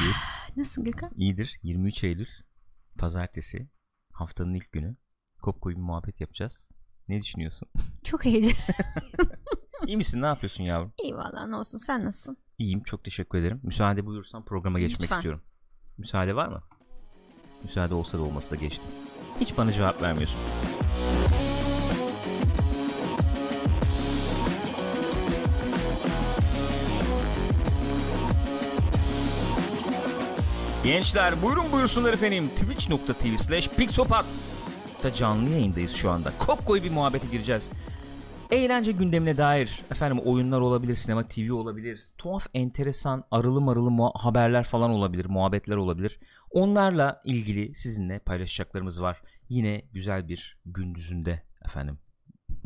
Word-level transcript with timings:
Gül. 0.00 0.12
Nasılsın 0.60 0.84
Gökhan? 0.84 1.10
İyidir. 1.16 1.58
23 1.62 2.04
Eylül. 2.04 2.26
Pazartesi. 2.98 3.68
Haftanın 4.12 4.54
ilk 4.54 4.72
günü. 4.72 4.96
Kopko'yu 5.42 5.76
bir 5.76 5.80
muhabbet 5.82 6.20
yapacağız. 6.20 6.68
Ne 7.08 7.20
düşünüyorsun? 7.20 7.68
Çok 8.04 8.24
heyecan. 8.24 8.52
İyi 9.86 9.96
misin? 9.96 10.22
Ne 10.22 10.26
yapıyorsun 10.26 10.64
yavrum? 10.64 10.92
İyi 11.02 11.14
valla 11.16 11.46
ne 11.46 11.56
olsun 11.56 11.78
sen 11.78 12.04
nasılsın? 12.04 12.36
İyiyim. 12.58 12.82
Çok 12.82 13.04
teşekkür 13.04 13.38
ederim. 13.38 13.60
Müsaade 13.62 14.06
buyursan 14.06 14.44
programa 14.44 14.78
geçmek 14.78 15.02
Lütfen. 15.02 15.16
istiyorum. 15.16 15.42
Müsaade 15.98 16.36
var 16.36 16.48
mı? 16.48 16.62
Müsaade 17.64 17.94
olsa 17.94 18.18
da 18.18 18.22
olmasa 18.22 18.50
da 18.50 18.60
geçtim. 18.60 18.88
Hiç 19.40 19.56
bana 19.58 19.72
cevap 19.72 20.02
vermiyorsun. 20.02 20.40
Gençler 30.86 31.42
buyurun 31.42 31.72
buyursunlar 31.72 32.12
efendim. 32.12 32.48
Twitch.tv 32.48 33.36
slash 33.36 33.68
Pixopat 33.68 34.26
da 35.02 35.12
canlı 35.12 35.50
yayındayız 35.50 35.92
şu 35.92 36.10
anda. 36.10 36.32
Kopko'yu 36.38 36.82
bir 36.82 36.90
muhabbete 36.90 37.26
gireceğiz. 37.26 37.70
Eğlence 38.50 38.92
gündemine 38.92 39.36
dair 39.38 39.80
efendim 39.90 40.18
oyunlar 40.24 40.60
olabilir, 40.60 40.94
sinema 40.94 41.28
TV 41.28 41.52
olabilir. 41.52 42.00
Tuhaf, 42.18 42.46
enteresan, 42.54 43.24
arılı 43.30 43.60
marılı 43.60 43.90
muha- 43.90 44.18
haberler 44.18 44.64
falan 44.64 44.90
olabilir, 44.90 45.24
muhabbetler 45.28 45.76
olabilir. 45.76 46.18
Onlarla 46.50 47.20
ilgili 47.24 47.74
sizinle 47.74 48.18
paylaşacaklarımız 48.18 49.02
var. 49.02 49.22
Yine 49.48 49.82
güzel 49.92 50.28
bir 50.28 50.58
gündüzünde 50.66 51.42
efendim. 51.64 51.98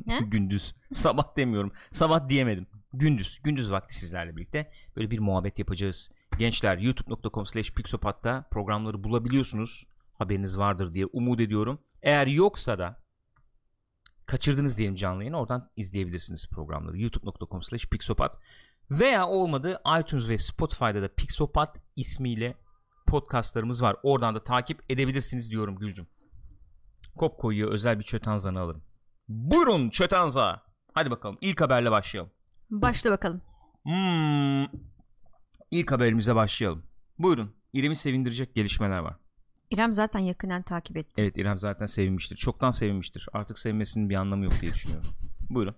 Gündüz. 0.26 0.74
Sabah 0.92 1.36
demiyorum. 1.36 1.72
Sabah 1.92 2.28
diyemedim. 2.28 2.66
Gündüz. 2.92 3.40
Gündüz 3.44 3.70
vakti 3.70 3.98
sizlerle 3.98 4.36
birlikte 4.36 4.70
böyle 4.96 5.10
bir 5.10 5.18
muhabbet 5.18 5.58
yapacağız. 5.58 6.10
Gençler 6.40 6.78
youtube.com 6.78 7.46
slash 7.46 7.72
pixopat'ta 7.72 8.48
programları 8.50 9.04
bulabiliyorsunuz. 9.04 9.84
Haberiniz 10.12 10.58
vardır 10.58 10.92
diye 10.92 11.06
umut 11.06 11.40
ediyorum. 11.40 11.80
Eğer 12.02 12.26
yoksa 12.26 12.78
da 12.78 13.02
kaçırdınız 14.26 14.78
diyelim 14.78 14.94
canlı 14.94 15.22
yayını 15.22 15.40
oradan 15.40 15.70
izleyebilirsiniz 15.76 16.50
programları. 16.50 16.98
youtube.com 16.98 17.62
slash 17.62 17.86
pixopat 17.86 18.38
veya 18.90 19.28
olmadı 19.28 19.82
iTunes 20.00 20.28
ve 20.28 20.38
Spotify'da 20.38 21.02
da 21.02 21.14
Pixopat 21.14 21.82
ismiyle 21.96 22.56
podcastlarımız 23.06 23.82
var. 23.82 23.96
Oradan 24.02 24.34
da 24.34 24.44
takip 24.44 24.90
edebilirsiniz 24.90 25.50
diyorum 25.50 25.76
Gülcüm. 25.76 26.06
Kopko'yu 27.16 27.70
özel 27.70 27.98
bir 27.98 28.04
çötanzanı 28.04 28.60
alırım. 28.60 28.82
Buyurun 29.28 29.90
çötanza. 29.90 30.62
Hadi 30.94 31.10
bakalım 31.10 31.38
ilk 31.40 31.60
haberle 31.60 31.90
başlayalım. 31.90 32.32
Başla 32.70 33.10
bakalım. 33.10 33.42
Hmm. 33.82 34.89
İlk 35.70 35.92
haberimize 35.92 36.34
başlayalım. 36.34 36.82
Buyurun. 37.18 37.54
İrem'i 37.72 37.96
sevindirecek 37.96 38.54
gelişmeler 38.54 38.98
var. 38.98 39.16
İrem 39.70 39.94
zaten 39.94 40.20
yakından 40.20 40.62
takip 40.62 40.96
etti. 40.96 41.12
Evet 41.16 41.36
İrem 41.36 41.58
zaten 41.58 41.86
sevinmiştir. 41.86 42.36
Çoktan 42.36 42.70
sevinmiştir. 42.70 43.28
Artık 43.32 43.58
sevmesinin 43.58 44.10
bir 44.10 44.14
anlamı 44.14 44.44
yok 44.44 44.52
diye 44.60 44.74
düşünüyorum. 44.74 45.08
Buyurun. 45.50 45.74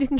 Dün 0.00 0.08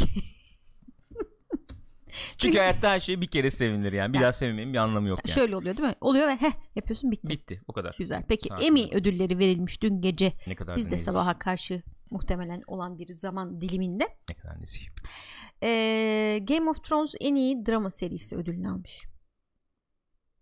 Çünkü 2.39 2.59
hayatta 2.59 2.91
her 2.91 3.01
şey 3.01 3.21
bir 3.21 3.27
kere 3.27 3.51
sevinir 3.51 3.93
yani. 3.93 4.13
Bir 4.13 4.21
daha 4.21 4.33
sevinmenin 4.33 4.73
bir 4.73 4.79
anlamı 4.79 5.09
yok 5.09 5.19
yani. 5.27 5.35
şöyle 5.35 5.57
oluyor 5.57 5.77
değil 5.77 5.89
mi? 5.89 5.95
Oluyor 6.01 6.29
ve 6.29 6.37
heh 6.37 6.53
yapıyorsun 6.75 7.11
bitti. 7.11 7.29
Bitti 7.29 7.63
o 7.69 7.73
kadar. 7.73 7.95
Güzel. 7.99 8.23
Peki 8.29 8.49
Sakin 8.49 8.67
Emmy 8.67 8.89
ödülleri 8.93 9.39
verilmiş 9.39 9.83
dün 9.83 10.01
gece. 10.01 10.33
Ne 10.47 10.55
kadar 10.55 10.77
Biz 10.77 10.91
de 10.91 10.99
sabaha 10.99 11.39
karşı 11.39 11.83
muhtemelen 12.11 12.63
olan 12.67 12.99
bir 12.99 13.07
zaman 13.13 13.61
diliminde. 13.61 14.09
Ne 14.29 14.35
kadar 14.35 14.61
nezih. 14.61 14.89
Ee, 15.63 16.39
Game 16.43 16.71
of 16.71 16.85
Thrones 16.85 17.15
en 17.21 17.35
iyi 17.35 17.67
drama 17.67 17.91
serisi 17.91 18.37
ödülünü 18.37 18.69
almış. 18.69 19.07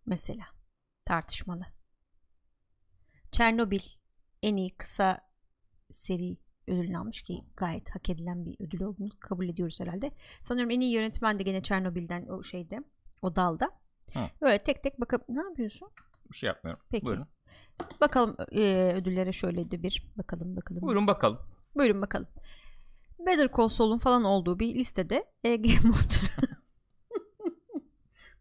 Mesela 0.07 0.45
tartışmalı. 1.05 1.65
Çernobil 3.33 3.81
en 4.42 4.57
iyi 4.57 4.70
kısa 4.70 5.20
seri 5.91 6.37
ödülünü 6.69 6.98
almış 6.98 7.23
ki 7.23 7.45
gayet 7.57 7.95
hak 7.95 8.11
edilen 8.11 8.47
bir 8.47 8.57
ödül 8.61 8.83
olduğunu 8.83 9.11
kabul 9.20 9.48
ediyoruz 9.48 9.80
herhalde. 9.80 10.11
Sanıyorum 10.42 10.70
en 10.70 10.80
iyi 10.80 10.95
yönetmen 10.95 11.39
de 11.39 11.42
gene 11.42 11.63
Çernobil'den 11.63 12.27
o 12.27 12.42
şeyde 12.42 12.85
o 13.23 13.36
dalda. 13.36 13.70
Hı. 14.13 14.20
Böyle 14.41 14.58
tek 14.58 14.83
tek 14.83 15.01
bakıp 15.01 15.29
ne 15.29 15.42
yapıyorsun? 15.42 15.91
Bir 16.30 16.36
şey 16.36 16.47
yapmıyorum. 16.47 16.83
Peki. 16.91 17.07
Buyurun. 17.07 17.27
Bakalım 18.01 18.36
e, 18.53 18.92
ödüllere 18.95 19.33
şöyleydi 19.33 19.83
bir. 19.83 20.13
Bakalım 20.17 20.57
bakalım. 20.57 20.83
Buyurun 20.83 21.07
bakalım. 21.07 21.39
Buyurun 21.77 22.03
bakalım. 22.03 22.29
Better 23.19 23.48
Call 23.57 23.69
Saul'un 23.69 23.98
falan 23.98 24.25
olduğu 24.25 24.58
bir 24.58 24.75
listede 24.75 25.25
e, 25.45 25.57
Game 25.57 25.91
of 25.91 26.11
Thrones 26.11 26.55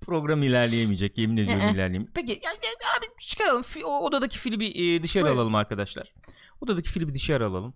Program 0.01 0.43
ilerleyemeyecek 0.43 1.17
yemin 1.17 1.37
ediyorum 1.37 1.61
Ee. 1.61 1.71
ilerleyemeyecek. 1.71 2.15
Peki 2.15 2.31
ya, 2.31 2.51
ya, 2.51 2.69
abi 2.99 3.05
çıkaralım. 3.19 3.63
O 3.85 4.05
odadaki 4.05 4.39
fili 4.39 4.95
e, 4.95 5.03
dışarı 5.03 5.23
Buyurun. 5.23 5.37
alalım 5.39 5.55
arkadaşlar. 5.55 6.13
Odadaki 6.61 6.89
fili 6.89 7.13
dışarı 7.13 7.45
alalım. 7.47 7.73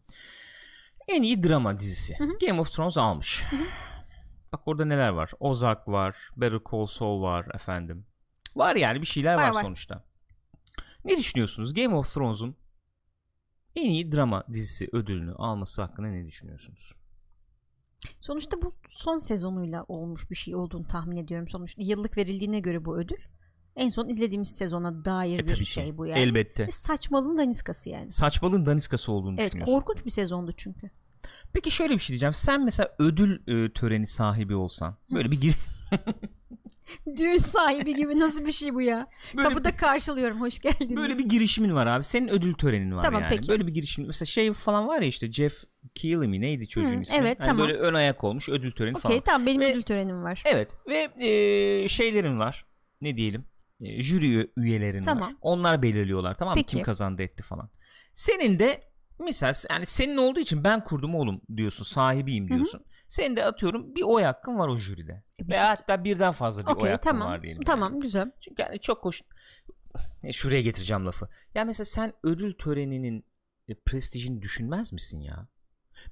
En 1.07 1.24
iyi 1.24 1.44
drama 1.44 1.78
dizisi. 1.80 2.18
Game 2.47 2.62
of 2.62 2.72
Thrones 2.74 2.97
almış. 2.97 3.44
Bak 4.53 4.62
orada 4.66 4.86
neler 4.86 5.09
var? 5.09 5.31
Ozark 5.40 5.88
var. 5.88 6.16
Better 6.38 6.59
Call 6.72 6.86
Saul 6.86 7.22
var 7.22 7.46
efendim. 7.56 8.06
Var 8.56 8.75
yani 8.75 9.02
bir 9.02 9.07
şeyler 9.07 9.36
var, 9.36 9.50
Var, 9.50 9.56
var. 9.56 9.62
sonuçta. 9.62 10.03
Ne 11.06 11.18
düşünüyorsunuz? 11.18 11.74
Game 11.74 11.96
of 11.96 12.13
Thrones'un 12.13 12.56
en 13.77 13.91
iyi 13.91 14.11
drama 14.11 14.43
dizisi 14.53 14.89
ödülünü 14.91 15.33
alması 15.33 15.81
hakkında 15.81 16.07
ne 16.07 16.25
düşünüyorsunuz? 16.27 16.93
Sonuçta 18.19 18.61
bu 18.61 18.75
son 18.89 19.17
sezonuyla 19.17 19.83
olmuş 19.88 20.31
bir 20.31 20.35
şey 20.35 20.55
olduğunu 20.55 20.88
tahmin 20.88 21.17
ediyorum. 21.17 21.47
Sonuçta 21.47 21.81
yıllık 21.81 22.17
verildiğine 22.17 22.59
göre 22.59 22.85
bu 22.85 22.97
ödül. 22.99 23.17
En 23.75 23.89
son 23.89 24.09
izlediğimiz 24.09 24.55
sezona 24.55 25.05
dair 25.05 25.39
E, 25.39 25.43
bir 25.43 25.55
ki. 25.55 25.65
şey 25.65 25.97
bu 25.97 26.05
yani. 26.05 26.19
Elbette. 26.19 26.67
Ve 26.67 26.71
saçmalığın 26.71 27.38
daniskası 27.38 27.89
yani. 27.89 28.11
Saçmalığın 28.11 28.65
daniskası 28.65 29.11
olduğunu 29.11 29.35
Evet 29.39 29.47
düşünüyorsun. 29.51 29.73
korkunç 29.73 30.05
bir 30.05 30.09
sezondu 30.11 30.51
çünkü. 30.57 30.89
Peki 31.53 31.71
şöyle 31.71 31.94
bir 31.94 31.99
şey 31.99 32.07
diyeceğim. 32.13 32.33
Sen 32.33 32.65
mesela 32.65 32.95
ödül 32.99 33.47
e, 33.65 33.73
töreni 33.73 34.05
sahibi 34.07 34.55
olsan 34.55 34.97
böyle 35.13 35.31
bir 35.31 35.41
gir 35.41 35.55
Düğün 37.18 37.38
sahibi 37.38 37.96
gibi 37.96 38.20
nasıl 38.20 38.46
bir 38.46 38.52
şey 38.52 38.74
bu 38.74 38.81
ya? 38.81 39.08
böyle, 39.38 39.50
Kapıda 39.50 39.72
karşılıyorum 39.75 40.42
hoş 40.42 40.59
geldiniz. 40.59 40.96
böyle 40.96 41.18
bir 41.18 41.25
girişimin 41.30 41.75
var 41.75 41.88
abi. 41.88 42.03
Senin 42.03 42.28
ödül 42.28 42.53
törenin 42.53 42.96
var 42.96 43.02
Tamam, 43.03 43.22
yani. 43.22 43.30
peki. 43.36 43.50
Böyle 43.50 43.68
bir 43.68 43.74
girişimin. 43.74 44.08
Mesela 44.08 44.25
şey 44.25 44.53
falan 44.53 44.88
var 44.88 45.02
ya 45.02 45.08
işte 45.08 45.31
Jeff 45.31 45.64
Keighley 45.96 46.28
mi 46.28 46.42
neydi 46.42 46.68
çocuğun 46.68 46.98
Hı, 46.98 47.02
ismi? 47.02 47.18
evet, 47.18 47.40
Hani 47.40 47.48
tamam. 47.48 47.68
Böyle 47.68 47.80
ön 47.80 47.94
ayak 47.94 48.24
olmuş 48.24 48.50
ödül 48.50 48.72
töreni 48.72 48.96
Okey 48.98 49.02
falan. 49.02 49.20
tamam 49.24 49.46
benim 49.46 49.62
Ve- 49.62 49.72
ödül 49.72 49.81
törenim 49.81 50.24
var. 50.24 50.44
Evet 50.46 50.78
ve 50.88 51.25
e, 51.28 51.88
şeylerin 51.88 52.40
var. 52.40 52.66
Ne 53.02 53.18
diyelim? 53.18 53.46
E, 53.81 54.02
jüri 54.02 54.25
üye- 54.25 54.48
üyelerin 54.58 55.02
Tamam. 55.02 55.28
var. 55.30 55.36
Onlar 55.42 55.81
belirliyorlar 55.81 56.36
tamam 56.36 56.58
mı? 56.58 56.64
Kim 56.64 56.84
kazandı 56.84 57.24
etti 57.24 57.44
falan. 57.44 57.69
Senin 58.14 58.59
de 58.59 58.84
misal 59.19 59.54
yani 59.69 59.86
senin 59.86 60.18
olduğu 60.18 60.40
için 60.40 60.64
ben 60.64 60.84
kurdum 60.84 61.16
oğlum 61.16 61.42
diyorsun. 61.58 61.84
Sahibiyim 61.84 62.48
diyorsun. 62.50 62.81
Senin 63.09 63.35
de 63.35 63.45
atıyorum 63.45 63.95
bir 63.95 64.01
oy 64.03 64.23
hakkın 64.23 64.57
var 64.59 64.68
o 64.68 64.78
jüride. 64.78 65.23
E, 65.40 65.47
Ve 65.47 65.51
şey- 65.51 65.59
hatta 65.62 66.03
birden 66.03 66.34
fazla 66.34 66.62
bir 66.62 66.68
oy 66.68 66.73
Okey 66.73 66.91
hakkın 66.91 67.09
tamam. 67.09 67.28
var 67.28 67.44
diyelim. 67.44 67.62
Tamam 67.63 67.91
yani. 67.94 68.01
güzel. 68.01 68.31
Çünkü 68.40 68.62
yani 68.62 68.79
çok 68.79 69.06
hoş. 69.06 69.22
E, 70.23 70.34
Şuraya 70.34 70.62
getireceğim 70.62 71.06
lafı. 71.06 71.29
Ya 71.56 71.66
mesela 71.66 71.85
sen 71.85 72.13
ödül 72.23 72.53
töreninin 72.53 73.25
e, 73.68 73.73
prestijini 73.75 74.41
düşünmez 74.41 74.94
misin 74.94 75.22
ya? 75.22 75.47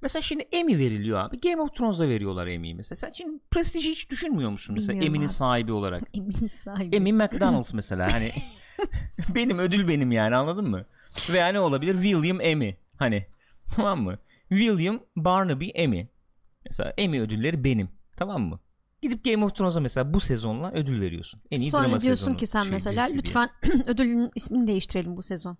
Mesela 0.01 0.21
şimdi 0.21 0.43
Emmy 0.51 0.77
veriliyor 0.77 1.19
abi. 1.19 1.39
Game 1.39 1.61
of 1.61 1.75
Thrones'da 1.75 2.07
veriyorlar 2.07 2.47
Emmy'yi 2.47 2.75
mesela. 2.75 2.95
Sen 2.95 3.11
şimdi 3.11 3.39
prestiji 3.51 3.89
hiç 3.89 4.09
düşünmüyor 4.11 4.49
musun 4.49 4.73
mesela 4.75 4.89
Bilmiyorum 4.93 5.15
Emmy'nin 5.15 5.27
abi. 5.27 5.33
sahibi 5.33 5.71
olarak? 5.71 6.01
Emin 6.13 6.31
sahibi. 6.47 6.95
Emmy 6.95 7.11
McDonald's 7.13 7.73
mesela 7.73 8.13
hani 8.13 8.31
benim 9.35 9.59
ödül 9.59 9.87
benim 9.87 10.11
yani 10.11 10.35
anladın 10.35 10.69
mı? 10.69 10.85
Veya 11.33 11.47
ne 11.47 11.59
olabilir? 11.59 11.93
William 11.93 12.41
Emmy 12.41 12.77
hani 12.97 13.25
tamam 13.75 14.01
mı? 14.01 14.19
William 14.49 14.99
Barnaby 15.15 15.69
Emmy. 15.73 16.07
Mesela 16.65 16.93
Emmy 16.97 17.19
ödülleri 17.19 17.63
benim. 17.63 17.89
Tamam 18.17 18.41
mı? 18.41 18.59
Gidip 19.01 19.25
Game 19.25 19.45
of 19.45 19.55
Thrones'a 19.55 19.79
mesela 19.79 20.13
bu 20.13 20.19
sezonla 20.19 20.71
ödül 20.71 21.01
veriyorsun. 21.01 21.41
En 21.51 21.59
iyi 21.59 21.69
Sonra 21.71 21.83
drama 21.83 21.99
diyorsun 21.99 22.21
sezonu 22.21 22.37
ki 22.37 22.47
sen 22.47 22.61
şey, 22.61 22.71
mesela 22.71 23.07
lütfen 23.15 23.49
ödülün 23.87 24.29
ismini 24.35 24.67
değiştirelim 24.67 25.17
bu 25.17 25.21
sezon. 25.21 25.57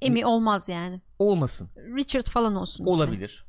Emmy 0.00 0.26
olmaz 0.26 0.68
yani. 0.68 1.00
olmasın. 1.18 1.70
Richard 1.96 2.26
falan 2.26 2.54
olsun 2.54 2.84
ismi. 2.84 2.94
Olabilir. 2.94 3.46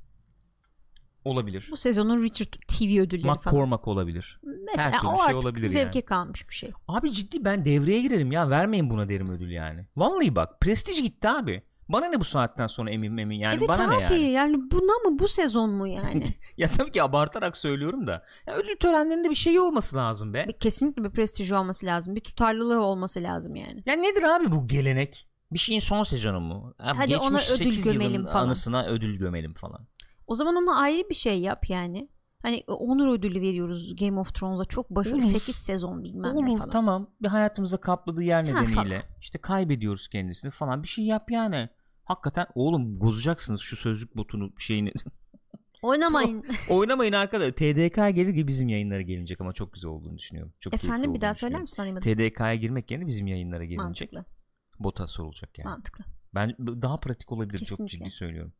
Olabilir. 1.25 1.67
Bu 1.71 1.77
sezonun 1.77 2.23
Richard 2.23 2.53
TV 2.67 3.01
ödülleri 3.01 3.23
falan. 3.23 3.37
McCormack 3.37 3.87
olabilir. 3.87 4.39
Mesela 4.43 4.91
her 4.91 4.99
türlü 4.99 5.11
o 5.11 5.15
şey 5.15 5.25
artık 5.25 5.43
olabilir 5.43 5.69
zevke 5.69 5.99
yani. 5.99 6.05
kalmış 6.05 6.49
bir 6.49 6.53
şey. 6.53 6.71
Abi 6.87 7.11
ciddi 7.11 7.45
ben 7.45 7.65
devreye 7.65 8.01
girerim 8.01 8.31
ya. 8.31 8.49
Vermeyin 8.49 8.89
buna 8.89 9.09
derim 9.09 9.29
ödül 9.29 9.51
yani. 9.51 9.87
Vallahi 9.95 10.35
bak 10.35 10.61
prestij 10.61 11.01
gitti 11.01 11.29
abi. 11.29 11.63
Bana 11.89 12.05
ne 12.05 12.19
bu 12.19 12.25
saatten 12.25 12.67
sonra 12.67 12.91
emin 12.91 13.17
emin 13.17 13.35
yani 13.37 13.55
evet 13.57 13.69
bana 13.69 13.87
abi 13.87 13.97
ne 13.97 14.01
yani? 14.01 14.31
yani 14.31 14.71
buna 14.71 15.09
mı 15.09 15.19
bu 15.19 15.27
sezon 15.27 15.69
mu 15.69 15.87
yani? 15.87 16.25
ya 16.57 16.67
tabii 16.67 16.91
ki 16.91 17.03
abartarak 17.03 17.57
söylüyorum 17.57 18.07
da. 18.07 18.23
Ya 18.47 18.55
ödül 18.55 18.75
törenlerinde 18.75 19.29
bir 19.29 19.35
şey 19.35 19.59
olması 19.59 19.95
lazım 19.95 20.33
be. 20.33 20.45
bir, 20.47 20.53
kesinlikle 20.53 21.03
bir 21.03 21.09
prestiji 21.09 21.55
olması 21.55 21.85
lazım. 21.85 22.15
Bir 22.15 22.21
tutarlılığı 22.21 22.83
olması 22.83 23.23
lazım 23.23 23.55
yani. 23.55 23.83
Ya 23.85 23.95
nedir 23.95 24.23
abi 24.23 24.51
bu 24.51 24.67
gelenek? 24.67 25.27
Bir 25.51 25.59
şeyin 25.59 25.79
son 25.79 26.03
sezonu 26.03 26.39
mu? 26.39 26.73
Abi 26.79 26.97
Hadi 26.97 27.07
geçmiş 27.09 27.27
ona 27.27 27.37
ödül 27.37 27.73
8 27.73 27.85
yılın 27.85 27.99
gömelim 27.99 28.25
falan. 28.25 28.45
anısına 28.45 28.85
ödül 28.85 29.17
gömelim 29.17 29.53
falan. 29.53 29.87
O 30.27 30.35
zaman 30.35 30.55
ona 30.55 30.75
ayrı 30.79 31.09
bir 31.09 31.15
şey 31.15 31.39
yap 31.39 31.69
yani. 31.69 32.09
Hani 32.41 32.63
onur 32.67 33.17
ödülü 33.17 33.41
veriyoruz 33.41 33.95
Game 33.95 34.19
of 34.19 34.33
Thrones'a 34.33 34.65
çok 34.65 34.89
başarılı 34.89 35.17
Olur. 35.17 35.31
8 35.31 35.55
sezon 35.55 36.03
bilmem 36.03 36.35
ne 36.35 36.37
Olur 36.37 36.57
falan. 36.57 36.69
tamam 36.69 37.09
bir 37.21 37.27
hayatımıza 37.27 37.77
kapladığı 37.77 38.23
yer 38.23 38.43
Ha, 38.43 38.61
nedeniyle 38.61 38.99
falan. 38.99 39.01
işte 39.21 39.39
kaybediyoruz 39.39 40.07
kendisini 40.07 40.51
falan 40.51 40.83
bir 40.83 40.87
şey 40.87 41.05
yap 41.05 41.31
yani. 41.31 41.69
Hakikaten 42.07 42.47
oğlum 42.55 42.99
bozacaksınız 42.99 43.61
şu 43.61 43.75
sözlük 43.75 44.17
botunu 44.17 44.51
şeyini. 44.57 44.91
Oynamayın. 45.81 46.43
Oynamayın 46.69 47.13
arkadaşlar. 47.13 47.51
TDK 47.51 47.95
gelir 47.95 48.29
gibi 48.29 48.47
bizim 48.47 48.69
yayınlara 48.69 49.01
gelinecek 49.01 49.41
ama 49.41 49.53
çok 49.53 49.73
güzel 49.73 49.91
olduğunu 49.91 50.17
düşünüyorum. 50.17 50.53
Çok 50.59 50.73
Efendim 50.73 51.13
bir 51.13 51.21
daha 51.21 51.33
söyler 51.33 51.61
misin 51.61 51.81
anlamadım. 51.81 52.13
TDK'ya 52.13 52.55
girmek 52.55 52.91
yerine 52.91 53.07
bizim 53.07 53.27
yayınlara 53.27 53.65
gelinecek. 53.65 54.13
Mantıklı. 54.13 54.33
Bota 54.79 55.07
sorulacak 55.07 55.57
yani. 55.57 55.69
Mantıklı. 55.69 56.03
Ben 56.35 56.55
daha 56.59 56.99
pratik 56.99 57.31
olabilir 57.31 57.57
çok 57.59 57.67
Kesinlikle. 57.67 57.97
ciddi 57.97 58.09
söylüyorum. 58.09 58.53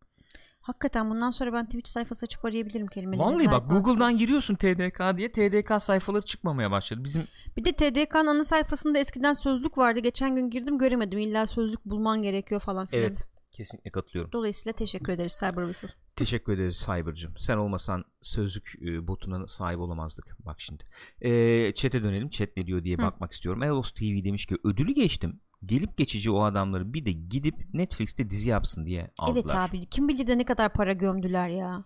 Hakikaten 0.62 1.10
bundan 1.10 1.32
sonra 1.32 1.54
ben 1.54 1.66
Twitch 1.66 1.90
sayfası 1.90 2.26
açıp 2.26 2.46
arayabilirim 2.46 2.88
kelimeleri. 2.88 3.26
Vallahi 3.26 3.52
bak. 3.52 3.70
Google'dan 3.70 4.18
giriyorsun 4.18 4.56
TDK 4.56 5.18
diye 5.18 5.32
TDK 5.32 5.84
sayfaları 5.84 6.22
çıkmaya 6.22 6.72
başladı. 6.72 7.04
Bizim 7.04 7.24
Bir 7.58 7.66
de 7.66 7.72
TDK'nın 7.72 8.28
ana 8.28 8.44
sayfasında 8.44 9.00
eskiden 9.00 9.34
sözlük 9.34 9.78
vardı. 9.78 10.00
Geçen 10.00 10.36
gün 10.36 10.50
girdim 10.50 10.78
göremedim. 10.78 11.20
İlla 11.20 11.48
sözlük 11.48 11.86
bulman 11.86 12.22
gerekiyor 12.22 12.62
falan 12.62 12.88
filan. 12.88 13.04
evet 13.04 13.28
kesinlikle 13.58 13.92
katılıyorum. 13.92 14.32
Dolayısıyla 14.32 14.76
teşekkür 14.76 15.14
ederiz 15.14 15.38
Cyber 15.40 15.64
Whistle. 15.66 16.00
Teşekkür 16.16 16.54
ederiz 16.54 16.86
Cyber'cığım. 16.86 17.34
Sen 17.38 17.58
olmasan 17.58 18.06
sözlük 18.22 18.76
e, 18.82 19.08
botuna 19.08 19.48
sahip 19.48 19.80
olamazdık. 19.80 20.38
Bak 20.40 20.62
şimdi. 20.62 20.84
E, 21.22 21.74
chat'e 21.74 22.04
dönelim. 22.04 22.30
Chat 22.30 22.50
ne 22.58 22.68
diyor 22.68 22.84
diye 22.84 22.98
Hı. 22.98 23.02
bakmak 23.02 23.32
istiyorum. 23.32 23.64
Elos 23.64 23.92
TV 23.92 24.24
demiş 24.24 24.46
ki 24.46 24.58
ödülü 24.64 24.94
geçtim. 24.94 25.40
Gelip 25.66 25.98
geçici 25.98 26.32
o 26.32 26.42
adamları 26.42 26.94
bir 26.94 27.06
de 27.06 27.12
gidip 27.12 27.74
Netflix'te 27.74 28.30
dizi 28.30 28.50
yapsın 28.50 28.86
diye 28.86 29.12
aldılar. 29.20 29.42
Evet 29.46 29.56
abi 29.56 29.86
kim 29.86 30.08
bilir 30.08 30.28
de 30.28 30.38
ne 30.38 30.46
kadar 30.46 30.74
para 30.74 30.94
gömdüler 30.94 31.50
ya. 31.50 31.84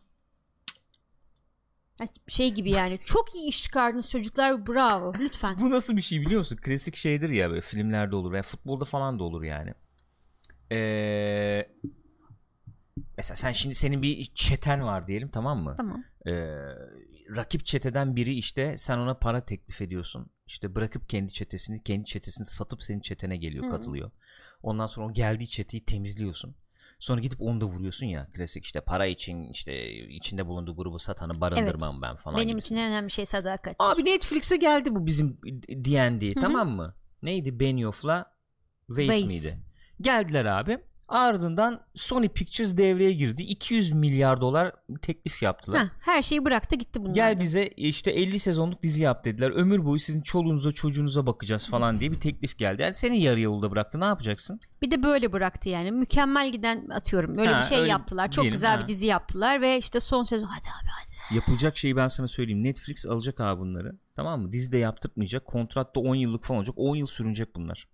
Şey 2.27 2.53
gibi 2.53 2.71
yani 2.71 2.99
çok 3.05 3.35
iyi 3.35 3.47
iş 3.47 3.63
çıkardınız 3.63 4.09
çocuklar 4.09 4.67
bravo 4.67 5.13
lütfen. 5.19 5.55
Bu 5.59 5.69
nasıl 5.69 5.97
bir 5.97 6.01
şey 6.01 6.21
biliyor 6.21 6.39
musun? 6.39 6.59
Klasik 6.61 6.95
şeydir 6.95 7.29
ya 7.29 7.49
böyle 7.49 7.61
filmlerde 7.61 8.15
olur 8.15 8.31
veya 8.31 8.43
futbolda 8.43 8.85
falan 8.85 9.19
da 9.19 9.23
olur 9.23 9.43
yani. 9.43 9.73
Ee, 10.71 11.67
mesela 13.17 13.35
sen 13.35 13.51
şimdi 13.51 13.75
senin 13.75 14.01
bir 14.01 14.25
çeten 14.25 14.83
var 14.83 15.07
diyelim 15.07 15.29
tamam 15.29 15.63
mı? 15.63 15.73
Tamam. 15.77 16.03
Ee, 16.27 16.31
rakip 17.35 17.65
çeteden 17.65 18.15
biri 18.15 18.33
işte 18.33 18.77
sen 18.77 18.97
ona 18.97 19.13
para 19.13 19.45
teklif 19.45 19.81
ediyorsun. 19.81 20.31
İşte 20.47 20.75
bırakıp 20.75 21.09
kendi 21.09 21.33
çetesini, 21.33 21.83
kendi 21.83 22.05
çetesini 22.05 22.45
satıp 22.45 22.83
senin 22.83 22.99
çetene 22.99 23.37
geliyor, 23.37 23.65
Hı. 23.65 23.69
katılıyor. 23.69 24.11
Ondan 24.63 24.87
sonra 24.87 25.07
o 25.07 25.13
geldiği 25.13 25.47
çeteyi 25.47 25.85
temizliyorsun. 25.85 26.55
Sonra 26.99 27.21
gidip 27.21 27.41
onu 27.41 27.61
da 27.61 27.65
vuruyorsun 27.65 28.05
ya. 28.05 28.27
Klasik 28.33 28.65
işte 28.65 28.81
para 28.81 29.05
için 29.05 29.43
işte 29.43 29.91
içinde 29.91 30.47
bulunduğu 30.47 30.75
grubu 30.75 30.99
satanı 30.99 31.41
barındırmam 31.41 32.01
ben 32.01 32.15
falan. 32.15 32.37
Benim 32.37 32.49
gibisinden. 32.49 32.79
için 32.79 32.85
en 32.85 32.91
önemli 32.91 33.09
şey 33.09 33.25
sadakat. 33.25 33.75
Abi 33.79 34.05
Netflix'e 34.05 34.57
geldi 34.57 34.95
bu 34.95 35.05
bizim 35.05 35.37
D&D 35.69 36.33
tamam 36.33 36.69
mı? 36.69 36.95
Neydi 37.23 37.59
Benioff'la 37.59 38.35
Weiss. 38.87 39.27
miydi? 39.27 39.57
Geldiler 40.01 40.45
abi. 40.45 40.77
Ardından 41.07 41.81
Sony 41.95 42.29
Pictures 42.29 42.77
devreye 42.77 43.11
girdi. 43.13 43.43
200 43.43 43.91
milyar 43.91 44.41
dolar 44.41 44.71
teklif 45.01 45.41
yaptılar. 45.43 45.83
Heh, 45.83 45.89
her 45.99 46.21
şeyi 46.21 46.45
bıraktı 46.45 46.75
gitti 46.75 47.03
bunlar. 47.03 47.13
Gel 47.13 47.39
bize 47.39 47.67
işte 47.67 48.11
50 48.11 48.39
sezonluk 48.39 48.83
dizi 48.83 49.01
yap 49.03 49.25
dediler. 49.25 49.49
Ömür 49.51 49.85
boyu 49.85 49.99
sizin 49.99 50.21
çoluğunuza 50.21 50.71
çocuğunuza 50.71 51.25
bakacağız 51.25 51.69
falan 51.69 51.99
diye 51.99 52.11
bir 52.11 52.19
teklif 52.19 52.57
geldi. 52.57 52.81
Yani 52.81 52.93
seni 52.93 53.21
yarı 53.21 53.39
yolda 53.39 53.71
bıraktı. 53.71 53.99
Ne 53.99 54.05
yapacaksın? 54.05 54.59
Bir 54.81 54.91
de 54.91 55.03
böyle 55.03 55.33
bıraktı 55.33 55.69
yani. 55.69 55.91
Mükemmel 55.91 56.51
giden 56.51 56.89
atıyorum. 56.89 57.37
Öyle 57.37 57.51
Ha, 57.51 57.59
bir 57.59 57.65
şey 57.65 57.77
öyle 57.77 57.89
yaptılar. 57.89 58.31
Çok 58.31 58.43
diyelim, 58.43 58.53
güzel 58.53 58.75
ha. 58.75 58.81
bir 58.81 58.87
dizi 58.87 59.05
yaptılar 59.05 59.61
ve 59.61 59.77
işte 59.77 59.99
son 59.99 60.23
sezon 60.23 60.47
hadi 60.47 60.67
abi 60.67 60.89
hadi. 61.01 61.35
Yapılacak 61.35 61.77
şeyi 61.77 61.95
ben 61.95 62.07
sana 62.07 62.27
söyleyeyim. 62.27 62.63
Netflix 62.63 63.05
alacak 63.05 63.39
abi 63.39 63.61
bunları. 63.61 63.95
Tamam 64.15 64.41
mı? 64.41 64.51
Dizi 64.51 64.71
de 64.71 64.77
yaptırtmayacak. 64.77 65.45
Kontratta 65.45 65.99
10 65.99 66.15
yıllık 66.15 66.45
falan 66.45 66.57
olacak. 66.57 66.75
10 66.77 66.95
yıl 66.95 67.07
sürünecek 67.07 67.55
bunlar. 67.55 67.87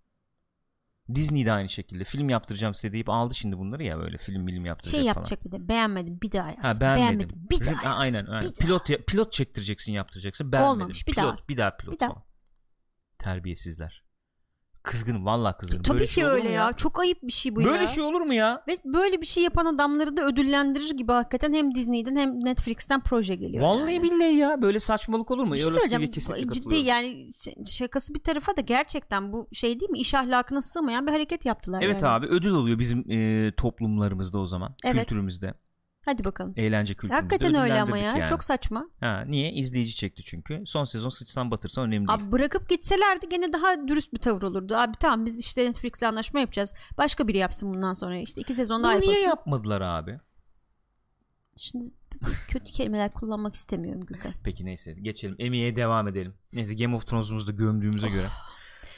Disney 1.16 1.46
de 1.46 1.52
aynı 1.52 1.70
şekilde. 1.70 2.04
Film 2.04 2.30
yaptıracağım 2.30 2.76
size 2.76 2.94
deyip 2.94 3.10
aldı 3.10 3.36
şimdi 3.36 3.58
bunları 3.58 3.84
ya 3.84 3.98
böyle 4.00 4.18
film 4.18 4.46
film 4.48 4.66
yaptıracak 4.66 4.92
Şey 4.92 5.00
falan. 5.00 5.08
yapacak 5.08 5.46
bir 5.46 5.52
de 5.52 5.68
beğenmedim 5.68 6.22
bir 6.22 6.32
daha 6.32 6.50
yaz. 6.50 6.64
Ha 6.64 6.82
beğenmedim. 6.82 7.30
bir 7.52 7.66
daha 7.66 7.84
Ha, 7.84 7.90
yaz. 7.90 7.96
aynen, 8.00 8.26
aynen. 8.26 8.42
Bir 8.50 8.56
daha. 8.56 8.66
pilot 8.66 8.90
ya- 8.90 9.02
pilot 9.08 9.32
çektireceksin, 9.32 9.92
yaptıracaksın. 9.92 10.52
Beğenmedim. 10.52 10.74
Olmamış, 10.82 11.08
bir 11.08 11.14
pilot, 11.14 11.26
daha. 11.40 11.48
bir 11.50 11.58
daha 11.58 11.78
pilot 11.78 11.94
Bir 11.94 12.00
daha. 12.00 12.10
falan. 12.10 12.24
Terbiyesizler. 13.20 14.04
Kızgınım 14.88 15.26
vallahi 15.26 15.58
kızgınım. 15.58 15.84
Tabii 15.84 15.96
Böyle 15.96 16.06
ki 16.06 16.14
şey 16.14 16.24
öyle 16.24 16.50
ya. 16.50 16.74
Çok 16.74 17.00
ayıp 17.00 17.24
bir 17.24 17.32
şey 17.32 17.56
bu 17.56 17.64
Böyle 17.64 17.82
ya. 17.82 17.88
şey 17.88 18.04
olur 18.04 18.22
mu 18.22 18.34
ya? 18.34 18.64
Ve 18.68 18.78
böyle 18.86 19.22
bir 19.22 19.26
şey 19.26 19.44
yapan 19.44 19.66
adamları 19.66 20.18
da 20.18 20.26
ödüllendirir 20.26 20.90
gibi 20.98 21.12
hakikaten 21.12 21.54
hem 21.54 21.76
Disney'den 21.76 22.16
hem 22.16 22.46
Netflix'ten 22.46 23.02
proje 23.04 23.36
geliyor. 23.36 23.64
Vallahi 23.64 23.94
yani. 23.94 24.04
billahi 24.04 24.36
ya 24.36 24.62
böyle 24.62 24.80
saçmalık 24.80 25.32
olur 25.32 25.44
mu? 25.44 25.54
Bir 25.54 25.58
şey 25.58 25.70
söyleyeceğim. 25.70 26.12
Ciddi 26.52 26.76
yani 26.76 27.28
şakası 27.66 28.14
bir 28.14 28.20
tarafa 28.20 28.58
da 28.58 28.62
gerçekten 28.62 29.34
bu 29.34 29.48
şey 29.52 29.80
değil 29.80 29.92
mi? 29.92 30.00
İş 30.00 30.14
ahlakına 30.14 30.62
sığmayan 30.62 31.08
bir 31.08 31.12
hareket 31.12 31.46
yaptılar. 31.46 31.82
Evet 31.82 32.02
yani. 32.02 32.12
abi 32.12 32.28
ödül 32.28 32.54
alıyor 32.54 32.80
bizim 32.80 33.12
e, 33.12 33.52
toplumlarımızda 33.58 34.38
o 34.40 34.46
zaman. 34.46 34.76
Evet. 34.86 35.00
Kültürümüzde. 35.00 35.54
Hadi 36.08 36.24
bakalım. 36.24 36.54
Eğlence 36.58 36.94
kültürümüzde. 36.94 37.16
Hakikaten 37.22 37.56
öyle 37.64 37.82
ama 37.82 37.98
ya. 37.98 38.18
yani. 38.18 38.30
Çok 38.30 38.44
saçma. 38.44 38.90
Ha, 39.00 39.24
niye? 39.28 39.52
İzleyici 39.52 39.96
çekti 39.96 40.24
çünkü. 40.26 40.64
Son 40.66 40.86
sezon 40.86 41.10
sıçsan 41.10 41.52
batırsan 41.52 41.84
önemli 41.88 42.08
değil. 42.08 42.20
Abi 42.24 42.32
bırakıp 42.32 42.70
gitselerdi 42.70 43.30
gene 43.30 43.54
daha 43.54 43.88
dürüst 43.88 44.14
bir 44.14 44.20
tavır 44.20 44.42
olurdu. 44.42 44.76
Abi 44.76 44.92
tamam 45.00 45.26
biz 45.26 45.40
işte 45.40 45.66
Netflix'le 45.66 46.04
anlaşma 46.04 46.40
yapacağız. 46.40 46.74
Başka 46.98 47.28
biri 47.28 47.38
yapsın 47.38 47.74
bundan 47.74 47.94
sonra 47.94 48.18
işte 48.18 48.42
iki 48.42 48.54
sezon 48.54 48.84
daha 48.84 48.94
Bunu 48.94 49.02
niye 49.02 49.12
yapılsın. 49.12 49.30
yapmadılar 49.30 49.82
abi? 49.82 50.20
Şimdi 51.58 51.86
kötü 52.48 52.72
kelimeler 52.72 53.12
kullanmak 53.12 53.56
istemiyorum 53.56 54.06
Gülkan. 54.06 54.32
Peki 54.44 54.66
neyse 54.66 54.94
geçelim. 54.94 55.36
Emmy'ye 55.40 55.76
devam 55.76 56.08
edelim. 56.08 56.34
Neyse 56.54 56.76
Game 56.76 56.96
of 56.96 57.08
Thrones'umuzu 57.08 57.48
da 57.48 57.52
gömdüğümüze 57.52 58.10
göre. 58.10 58.28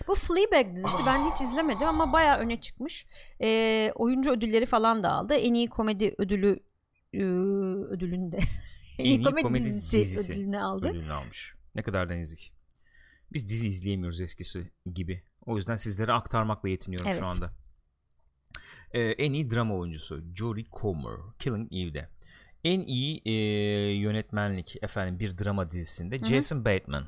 Bu 0.07 0.15
Fleabag 0.15 0.75
dizisi 0.75 1.05
ben 1.05 1.31
hiç 1.31 1.41
izlemedim 1.41 1.87
ama 1.87 2.13
bayağı 2.13 2.37
öne 2.37 2.61
çıkmış. 2.61 3.05
Ee, 3.41 3.91
oyuncu 3.95 4.31
ödülleri 4.31 4.65
falan 4.65 5.03
da 5.03 5.11
aldı. 5.11 5.33
En 5.33 5.53
iyi 5.53 5.69
komedi 5.69 6.15
ödülü 6.17 6.59
e, 7.13 7.23
ödülünü 7.23 8.31
de 8.31 8.37
en 8.99 9.05
iyi 9.05 9.23
komedi, 9.23 9.65
dizisi, 9.65 10.33
ödülünü 10.33 10.59
aldı. 10.59 10.89
ödülünü 10.89 11.13
almış. 11.13 11.55
Ne 11.75 11.81
kadar 11.81 12.09
da 12.09 12.13
nezik. 12.13 12.53
Biz 13.33 13.49
dizi 13.49 13.67
izleyemiyoruz 13.67 14.21
eskisi 14.21 14.71
gibi. 14.93 15.23
O 15.45 15.55
yüzden 15.55 15.75
sizlere 15.75 16.13
aktarmakla 16.13 16.69
yetiniyorum 16.69 17.07
Evet. 17.07 17.19
şu 17.19 17.25
anda. 17.25 17.53
Ee, 18.91 19.01
en 19.01 19.33
iyi 19.33 19.49
drama 19.49 19.75
oyuncusu 19.75 20.23
Jodie 20.35 20.65
Comer 20.81 21.19
Killing 21.39 21.73
Eve'de. 21.73 22.09
En 22.63 22.79
iyi 22.79 23.21
e, 23.25 23.31
yönetmenlik 23.93 24.83
efendim 24.83 25.19
bir 25.19 25.37
drama 25.37 25.71
dizisinde 25.71 26.19
hı. 26.19 26.25
Jason 26.25 26.65
Bateman 26.65 27.05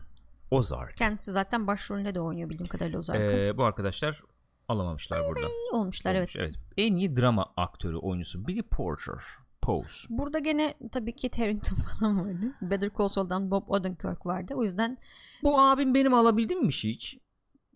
Ozark. 0.51 0.97
Kendisi 0.97 1.31
zaten 1.31 1.67
başrolünde 1.67 2.15
de 2.15 2.19
oynuyor 2.19 2.49
bildiğim 2.49 2.67
kadarıyla 2.67 2.99
Ozark'ın. 2.99 3.37
Ee, 3.37 3.57
bu 3.57 3.63
arkadaşlar 3.63 4.21
alamamışlar 4.67 5.19
burada. 5.29 5.41
İyi 5.41 5.75
olmuşlar 5.75 6.15
evet. 6.15 6.35
Olmuş, 6.37 6.55
En 6.77 6.95
iyi 6.95 7.15
drama 7.15 7.53
aktörü 7.57 7.97
oyuncusu 7.97 8.47
Billy 8.47 8.61
Porter. 8.61 9.23
Pose. 9.61 10.07
Burada 10.09 10.39
gene 10.39 10.73
tabii 10.91 11.15
Kit 11.15 11.39
Harington 11.39 11.75
falan 11.99 12.19
vardı. 12.19 12.53
Better 12.61 12.89
Call 12.97 13.07
Saul'dan 13.07 13.51
Bob 13.51 13.63
Odenkirk 13.69 14.25
vardı. 14.25 14.53
O 14.57 14.63
yüzden 14.63 14.97
Bu 15.43 15.59
abim 15.61 15.93
benim 15.93 16.13
alabildim 16.13 16.59
mi 16.61 16.67
bir 16.67 16.73
şey 16.73 16.91
hiç? 16.91 17.17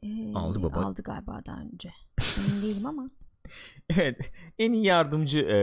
e, 0.04 0.34
Aldı 0.34 0.64
baba. 0.64 0.80
Aldı 0.80 1.02
galiba 1.04 1.42
daha 1.46 1.62
önce. 1.62 1.90
Emin 2.38 2.62
değilim 2.62 2.86
ama. 2.86 3.08
Evet. 3.98 4.32
En 4.60 4.74
iyi 4.74 4.86
yardımcı 4.86 5.40
e, 5.40 5.54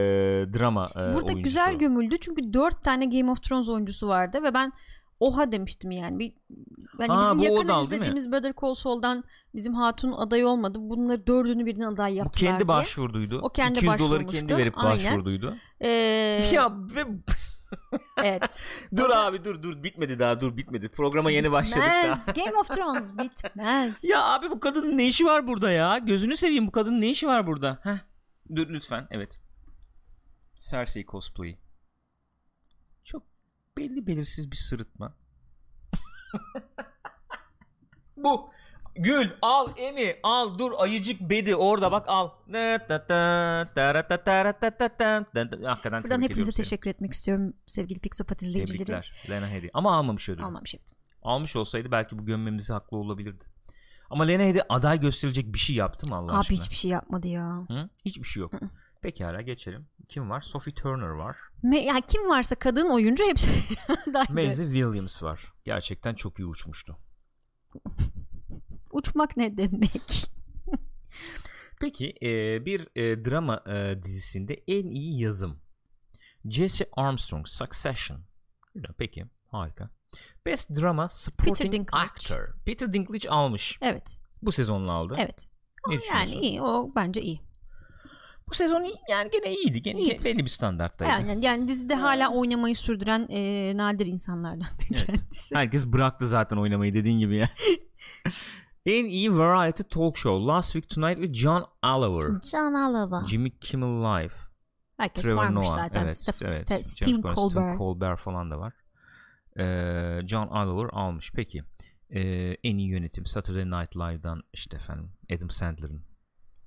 drama 0.53 0.89
e, 0.91 0.95
Burada 0.95 1.15
oyuncusu. 1.15 1.41
güzel 1.43 1.77
gömüldü 1.77 2.15
çünkü 2.21 2.53
dört 2.53 2.83
tane 2.83 3.05
Game 3.05 3.31
of 3.31 3.43
Thrones 3.43 3.69
oyuncusu 3.69 4.07
vardı 4.07 4.43
ve 4.43 4.53
ben 4.53 4.71
oha 5.19 5.51
demiştim 5.51 5.91
yani. 5.91 6.19
Bir, 6.19 6.33
hani 6.97 7.07
Ha, 7.07 7.21
bizim 7.21 7.39
bu 7.39 7.43
yakın 7.43 7.69
Odal 7.69 7.83
izlediğimiz 7.83 8.31
Better 8.31 8.53
Call 8.61 8.73
Saul'dan 8.73 9.23
bizim 9.55 9.73
hatun 9.73 10.11
aday 10.11 10.45
olmadı. 10.45 10.77
Bunları 10.81 11.27
dördünü 11.27 11.65
birden 11.65 11.81
aday 11.93 12.11
Bu 12.11 12.15
yaptılar 12.15 12.49
kendi 12.51 12.59
diye. 12.59 12.67
başvurduydu. 12.67 13.39
O 13.41 13.49
kendi 13.49 13.79
200 13.79 13.99
doları 13.99 14.27
kendi 14.27 14.57
verip 14.57 14.77
Aynen. 14.77 14.91
başvurduydu. 14.91 15.55
Ee, 15.81 15.87
Ya 16.53 16.71
ve... 16.95 17.05
evet. 18.23 18.61
dur 18.95 19.09
abi 19.09 19.43
dur 19.43 19.63
dur 19.63 19.83
bitmedi 19.83 20.19
daha 20.19 20.39
dur 20.39 20.57
bitmedi. 20.57 20.89
Programa 20.89 21.31
yeni 21.31 21.51
başladık 21.51 21.83
daha. 22.03 22.17
Bitmez. 22.17 22.45
Game 22.45 22.57
of 22.59 22.67
Thrones 22.67 23.13
bitmez. 23.17 24.03
Ya 24.03 24.23
abi 24.23 24.49
bu 24.51 24.59
kadının 24.59 24.97
ne 24.97 25.05
işi 25.07 25.25
var 25.25 25.47
burada 25.47 25.71
ya? 25.71 25.97
Gözünü 25.97 26.37
seveyim 26.37 26.67
bu 26.67 26.71
kadının 26.71 27.01
ne 27.01 27.09
işi 27.09 27.27
var 27.27 27.47
burada? 27.47 27.79
Heh. 27.83 27.97
Dur 28.55 28.69
lütfen 28.69 29.07
evet. 29.11 29.39
Cersei 30.57 31.05
cosplay. 31.05 31.57
Belli 33.77 34.07
belirsiz 34.07 34.51
bir 34.51 34.55
sırıtma. 34.55 35.15
bu 38.17 38.49
Gül 38.95 39.29
al 39.41 39.69
Emi 39.77 40.15
al 40.23 40.59
dur 40.59 40.71
ayıcık 40.77 41.21
bedi 41.21 41.55
orada 41.55 41.91
bak 41.91 42.09
al. 42.09 42.29
Hakikaten 45.65 46.03
Buradan 46.03 46.21
hepinize 46.21 46.51
teşekkür 46.51 46.89
etmek 46.89 47.13
istiyorum 47.13 47.53
sevgili 47.67 47.99
Pixopat 47.99 48.41
izleyicileri. 48.41 48.85
Tebrikler 48.85 49.25
Lena 49.29 49.47
Headey. 49.47 49.69
Ama 49.73 49.95
almamış 49.95 50.29
ödülü. 50.29 50.45
Almamış 50.45 50.75
evet. 50.75 50.91
Almış 51.21 51.55
olsaydı 51.55 51.91
belki 51.91 52.19
bu 52.19 52.25
gömmemizi 52.25 52.73
haklı 52.73 52.97
olabilirdi. 52.97 53.45
Ama 54.09 54.23
Lena 54.23 54.43
Headey 54.43 54.61
aday 54.69 54.99
gösterilecek 54.99 55.53
bir 55.53 55.59
şey 55.59 55.75
yaptı 55.75 56.09
mı 56.09 56.15
Allah 56.15 56.31
Abi 56.31 56.39
aşkına? 56.39 56.57
hiçbir 56.57 56.75
şey 56.75 56.91
yapmadı 56.91 57.27
ya. 57.27 57.65
Hı? 57.67 57.89
Hiçbir 58.05 58.27
şey 58.27 58.41
yok. 58.41 58.53
Hı. 58.53 58.69
Pekala 59.01 59.41
geçelim. 59.41 59.87
Kim 60.13 60.29
var? 60.29 60.41
Sophie 60.41 60.73
Turner 60.73 61.09
var. 61.09 61.37
Me- 61.63 61.85
ya 61.85 62.01
kim 62.07 62.29
varsa 62.29 62.55
kadın 62.55 62.89
oyuncu 62.89 63.23
hepsi. 63.25 63.77
Maisie 64.29 64.65
Williams 64.65 65.23
var. 65.23 65.53
Gerçekten 65.63 66.15
çok 66.15 66.39
iyi 66.39 66.45
uçmuştu. 66.45 66.97
Uçmak 68.91 69.37
ne 69.37 69.57
demek? 69.57 70.31
Peki 71.81 72.13
e, 72.21 72.65
bir 72.65 72.87
e, 72.95 73.25
drama 73.25 73.63
e, 73.67 74.03
dizisinde 74.03 74.63
en 74.67 74.85
iyi 74.85 75.19
yazım. 75.19 75.59
Jesse 76.45 76.89
Armstrong 76.97 77.47
Succession. 77.47 78.21
Peki 78.97 79.25
harika. 79.47 79.89
Best 80.45 80.81
Drama 80.81 81.09
Supporting 81.09 81.73
Dinklage. 81.73 82.05
Actor. 82.05 82.55
Peter 82.65 82.93
Dinklage 82.93 83.29
almış. 83.29 83.77
Evet. 83.81 84.19
Bu 84.41 84.51
sezonla 84.51 84.91
aldı. 84.91 85.15
Evet. 85.17 85.49
Ne 85.87 85.99
yani 86.09 86.35
iyi. 86.35 86.61
O 86.61 86.91
bence 86.95 87.21
iyi. 87.21 87.52
Bu 88.49 88.53
sezon 88.53 88.85
yani 89.09 89.29
gene 89.31 89.55
iyiydi. 89.55 89.81
Gene 89.81 89.99
İyiydi. 89.99 90.23
belli 90.25 90.43
bir 90.45 90.49
standarttaydı. 90.49 91.11
Yani, 91.11 91.45
yani 91.45 91.67
dizide 91.67 91.95
hala 91.95 92.29
oynamayı 92.33 92.75
sürdüren 92.75 93.27
e, 93.29 93.73
nadir 93.77 94.05
insanlardan 94.05 94.67
Evet. 94.91 95.05
kendisi. 95.05 95.55
Herkes 95.55 95.87
bıraktı 95.87 96.27
zaten 96.27 96.57
oynamayı 96.57 96.93
dediğin 96.93 97.19
gibi 97.19 97.35
ya. 97.35 97.49
en 98.85 99.05
iyi 99.05 99.37
variety 99.37 99.83
talk 99.83 100.17
show 100.17 100.45
Last 100.53 100.71
Week 100.73 100.89
Tonight 100.89 101.17
with 101.17 101.33
John 101.33 101.65
Oliver. 101.83 102.39
Can 102.51 102.73
Alava. 102.73 103.25
Jimmy 103.27 103.59
Kimmel 103.59 103.87
Live. 104.21 104.33
Herkes 104.97 105.23
Trevor 105.23 105.37
varmış 105.37 105.67
Noah. 105.67 105.77
zaten. 105.77 106.03
Evet, 106.03 106.15
Steph- 106.15 106.43
evet. 106.45 106.53
Ste- 106.53 106.69
James 106.69 106.87
Stephen 106.93 107.21
Corden, 107.21 107.35
Colbert. 107.35 107.51
Stephen 107.51 107.77
Colbert 107.77 108.19
falan 108.19 108.51
da 108.51 108.59
var. 108.59 108.73
Ee, 109.59 110.27
John 110.27 110.47
Oliver 110.47 110.89
almış. 110.93 111.31
Peki. 111.35 111.63
Ee, 112.09 112.21
en 112.63 112.77
iyi 112.77 112.87
yönetim 112.89 113.25
Saturday 113.25 113.65
Night 113.81 113.95
Live'dan 113.95 114.43
işte 114.53 114.77
efendim 114.77 115.11
Adam 115.35 115.49
Sandler'ın 115.49 116.05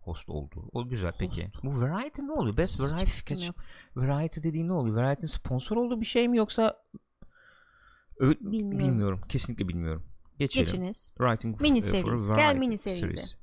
host 0.07 0.29
olduğu. 0.29 0.69
O 0.73 0.89
güzel 0.89 1.13
peki. 1.19 1.51
Bu 1.65 1.81
Variety 1.81 2.23
ne 2.23 2.33
oluyor? 2.33 2.57
Best 2.57 2.81
Variety 2.81 2.97
Hiçbir 2.97 3.11
fikrim 3.11 3.37
Sketch. 3.39 3.59
Variety 3.97 4.41
dediğin 4.43 4.69
ne 4.69 4.73
oluyor? 4.73 4.97
Variety'nin 4.97 5.27
sponsor 5.29 5.77
olduğu 5.77 6.01
bir 6.01 6.07
şey 6.07 6.29
mi 6.29 6.37
yoksa 6.37 6.83
Ö- 8.19 8.35
Bilmiyorum. 8.41 8.79
bilmiyorum. 8.79 9.21
Kesinlikle 9.29 9.69
bilmiyorum. 9.69 10.07
Geçelim. 10.39 10.65
Geçiniz. 10.65 11.13
Writing 11.17 11.61
Mini 11.61 11.81
for 11.81 11.89
series. 11.89 12.29
Gel 12.29 12.37
variety 12.37 12.59
mini 12.59 12.79
series. 12.79 13.35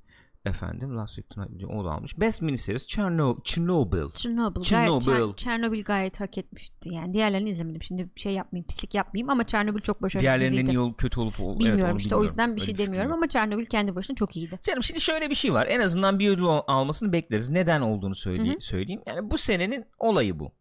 Efendim 0.45 0.97
Last 0.97 1.15
Week 1.15 1.29
Tonight 1.29 1.63
o 1.69 1.85
da 1.85 1.91
almış. 1.91 2.19
Best 2.19 2.41
mini 2.41 2.57
series 2.57 2.87
Cherno- 2.87 3.43
Chernobyl. 3.43 4.09
Chernobyl. 4.15 4.61
Gayet, 4.61 5.01
Chernobyl. 5.01 5.05
Cher- 5.31 5.35
Chernobyl 5.35 5.83
gayet 5.83 6.19
hak 6.19 6.37
etmişti. 6.37 6.89
Yani 6.93 7.13
diğerlerini 7.13 7.49
izlemedim. 7.49 7.81
Şimdi 7.83 8.09
bir 8.15 8.21
şey 8.21 8.33
yapmayayım, 8.33 8.67
pislik 8.67 8.93
yapmayayım 8.93 9.29
ama 9.29 9.45
Chernobyl 9.45 9.79
çok 9.79 10.01
başarılı 10.01 10.21
Diğerlerinin 10.21 10.61
diziydi. 10.61 10.79
olup 10.79 10.97
kötü 10.97 11.19
olup 11.19 11.33
evet, 11.39 11.59
Bilmiyorum 11.59 11.91
onu 11.91 11.97
işte 11.97 12.05
bilmiyorum. 12.07 12.19
o 12.21 12.23
yüzden 12.23 12.55
bir 12.55 12.61
Öyle 12.61 12.65
şey 12.65 12.77
demiyorum 12.77 13.11
ama 13.11 13.27
Chernobyl 13.27 13.65
kendi 13.65 13.95
başına 13.95 14.15
çok 14.15 14.35
iyiydi. 14.35 14.59
Canım 14.63 14.83
şimdi 14.83 15.01
şöyle 15.01 15.29
bir 15.29 15.35
şey 15.35 15.53
var. 15.53 15.67
En 15.69 15.79
azından 15.81 16.19
bir 16.19 16.29
ödül 16.29 16.43
al- 16.45 16.61
almasını 16.67 17.11
bekleriz. 17.13 17.49
Neden 17.49 17.81
olduğunu 17.81 18.15
söyleyeyim. 18.15 18.61
söyleyeyim. 18.61 19.01
Yani 19.07 19.31
bu 19.31 19.37
senenin 19.37 19.85
olayı 19.99 20.39
bu. 20.39 20.51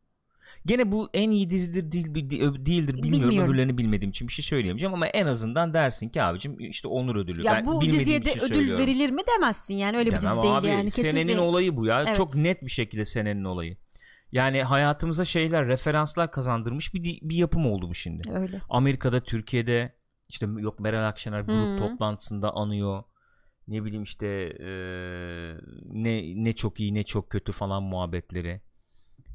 Gene 0.66 0.92
bu 0.92 1.10
en 1.14 1.30
iyi 1.30 1.50
dizidir 1.50 1.92
değil, 1.92 2.06
değildir 2.14 2.94
bilmiyorum. 2.94 3.02
Bilmiyorum. 3.02 3.50
Öbürlerini 3.50 3.78
bilmediğim 3.78 4.10
için 4.10 4.28
bir 4.28 4.32
şey 4.32 4.44
söyleyemeyeceğim 4.44 4.94
ama 4.94 5.06
en 5.06 5.26
azından 5.26 5.74
dersin 5.74 6.08
ki 6.08 6.22
abicim 6.22 6.56
işte 6.60 6.88
onur 6.88 7.16
ödülü. 7.16 7.46
Ya 7.46 7.52
Ben 7.52 7.66
bu 7.66 7.82
diziye 7.82 8.20
bir 8.20 8.24
de 8.24 8.30
şey 8.30 8.42
ödül 8.42 8.54
söylüyorum. 8.54 8.82
verilir 8.84 9.10
mi 9.10 9.20
demezsin 9.36 9.74
yani 9.74 9.96
öyle 9.98 10.10
bir 10.10 10.20
Demem 10.20 10.32
dizi 10.32 10.42
değil 10.42 10.56
abi, 10.56 10.66
yani. 10.66 10.90
Senenin 10.90 11.14
Kesinlikle. 11.14 11.40
olayı 11.40 11.76
bu 11.76 11.86
ya. 11.86 12.02
Evet. 12.02 12.14
Çok 12.16 12.36
net 12.36 12.62
bir 12.62 12.70
şekilde 12.70 13.04
senenin 13.04 13.44
olayı. 13.44 13.76
Yani 14.32 14.62
hayatımıza 14.62 15.24
şeyler, 15.24 15.66
referanslar 15.66 16.32
kazandırmış 16.32 16.94
bir, 16.94 17.18
bir 17.22 17.36
yapım 17.36 17.66
oldu 17.66 17.88
bu 17.88 17.94
şimdi. 17.94 18.32
Öyle. 18.32 18.60
Amerika'da, 18.70 19.20
Türkiye'de 19.20 19.92
işte 20.28 20.46
yok 20.58 20.80
Meral 20.80 21.08
Akşener 21.08 21.40
grup 21.40 21.76
Hı. 21.76 21.78
toplantısında 21.78 22.50
anıyor. 22.54 23.02
Ne 23.68 23.84
bileyim 23.84 24.02
işte 24.02 24.26
eee, 24.60 25.56
ne 25.84 26.44
ne 26.44 26.52
çok 26.52 26.80
iyi 26.80 26.94
ne 26.94 27.02
çok 27.02 27.30
kötü 27.30 27.52
falan 27.52 27.82
muhabbetleri. 27.82 28.60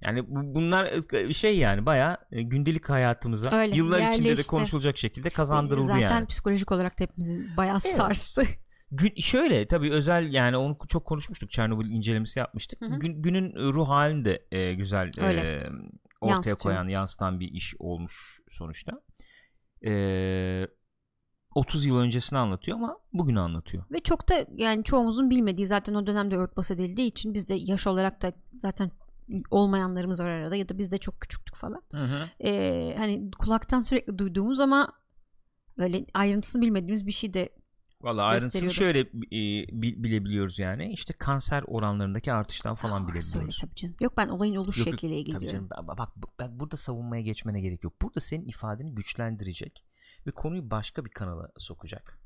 Yani 0.06 0.28
bu- 0.28 0.56
bunlar 0.56 0.90
şey 1.34 1.58
yani 1.58 1.86
baya 1.86 2.18
gündelik 2.32 2.90
hayatımıza 2.90 3.52
Öyle, 3.52 3.76
yıllar 3.76 4.00
içinde 4.00 4.24
de 4.24 4.30
yerleşti. 4.30 4.48
konuşulacak 4.50 4.98
şekilde 4.98 5.30
kazandırıldı 5.30 5.86
Zaten 5.88 6.00
yani. 6.00 6.26
psikolojik 6.28 6.72
olarak 6.72 7.00
da 7.00 7.04
hepimizi 7.04 7.58
bayağı 7.58 7.78
Evet. 7.86 7.96
sarstı. 7.96 8.44
Gün, 8.92 9.14
şöyle 9.20 9.68
tabii 9.68 9.92
özel 9.92 10.34
yani 10.34 10.58
onu 10.58 10.78
çok 10.88 11.06
konuşmuştuk. 11.06 11.50
Çernobil 11.50 11.90
incelemesi 11.90 12.40
yapmıştık. 12.40 12.82
Hı 12.82 12.86
hı. 12.86 13.00
Gün, 13.00 13.22
günün 13.22 13.54
ruh 13.74 13.90
halini 13.90 14.26
de 14.26 14.46
e, 14.52 14.74
güzel 14.74 15.08
e, 15.08 15.70
ortaya 16.22 16.34
Yansıtıyor. 16.34 16.58
koyan, 16.58 16.88
yansıtan 16.88 17.40
bir 17.40 17.52
iş 17.52 17.76
olmuş 17.80 18.40
sonuçta. 18.50 19.02
E, 19.86 20.68
30 21.56 21.86
yıl 21.86 21.98
öncesini 21.98 22.40
anlatıyor 22.40 22.78
ama 22.78 22.98
bugünü 23.14 23.40
anlatıyor. 23.40 23.84
Ve 23.92 24.00
çok 24.00 24.30
da 24.30 24.34
yani 24.58 24.84
çoğumuzun 24.84 25.30
bilmediği 25.30 25.68
zaten 25.68 25.94
o 25.94 26.08
dönemde 26.08 26.36
örtbas 26.36 26.72
edildiği 26.72 27.08
için 27.08 27.34
biz 27.34 27.48
de 27.48 27.56
yaş 27.60 27.88
olarak 27.88 28.22
da 28.22 28.32
zaten 28.54 28.92
olmayanlarımız 29.52 30.20
var 30.20 30.30
arada 30.30 30.56
ya 30.56 30.70
da 30.70 30.78
biz 30.78 30.92
de 30.92 30.98
çok 30.98 31.22
küçüktük 31.22 31.56
falan. 31.56 31.82
Ee, 32.44 32.96
hani 32.98 33.32
kulaktan 33.32 33.82
sürekli 33.82 34.18
duyduğumuz 34.18 34.60
ama 34.60 34.94
böyle 35.78 36.06
ayrıntısını 36.14 36.62
bilmediğimiz 36.62 37.08
bir 37.08 37.12
şey 37.12 37.34
de 37.34 37.50
Valla 38.02 38.24
ayrıntısını 38.24 38.72
şöyle 38.72 39.00
e, 39.00 39.68
bi- 39.82 40.04
bilebiliyoruz 40.04 40.60
yani. 40.60 40.94
İşte 40.94 41.14
kanser 41.14 41.64
oranlarındaki 41.68 42.34
artıştan 42.34 42.76
falan 42.76 43.02
Aa, 43.02 43.04
bilebiliyoruz. 43.04 43.32
söyle 43.32 43.50
tabii 43.62 43.76
canım. 43.76 43.96
Yok 44.00 44.18
ben 44.18 44.28
olayın 44.28 44.56
oluş 44.56 44.78
Yok, 44.78 44.88
şekliyle 44.88 45.20
ilgili 45.20 45.36
Tabii 45.36 45.48
canım. 45.48 45.70
Bak, 45.70 45.98
bak 45.98 46.10
ben 46.40 46.60
burada 46.60 46.78
savunmaya 46.78 47.22
geçmene 47.22 47.62
gerek 47.62 47.84
yok. 47.84 48.02
Burada 48.02 48.20
senin 48.20 48.46
ifadeni 48.46 48.96
güçlendirecek 48.96 49.86
ve 50.28 50.32
konuyu 50.32 50.72
başka 50.72 51.06
bir 51.06 51.10
kanala 51.10 51.50
sokacak. 51.58 52.20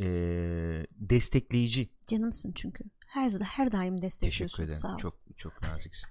Ee, 0.00 0.86
destekleyici. 0.96 1.90
Canımsın 2.06 2.52
çünkü. 2.54 2.84
Her 3.06 3.30
her 3.30 3.72
daim 3.72 4.00
destekliyorsun. 4.00 4.46
Teşekkür 4.46 4.62
ederim. 4.62 4.74
Sağ 4.74 4.94
ol. 4.94 4.98
Çok 4.98 5.18
çok 5.36 5.62
naziksin. 5.62 6.10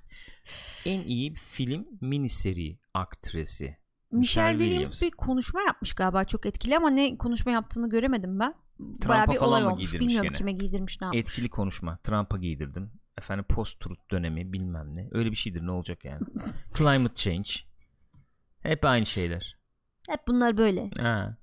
en 0.86 1.02
iyi 1.02 1.34
film 1.34 1.86
miniseri 2.02 2.80
aktresi. 2.94 3.78
Michelle 4.12 4.52
Williams, 4.60 4.92
Williams. 4.92 5.02
bir 5.02 5.18
konuşma 5.18 5.62
yapmış 5.62 5.94
galiba 5.94 6.24
çok 6.24 6.46
etkili 6.46 6.78
ama 6.78 6.90
ne 6.90 7.18
konuşma 7.18 7.52
yaptığını 7.52 7.90
göremedim 7.90 8.40
ben. 8.40 8.54
Bayağı 8.80 9.28
bir 9.28 9.36
falan 9.38 9.50
olay 9.50 9.64
mı 9.64 9.74
olmuş. 9.74 9.94
Bilmiyorum 9.94 10.24
gene? 10.24 10.38
kime 10.38 10.52
giydirmiş 10.52 11.02
ne 11.02 11.06
yapmış. 11.06 11.20
Etkili 11.20 11.50
konuşma. 11.50 11.98
Trump'a 11.98 12.38
giydirdim. 12.38 12.92
Efendim 13.18 13.46
post 13.50 13.80
truth 13.80 14.12
dönemi 14.12 14.54
bilmem 14.54 14.96
ne. 14.96 15.08
Öyle 15.12 15.32
bir 15.32 15.36
şeydir 15.36 15.66
ne 15.66 15.72
olacak 15.72 16.06
yani. 16.06 16.22
Climate 16.78 17.16
change. 17.16 17.50
Hep 18.60 18.86
aynı 18.86 19.06
şeyler. 19.06 19.58
Hep 20.10 20.28
bunlar 20.28 20.58
böyle. 20.58 20.90
Ha. 20.90 21.38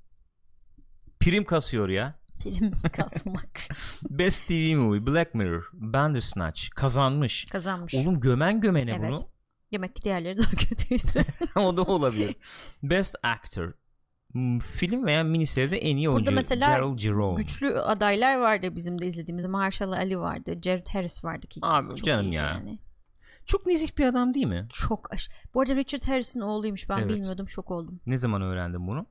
Prim 1.21 1.45
kasıyor 1.45 1.89
ya. 1.89 2.18
Prim 2.39 2.73
kasmak. 2.93 3.61
Best 4.11 4.49
TV 4.49 4.77
Movie 4.77 5.07
Black 5.07 5.35
Mirror 5.35 5.63
Bandersnatch 5.73 6.69
kazanmış. 6.71 7.47
Kazanmış. 7.47 7.95
Oğlum 7.95 8.21
gömen 8.21 8.61
gömene 8.61 8.91
Evet. 8.91 9.11
bunu. 9.11 9.19
Demek 9.73 9.97
ki 9.97 10.03
diğerleri 10.03 10.39
daha 10.39 10.51
kötüydü. 10.51 11.25
o 11.57 11.77
da 11.77 11.83
olabilir. 11.83 12.37
Best 12.83 13.17
Actor 13.23 13.73
Hmm, 14.33 14.59
Film 14.59 15.07
veya 15.07 15.25
miniseride 15.25 15.79
en 15.79 15.97
iyi 15.97 16.07
Burada 16.07 16.17
oyuncu 16.17 16.33
mesela 16.35 16.77
Gerald 16.77 16.99
Jerome. 16.99 17.43
Güçlü 17.43 17.79
adaylar 17.79 18.39
vardı 18.39 18.75
bizim 18.75 19.03
de 19.03 19.07
izlediğimiz. 19.07 19.47
Marshall 19.47 19.93
Ali 19.93 20.19
vardı. 20.19 20.55
Jared 20.63 20.87
Harris 20.93 21.25
vardı 21.25 21.47
ki. 21.47 21.61
Abi 21.63 21.89
çok 21.89 22.07
canım 22.07 22.33
ya. 22.33 22.43
Yani. 22.43 22.79
Çok 23.47 23.67
nezih 23.67 23.99
bir 23.99 24.05
adam 24.05 24.35
değil 24.35 24.47
mi? 24.47 24.67
Çok 24.73 25.13
aş. 25.13 25.31
Bu 25.55 25.61
arada 25.61 25.77
Richard 25.77 26.09
Harris'in 26.09 26.41
oğluymuş. 26.41 26.89
Ben 26.89 26.99
Evet. 26.99 27.11
bilmiyordum. 27.11 27.49
Şok 27.49 27.71
oldum. 27.71 28.01
Ne 28.07 28.19
zaman 28.19 28.43
öğrendin 28.43 28.87
bunu? 28.87 29.07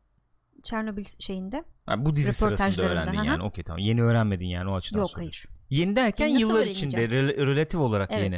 Chernobyl 0.64 1.06
şeyinde. 1.20 1.64
Ha, 1.86 2.06
bu 2.06 2.16
dizi 2.16 2.34
sırasında 2.34 2.90
öğrendin 2.90 3.24
yani. 3.24 3.44
Okey 3.44 3.64
tamam. 3.64 3.80
Yeni 3.80 4.04
öğrenmedin 4.04 4.46
yani 4.48 4.70
o 4.70 4.76
açıdan 4.76 5.00
Yok 5.00 5.10
hayır. 5.16 5.46
Yeni 5.70 5.96
derken 5.96 6.34
nasıl 6.34 6.48
yıllar 6.48 6.68
içinde 6.68 7.06
rel- 7.06 7.38
relatif 7.46 7.80
olarak 7.80 8.10
Evet. 8.12 8.24
yeni. 8.24 8.38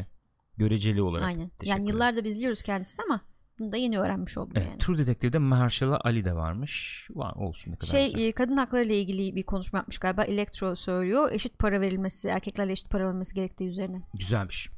Göreceli 0.57 1.01
olarak. 1.01 1.27
Aynen. 1.27 1.51
Yani 1.63 1.89
yıllardır 1.89 2.25
izliyoruz 2.25 2.61
kendisini 2.61 3.01
ama 3.09 3.21
bunu 3.59 3.71
da 3.71 3.77
yeni 3.77 3.99
öğrenmiş 3.99 4.37
oldum 4.37 4.53
Evet, 4.55 4.67
yani. 4.69 4.79
True 4.79 4.97
Detective'de 4.97 5.37
Marshall'a 5.37 5.99
Ali 5.99 6.25
de 6.25 6.35
varmış. 6.35 7.07
Var 7.13 7.33
olsun 7.35 7.71
ne 7.71 7.75
kadar 7.75 7.87
güzel. 7.87 8.17
Şey 8.17 8.27
e, 8.27 8.31
kadın 8.31 8.57
hakları 8.57 8.83
ile 8.83 8.99
ilgili 8.99 9.35
bir 9.35 9.43
konuşma 9.43 9.79
yapmış 9.79 9.97
galiba. 9.97 10.23
Elektro 10.23 10.75
söylüyor. 10.75 11.31
Eşit 11.31 11.59
para 11.59 11.81
verilmesi, 11.81 12.27
erkeklerle 12.27 12.71
eşit 12.71 12.89
para 12.89 13.05
verilmesi 13.07 13.35
gerektiği 13.35 13.67
üzerine. 13.67 14.01
Güzelmiş. 14.13 14.69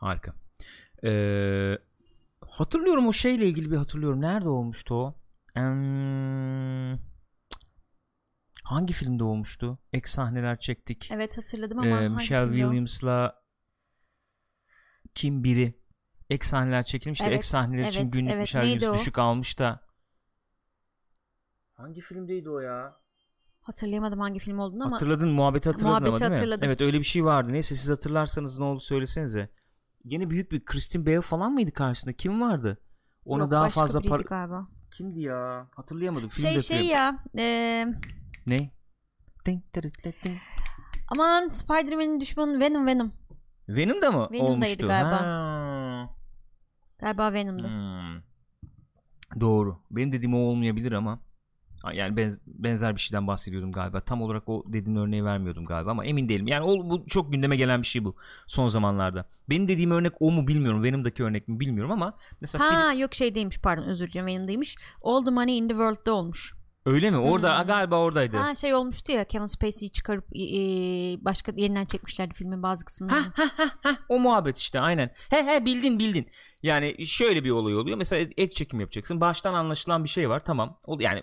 Harika. 0.00 0.32
Ee, 1.04 1.78
hatırlıyorum 2.40 3.06
o 3.06 3.12
şeyle 3.12 3.46
ilgili 3.46 3.70
bir 3.70 3.76
hatırlıyorum. 3.76 4.20
Nerede 4.20 4.48
olmuştu 4.48 4.94
o? 4.94 5.14
Hangi 8.64 8.92
filmde 8.92 9.24
olmuştu? 9.24 9.78
Ek 9.92 10.08
sahneler 10.08 10.58
çektik. 10.58 11.08
Evet 11.12 11.38
hatırladım 11.38 11.78
ama 11.78 11.88
Ee, 11.88 11.92
hangi 11.92 12.08
Michelle? 12.14 12.46
Williams'la 12.56 13.42
kim 15.14 15.44
biri 15.44 15.74
ek 16.30 16.46
sahneler 16.46 16.82
çekilmiş 16.82 17.20
de 17.20 17.24
Evet, 17.24 17.34
ek 17.38 17.42
sahneler 17.46 17.88
için 17.88 18.02
evet, 18.02 18.12
günlük 18.12 18.30
evet. 18.32 18.40
Michelle 18.40 18.70
Williams 18.70 18.96
o? 18.96 19.00
düşük 19.00 19.18
almış 19.18 19.58
da 19.58 19.80
hangi 21.74 22.00
filmdeydi 22.00 22.50
o 22.50 22.60
ya? 22.60 22.96
Hatırlayamadım 23.60 24.20
hangi 24.20 24.38
film 24.38 24.58
olduğunu 24.58 24.84
ama 24.84 24.96
Hatırladın 24.96 25.28
muhabbeti 25.30 25.68
hatırladın 25.68 25.90
Muhabbeti 25.90 26.10
ama 26.10 26.20
değil 26.20 26.30
mi? 26.30 26.34
hatırladım. 26.36 26.66
Evet 26.68 26.80
öyle 26.80 26.98
bir 26.98 27.04
şey 27.04 27.24
vardı. 27.24 27.52
Neyse 27.52 27.74
siz 27.74 27.90
hatırlarsanız 27.90 28.58
ne 28.58 28.64
oldu 28.64 28.80
söylesenize. 28.80 29.48
Yine 30.04 30.30
büyük 30.30 30.52
bir 30.52 30.64
Christian 30.64 31.06
Bale 31.06 31.20
falan 31.20 31.52
mıydı 31.52 31.72
karşısında? 31.72 32.12
Kim 32.12 32.40
vardı? 32.40 32.78
Ona 33.24 33.42
Yok, 33.42 33.50
daha 33.50 33.64
başka 33.64 33.80
fazla 33.80 34.00
para... 34.00 34.22
galiba. 34.22 34.68
Kimdi 34.96 35.20
ya? 35.20 35.66
Hatırlayamadım. 35.74 36.28
Filmi 36.28 36.50
Şey 36.50 36.60
şey 36.78 36.86
ya 36.86 37.24
e, 37.38 37.86
Ne? 38.46 38.70
Ding, 39.46 39.62
ding, 39.74 39.94
ding. 40.04 40.38
aman 41.08 41.48
Spider-Man'in 41.48 42.20
düşmanı 42.20 42.60
Venom 42.60 42.86
Venom. 42.86 43.12
Venom 43.68 44.02
da 44.02 44.12
mı 44.12 44.28
Venom'daydı 44.32 44.52
olmuştu? 44.52 44.86
galiba. 44.86 45.20
Ha. 45.22 46.10
Galiba 46.98 47.32
Venom'da. 47.32 47.68
Hmm. 47.68 48.22
Doğru. 49.40 49.78
Benim 49.90 50.12
dediğim 50.12 50.34
o 50.34 50.38
olmayabilir 50.38 50.92
ama 50.92 51.20
yani 51.92 52.16
benz, 52.16 52.38
benzer 52.46 52.96
bir 52.96 53.00
şeyden 53.00 53.26
bahsediyordum 53.26 53.72
galiba. 53.72 54.00
Tam 54.00 54.22
olarak 54.22 54.48
o 54.48 54.64
dediğin 54.66 54.96
örneği 54.96 55.24
vermiyordum 55.24 55.64
galiba 55.64 55.90
ama 55.90 56.04
emin 56.04 56.28
değilim. 56.28 56.46
Yani 56.46 56.64
o, 56.64 56.90
bu 56.90 57.06
çok 57.06 57.32
gündeme 57.32 57.56
gelen 57.56 57.82
bir 57.82 57.86
şey 57.86 58.04
bu 58.04 58.16
son 58.46 58.68
zamanlarda. 58.68 59.28
Benim 59.50 59.68
dediğim 59.68 59.90
örnek 59.90 60.12
o 60.20 60.30
mu 60.30 60.48
bilmiyorum. 60.48 60.84
Benimdeki 60.84 61.24
örnek 61.24 61.48
mi 61.48 61.60
bilmiyorum 61.60 61.92
ama 61.92 62.16
mesela 62.40 62.64
Ha 62.64 62.90
film... 62.90 63.00
yok 63.00 63.14
şey 63.14 63.34
değilmiş 63.34 63.58
pardon 63.58 63.82
özür 63.82 64.12
dilerim 64.12 64.26
Venom'daymış. 64.26 64.76
All 65.02 65.24
the 65.24 65.30
Money 65.30 65.58
in 65.58 65.68
the 65.68 65.74
World'da 65.74 66.12
olmuş. 66.12 66.56
Öyle 66.86 67.10
mi? 67.10 67.16
Orada 67.16 67.58
hmm. 67.58 67.66
galiba 67.66 67.98
oradaydı. 67.98 68.36
Ha 68.36 68.54
şey 68.54 68.74
olmuştu 68.74 69.12
ya 69.12 69.24
Kevin 69.24 69.46
Spacey'i 69.46 69.92
çıkarıp 69.92 70.24
e, 70.36 70.40
başka 71.24 71.52
yeniden 71.56 71.84
çekmişlerdi 71.84 72.34
filmin 72.34 72.62
bazı 72.62 72.84
kısımlarını. 72.84 73.20
Ha, 73.20 73.32
ha, 73.36 73.50
ha, 73.56 73.70
ha, 73.82 73.96
o 74.08 74.18
muhabbet 74.18 74.58
işte 74.58 74.80
aynen. 74.80 75.10
He 75.30 75.46
he 75.46 75.64
bildin 75.64 75.98
bildin. 75.98 76.26
Yani 76.62 77.06
şöyle 77.06 77.44
bir 77.44 77.50
olay 77.50 77.76
oluyor. 77.76 77.96
Mesela 77.96 78.30
ek 78.36 78.54
çekim 78.54 78.80
yapacaksın. 78.80 79.20
Baştan 79.20 79.54
anlaşılan 79.54 80.04
bir 80.04 80.08
şey 80.08 80.28
var. 80.28 80.44
Tamam. 80.44 80.78
Yani 80.98 81.22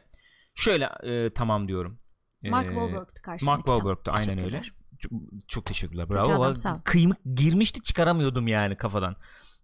şöyle 0.55 0.89
e, 1.03 1.29
tamam 1.29 1.67
diyorum. 1.67 1.99
Mark 2.43 2.65
ee, 2.65 2.69
Wahlberg'tü 2.69 3.21
karşısındaki. 3.21 3.55
Mark 3.55 3.65
Wahlberg'tü 3.65 4.11
aynen 4.11 4.45
öyle. 4.45 4.61
Çok, 4.99 5.11
çok 5.47 5.65
teşekkürler. 5.65 6.09
Bravo. 6.09 6.53
Kıymık 6.83 7.17
girmişti 7.35 7.81
çıkaramıyordum 7.81 8.47
yani 8.47 8.77
kafadan 8.77 9.15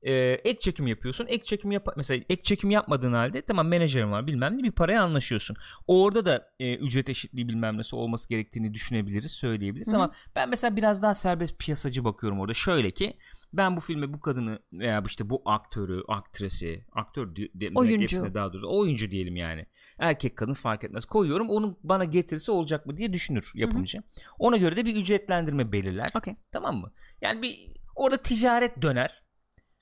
e, 0.01 0.13
ek 0.43 0.59
çekim 0.59 0.87
yapıyorsun. 0.87 1.25
Ek 1.29 1.43
çekim 1.43 1.71
yap 1.71 1.87
mesela 1.95 2.23
ek 2.29 2.41
çekim 2.43 2.71
yapmadığın 2.71 3.13
halde 3.13 3.41
tamam 3.41 3.67
menajerin 3.67 4.11
var 4.11 4.27
bilmem 4.27 4.57
ne 4.57 4.63
bir 4.63 4.71
paraya 4.71 5.03
anlaşıyorsun. 5.03 5.57
Orada 5.87 6.25
da 6.25 6.49
e, 6.59 6.75
ücret 6.75 7.09
eşitliği 7.09 7.47
bilmem 7.47 7.77
nesi 7.77 7.95
olması 7.95 8.29
gerektiğini 8.29 8.73
düşünebiliriz, 8.73 9.31
söyleyebiliriz 9.31 9.87
Hı-hı. 9.87 9.95
ama 9.95 10.11
ben 10.35 10.49
mesela 10.49 10.75
biraz 10.75 11.01
daha 11.01 11.13
serbest 11.13 11.59
piyasacı 11.59 12.03
bakıyorum 12.03 12.39
orada. 12.39 12.53
Şöyle 12.53 12.91
ki 12.91 13.17
ben 13.53 13.75
bu 13.75 13.79
filme 13.79 14.13
bu 14.13 14.19
kadını 14.19 14.59
veya 14.73 15.03
işte 15.05 15.29
bu 15.29 15.41
aktörü, 15.45 16.03
aktresi, 16.07 16.85
aktör 16.91 17.27
oyuncu. 17.75 18.01
hepsine 18.01 18.33
daha 18.33 18.53
doğrusu 18.53 18.77
oyuncu 18.77 19.11
diyelim 19.11 19.35
yani. 19.35 19.65
Erkek 19.99 20.37
kadın 20.37 20.53
fark 20.53 20.83
etmez. 20.83 21.05
Koyuyorum. 21.05 21.49
Onun 21.49 21.77
bana 21.83 22.03
getirisi 22.03 22.51
olacak 22.51 22.85
mı 22.85 22.97
diye 22.97 23.13
düşünür 23.13 23.51
yapımcı. 23.55 23.97
Hı-hı. 23.97 24.33
Ona 24.39 24.57
göre 24.57 24.75
de 24.75 24.85
bir 24.85 24.95
ücretlendirme 24.95 25.71
belirler. 25.71 26.09
Okay. 26.15 26.35
Tamam 26.51 26.77
mı? 26.77 26.91
Yani 27.21 27.41
bir 27.41 27.67
orada 27.95 28.17
ticaret 28.17 28.81
döner. 28.81 29.23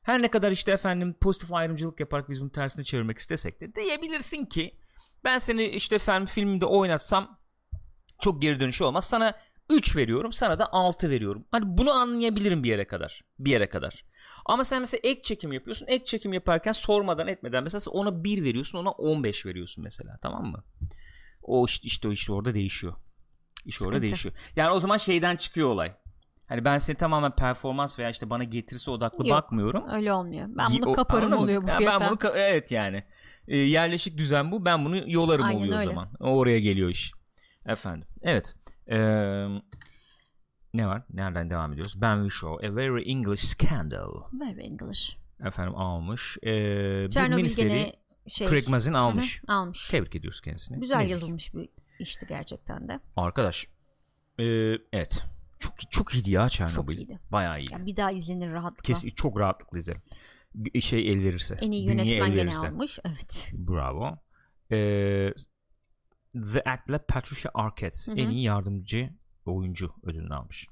Her 0.02 0.22
ne 0.22 0.28
kadar 0.28 0.52
işte 0.52 0.72
efendim 0.72 1.16
pozitif 1.22 1.54
ayrımcılık 1.54 2.00
yaparak 2.00 2.30
biz 2.30 2.42
bunu 2.42 2.52
tersine 2.52 2.84
çevirmek 2.84 3.18
istesek 3.18 3.62
de 3.62 3.76
diyebilirsin 3.76 4.46
ki 4.46 4.78
ben 5.24 5.40
seni 5.40 5.66
işte 5.66 5.96
efendim 5.96 6.28
filmde 6.28 6.66
oynatsam 6.66 7.36
çok 8.22 8.42
geri 8.42 8.60
dönüşü 8.60 8.84
olmaz. 8.84 9.06
Sana 9.06 9.34
3 9.70 9.96
veriyorum 9.96 10.34
sana 10.34 10.60
da 10.60 10.74
6 10.74 11.10
veriyorum. 11.10 11.46
Hani 11.52 11.78
bunu 11.78 11.92
anlayabilirim 11.92 12.64
bir 12.64 12.70
yere 12.70 12.88
kadar. 12.88 13.22
Bir 13.40 13.52
yere 13.52 13.70
kadar. 13.70 14.06
Ama 14.46 14.64
sen 14.64 14.82
mesela 14.82 15.02
ek 15.04 15.22
çekim 15.22 15.54
yapıyorsun. 15.54 15.86
Ek 15.88 16.06
çekim 16.06 16.34
yaparken 16.34 16.72
sormadan 16.72 17.28
etmeden 17.28 17.64
mesela 17.64 17.92
ona 17.92 18.24
1 18.24 18.44
veriyorsun 18.44 18.78
ona 18.78 18.90
15 18.90 19.46
veriyorsun 19.46 19.84
mesela 19.84 20.18
tamam 20.22 20.46
mı? 20.46 20.64
O 21.42 21.66
işte, 21.66 21.88
işte 21.88 22.08
o 22.08 22.12
işte 22.12 22.34
orada 22.34 22.54
değişiyor. 22.54 22.94
İş 23.66 23.76
Sıkıntı. 23.76 23.90
orada 23.90 24.02
değişiyor. 24.02 24.36
Yani 24.56 24.70
o 24.70 24.80
zaman 24.80 24.98
şeyden 24.98 25.36
çıkıyor 25.36 25.70
olay. 25.70 25.94
Hani 26.48 26.66
ben 26.66 26.78
seni 26.78 26.96
tamamen 26.98 27.36
performans 27.36 28.00
veya 28.00 28.10
işte 28.10 28.30
bana 28.30 28.44
getirisi 28.44 28.92
odaklı 28.92 29.28
Yok, 29.28 29.38
bakmıyorum. 29.38 29.90
Öyle 29.90 30.14
olmuyor. 30.14 30.48
Ben 30.50 30.68
bunu 30.82 30.94
kaparım 30.94 31.34
o, 31.34 31.36
oluyor 31.36 31.64
bu 31.64 31.68
fiyata. 31.68 32.00
Ben 32.02 32.10
bunu 32.10 32.32
evet 32.36 32.72
yani. 32.72 33.04
E, 33.48 33.58
yerleşik 33.58 34.18
düzen 34.18 34.52
bu. 34.52 34.66
Ben 34.66 34.86
bunu 34.86 35.12
yolarım 35.12 35.46
Aynen 35.46 35.60
oluyor 35.60 35.80
öyle. 35.80 35.90
o 35.90 35.92
zaman. 35.92 36.10
Oraya 36.20 36.60
geliyor 36.60 36.90
iş. 36.90 37.12
Efendim. 37.66 38.08
Evet. 38.22 38.56
Ee, 38.90 39.48
ne 40.74 40.88
var? 40.88 41.04
Nereden 41.14 41.50
devam 41.50 41.74
ediyoruz? 41.74 42.02
Ben 42.02 42.24
Wishaw. 42.24 42.68
A 42.68 42.76
Very 42.76 43.12
English 43.12 43.42
Scandal. 43.42 44.12
Very 44.34 44.66
English. 44.66 45.18
Efendim 45.46 45.76
almış. 45.76 46.38
Ee, 46.44 47.08
Chernobyl 47.12 47.44
bir 47.44 47.56
gene 47.56 47.94
şey. 48.28 48.48
Craig 48.48 48.68
Mazin 48.68 48.94
almış. 48.94 49.42
Hı-hı, 49.42 49.56
almış. 49.58 49.90
Tebrik 49.90 50.16
ediyoruz 50.16 50.42
kendisini. 50.42 50.80
Güzel 50.80 50.98
Nezik. 50.98 51.12
yazılmış 51.12 51.54
bir 51.54 51.70
işti 52.00 52.26
gerçekten 52.30 52.88
de. 52.88 53.00
Arkadaş. 53.16 53.68
E, 54.40 54.44
evet. 54.94 55.26
Çok 55.60 55.92
çok 55.92 56.16
iyiydi 56.16 56.32
ya 56.32 56.50
Çernobil. 56.50 56.76
Çok 56.76 56.96
iyiydi. 56.96 57.20
Bayağı 57.32 57.60
iyiydi. 57.60 57.74
Yani 57.74 57.86
bir 57.86 57.98
daha 57.98 58.12
izlenir 58.12 58.52
rahatlıkla. 58.52 58.84
Kesin 58.84 59.10
çok 59.10 59.40
rahatlıkla 59.40 59.78
izlerim. 59.78 60.02
Şey 60.80 61.12
el 61.12 61.24
verirse. 61.24 61.58
En 61.62 61.72
iyi 61.72 61.86
yönetmen 61.86 62.36
gene 62.36 62.58
almış. 62.58 63.00
Evet. 63.06 63.52
Bravo. 63.54 64.18
Ee, 64.72 65.34
The 66.34 66.62
Act'le 66.62 67.08
Patricia 67.08 67.52
Arquette 67.54 68.12
Hı-hı. 68.12 68.16
en 68.20 68.30
iyi 68.30 68.44
yardımcı 68.44 69.10
oyuncu 69.46 69.94
ödülünü 70.04 70.36
almış. 70.36 70.68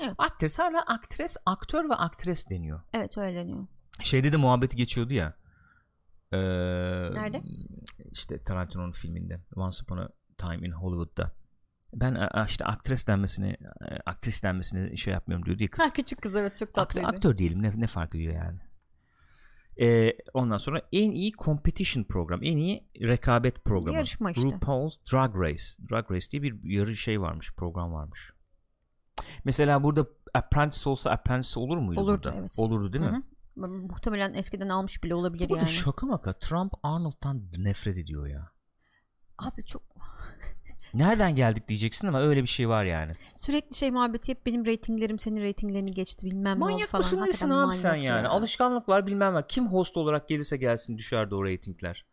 Evet. 0.00 0.14
Aktris 0.18 0.58
hala 0.58 0.82
aktres, 0.82 1.36
aktör 1.46 1.88
ve 1.88 1.94
aktres 1.94 2.50
deniyor. 2.50 2.80
Evet 2.92 3.18
öyle 3.18 3.34
deniyor. 3.34 3.66
Şeyde 4.00 4.32
de 4.32 4.36
muhabbeti 4.36 4.76
geçiyordu 4.76 5.12
ya. 5.12 5.36
Ee, 6.32 6.38
Nerede? 6.38 7.42
İşte 8.10 8.44
Tarantino'nun 8.44 8.92
filminde 8.92 9.40
Once 9.56 9.78
Upon 9.82 9.98
a 9.98 10.08
Time 10.38 10.66
in 10.66 10.72
Hollywood'da 10.72 11.32
ben 11.94 12.28
işte 12.46 12.64
aktris 12.64 13.06
denmesini 13.06 13.56
aktris 14.06 14.42
denmesini 14.42 14.98
şey 14.98 15.12
yapmıyorum 15.12 15.46
diyor 15.46 15.58
diye 15.58 15.68
kız. 15.68 15.84
Ha 15.84 15.90
küçük 15.92 16.22
kız 16.22 16.36
evet 16.36 16.58
çok 16.58 16.74
tatlıydı. 16.74 17.06
Aktör, 17.06 17.16
aktör 17.16 17.38
diyelim 17.38 17.62
ne, 17.62 17.72
ne 17.76 17.86
fark 17.86 18.14
ediyor 18.14 18.34
yani. 18.34 18.58
Ee, 19.80 20.16
ondan 20.34 20.58
sonra 20.58 20.82
en 20.92 21.10
iyi 21.10 21.32
competition 21.32 22.04
program, 22.04 22.40
en 22.42 22.56
iyi 22.56 22.88
rekabet 23.00 23.64
programı. 23.64 23.96
Yarışma 23.98 24.30
işte. 24.30 24.42
RuPaul's 24.42 24.98
Drag 25.12 25.36
Race. 25.36 25.62
Drag 25.90 26.10
Race 26.10 26.30
diye 26.30 26.42
bir 26.42 26.60
yarı 26.64 26.96
şey 26.96 27.20
varmış, 27.20 27.52
program 27.56 27.92
varmış. 27.92 28.32
Mesela 29.44 29.82
burada 29.82 30.06
Apprentice 30.34 30.90
olsa 30.90 31.10
Apprentice 31.10 31.60
olur 31.60 31.78
muydu 31.78 32.00
Olurdu, 32.00 32.22
burada? 32.24 32.38
evet. 32.38 32.54
Olurdu 32.58 32.92
değil 32.92 33.04
mi? 33.04 33.10
Hı-hı. 33.58 33.68
Muhtemelen 33.68 34.34
eskiden 34.34 34.68
almış 34.68 35.04
bile 35.04 35.14
olabilir 35.14 35.48
burada 35.48 35.64
yani. 35.64 35.72
şaka 35.72 36.06
maka 36.06 36.32
Trump 36.32 36.72
Arnold'dan 36.82 37.42
nefret 37.58 37.98
ediyor 37.98 38.26
ya. 38.26 38.50
Abi 39.38 39.64
çok 39.64 39.82
Nereden 40.94 41.36
geldik 41.36 41.68
diyeceksin 41.68 42.08
ama 42.08 42.20
öyle 42.20 42.42
bir 42.42 42.48
şey 42.48 42.68
var 42.68 42.84
yani. 42.84 43.12
Sürekli 43.36 43.76
şey 43.76 43.90
muhabbeti 43.90 44.32
hep 44.32 44.46
benim 44.46 44.66
reytinglerim 44.66 45.18
senin 45.18 45.40
reytinglerini 45.40 45.92
geçti 45.92 46.26
bilmem 46.26 46.58
manyak 46.58 46.78
ne 46.78 46.98
oldu 46.98 47.06
falan. 47.06 47.14
Manyak 47.14 47.28
mısın 47.28 47.50
abi 47.50 47.74
sen 47.76 47.94
yani? 47.94 48.24
Ya. 48.24 48.30
Alışkanlık 48.30 48.88
var 48.88 49.06
bilmem 49.06 49.34
var. 49.34 49.48
Kim 49.48 49.66
host 49.66 49.96
olarak 49.96 50.28
gelirse 50.28 50.56
gelsin 50.56 50.98
düşerdi 50.98 51.34
o 51.34 51.44
reytingler. 51.44 52.04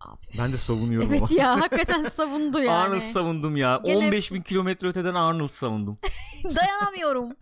Abi. 0.00 0.26
Ben 0.38 0.52
de 0.52 0.56
savunuyorum 0.56 1.10
Evet 1.10 1.22
ama. 1.30 1.40
ya 1.40 1.60
hakikaten 1.60 2.04
savundu 2.04 2.58
yani. 2.62 2.70
Arnold 2.70 3.00
savundum 3.00 3.56
ya. 3.56 3.80
Gene... 3.84 3.96
15 3.96 4.32
bin 4.32 4.42
kilometre 4.42 4.88
öteden 4.88 5.14
Arnold 5.14 5.48
savundum. 5.48 5.98
Dayanamıyorum. 6.44 7.32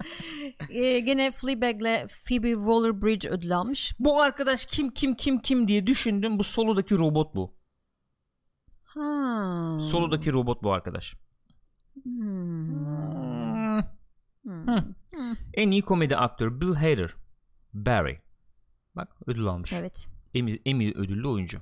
ee, 0.70 1.00
gene 1.00 1.30
Fleabag'le 1.30 2.06
Phoebe 2.28 2.50
Waller-Bridge 2.50 3.28
ödül 3.28 3.56
almış. 3.56 3.94
Bu 3.98 4.22
arkadaş 4.22 4.66
kim 4.66 4.90
kim 4.90 5.14
kim 5.14 5.38
kim 5.38 5.68
diye 5.68 5.86
düşündüm. 5.86 6.38
Bu 6.38 6.44
solodaki 6.44 6.98
robot 6.98 7.34
bu. 7.34 7.54
Ha. 8.94 9.78
Solodaki 9.80 10.32
robot 10.32 10.62
bu 10.62 10.72
arkadaş. 10.72 11.14
Hmm. 12.02 13.82
Hmm. 14.42 14.66
En 15.54 15.70
iyi 15.70 15.82
komedi 15.82 16.16
aktör 16.16 16.60
Bill 16.60 16.74
Hader. 16.74 17.14
Barry. 17.72 18.18
Bak 18.96 19.16
ödül 19.26 19.46
almış. 19.46 19.72
Evet. 19.72 20.08
Emmy, 20.34 20.60
Emmy 20.64 20.90
ödüllü 20.90 21.28
oyuncu. 21.28 21.60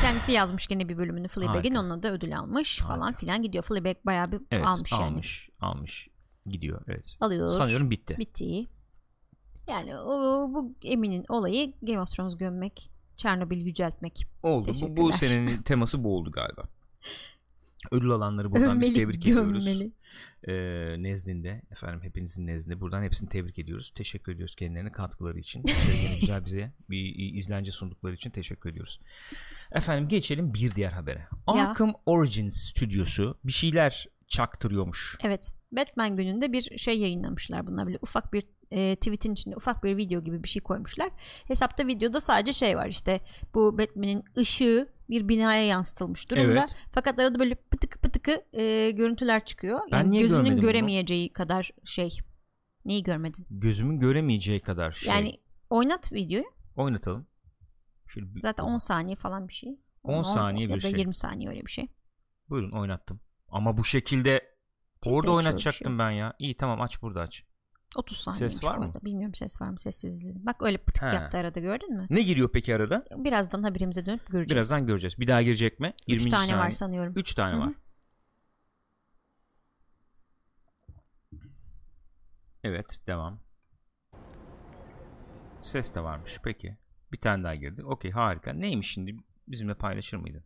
Kendisi 0.00 0.32
yazmış 0.32 0.66
gene 0.66 0.88
bir 0.88 0.98
bölümünü 0.98 1.28
Fleabag'in 1.28 1.74
onunla 1.74 2.02
da 2.02 2.12
ödül 2.12 2.38
almış 2.38 2.80
Harika. 2.80 2.94
falan 2.94 3.14
filan 3.14 3.42
gidiyor. 3.42 3.64
Fleabag 3.64 3.96
bayağı 4.06 4.32
bir 4.32 4.40
evet, 4.50 4.66
almış, 4.66 4.92
almış 4.92 5.48
yani. 5.48 5.70
Almış. 5.72 6.08
Gidiyor 6.46 6.82
evet. 6.88 7.16
Alıyor. 7.20 7.50
Sanıyorum 7.50 7.90
bitti. 7.90 8.16
Bitti. 8.18 8.66
Yani 9.68 9.96
o, 9.96 10.10
bu 10.54 10.74
Emmy'nin 10.82 11.24
olayı 11.28 11.72
Game 11.82 12.00
of 12.00 12.10
Thrones 12.10 12.36
gömmek. 12.36 12.90
Çernobil 13.16 13.66
yüceltmek. 13.66 14.26
Oldu. 14.42 14.72
Bu, 14.82 14.96
bu 14.96 15.12
senenin 15.12 15.56
teması 15.62 16.04
bu 16.04 16.16
oldu 16.16 16.30
galiba. 16.30 16.62
Ödül 17.90 18.10
alanları 18.10 18.52
buradan 18.52 18.68
Övmeli, 18.68 18.80
biz 18.80 18.94
tebrik 18.94 19.26
ediyoruz. 19.26 19.68
Ee, 20.48 20.96
nezdinde 20.98 21.62
efendim 21.70 22.00
hepinizin 22.02 22.46
nezdinde 22.46 22.80
buradan 22.80 23.02
hepsini 23.02 23.28
tebrik 23.28 23.58
ediyoruz. 23.58 23.92
Teşekkür 23.94 24.32
ediyoruz 24.32 24.54
kendilerine 24.54 24.92
katkıları 24.92 25.38
için. 25.38 25.62
Güzel 26.20 26.44
bize 26.44 26.72
bir 26.90 27.34
izlence 27.34 27.72
sundukları 27.72 28.14
için 28.14 28.30
teşekkür 28.30 28.70
ediyoruz. 28.70 29.00
Efendim 29.72 30.08
geçelim 30.08 30.54
bir 30.54 30.74
diğer 30.74 30.92
habere. 30.92 31.28
Arkham 31.46 31.94
Origins 32.06 32.56
stüdyosu 32.56 33.38
bir 33.44 33.52
şeyler 33.52 34.08
çaktırıyormuş. 34.28 35.18
Evet. 35.22 35.52
Batman 35.72 36.16
gününde 36.16 36.52
bir 36.52 36.78
şey 36.78 36.98
yayınlamışlar 36.98 37.66
bunlar 37.66 37.86
böyle 37.86 37.98
ufak 38.02 38.32
bir 38.32 38.44
e, 38.70 38.96
tweetin 38.96 39.32
içinde 39.32 39.56
ufak 39.56 39.84
bir 39.84 39.96
video 39.96 40.20
gibi 40.20 40.42
bir 40.42 40.48
şey 40.48 40.62
koymuşlar. 40.62 41.10
Hesapta 41.48 41.86
videoda 41.86 42.20
sadece 42.20 42.52
şey 42.52 42.76
var 42.76 42.88
işte 42.88 43.20
bu 43.54 43.78
Batman'in 43.78 44.24
ışığı 44.38 44.88
bir 45.10 45.28
binaya 45.28 45.66
yansıtılmış 45.66 46.30
durumda. 46.30 46.60
Evet. 46.60 46.76
Fakat 46.92 47.18
arada 47.18 47.38
böyle 47.38 47.54
pıtık 47.54 48.02
pıtıkı 48.02 48.44
e, 48.52 48.90
görüntüler 48.90 49.44
çıkıyor. 49.44 49.80
Yani 49.90 50.04
ben 50.04 50.10
niye 50.10 50.22
gözünün 50.22 50.60
göremeyeceği 50.60 51.28
bunu? 51.28 51.32
kadar 51.32 51.70
şey. 51.84 52.18
Neyi 52.84 53.02
görmedin? 53.02 53.46
Gözümün 53.50 53.98
göremeyeceği 53.98 54.60
kadar 54.60 54.92
şey. 54.92 55.14
Yani 55.14 55.40
oynat 55.70 56.12
videoyu. 56.12 56.44
Oynatalım. 56.76 57.26
Şöyle 58.06 58.34
bir... 58.34 58.40
Zaten 58.40 58.64
10 58.64 58.78
saniye 58.78 59.16
falan 59.16 59.48
bir 59.48 59.52
şey. 59.52 59.80
10, 60.02 60.14
10 60.14 60.22
saniye 60.22 60.68
10, 60.68 60.74
bir 60.74 60.80
şey. 60.80 60.90
Ya 60.90 60.96
da 60.96 60.98
20 60.98 61.14
saniye 61.14 61.50
öyle 61.50 61.66
bir 61.66 61.70
şey. 61.70 61.88
Buyurun 62.48 62.70
oynattım. 62.70 63.20
Ama 63.48 63.76
bu 63.76 63.84
şekilde 63.84 64.56
Orada 65.06 65.30
oynatacaktım 65.30 65.92
şey. 65.92 65.98
ben 65.98 66.10
ya. 66.10 66.34
İyi 66.38 66.56
tamam 66.56 66.80
aç 66.80 67.02
burada 67.02 67.20
aç. 67.20 67.44
30 67.98 68.16
saniye. 68.18 68.50
Ses 68.50 68.64
var 68.64 68.76
mı? 68.76 68.92
Bilmiyorum 69.04 69.34
ses 69.34 69.60
var 69.60 69.68
mı 69.68 69.78
sessizliği. 69.78 70.34
Bak 70.46 70.56
öyle 70.62 70.78
pıtık 70.78 71.02
He. 71.02 71.14
yaptı 71.14 71.38
arada 71.38 71.60
gördün 71.60 71.96
mü? 71.96 72.06
Ne 72.10 72.22
giriyor 72.22 72.50
peki 72.52 72.74
arada? 72.76 73.02
Birazdan 73.16 73.62
haberimize 73.62 74.06
dönüp 74.06 74.26
göreceğiz. 74.26 74.50
Birazdan 74.50 74.86
göreceğiz. 74.86 75.18
Bir 75.20 75.28
daha 75.28 75.42
girecek 75.42 75.80
mi? 75.80 75.92
3 76.08 76.08
20. 76.08 76.30
tane 76.30 76.46
saniye. 76.46 76.58
var 76.64 76.70
sanıyorum. 76.70 77.12
3 77.16 77.34
tane 77.34 77.54
Hı 77.56 77.56
hı. 77.60 77.66
var. 77.66 77.72
Evet 82.64 82.98
devam. 83.06 83.40
Ses 85.62 85.94
de 85.94 86.00
varmış. 86.02 86.38
Peki. 86.44 86.76
Bir 87.12 87.16
tane 87.20 87.44
daha 87.44 87.54
girdi. 87.54 87.84
Okey 87.84 88.10
harika. 88.10 88.52
Neymiş 88.52 88.90
şimdi? 88.92 89.16
Bizimle 89.48 89.74
paylaşır 89.74 90.16
mıydın? 90.16 90.42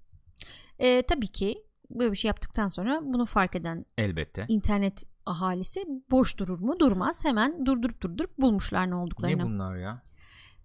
Ee, 0.78 1.02
tabii 1.02 1.26
ki 1.28 1.64
böyle 1.90 2.12
bir 2.12 2.16
şey 2.16 2.28
yaptıktan 2.28 2.68
sonra 2.68 3.00
bunu 3.02 3.26
fark 3.26 3.56
eden 3.56 3.86
Elbette. 3.98 4.44
internet 4.48 5.04
ahalisi 5.26 5.84
boş 6.10 6.38
durur 6.38 6.60
mu? 6.60 6.80
Durmaz. 6.80 7.24
Hemen 7.24 7.66
durdurup 7.66 8.00
durdurup 8.02 8.38
bulmuşlar 8.38 8.90
ne 8.90 8.94
olduklarını. 8.94 9.38
Ne 9.38 9.42
bunlar 9.44 9.76
ya? 9.76 10.02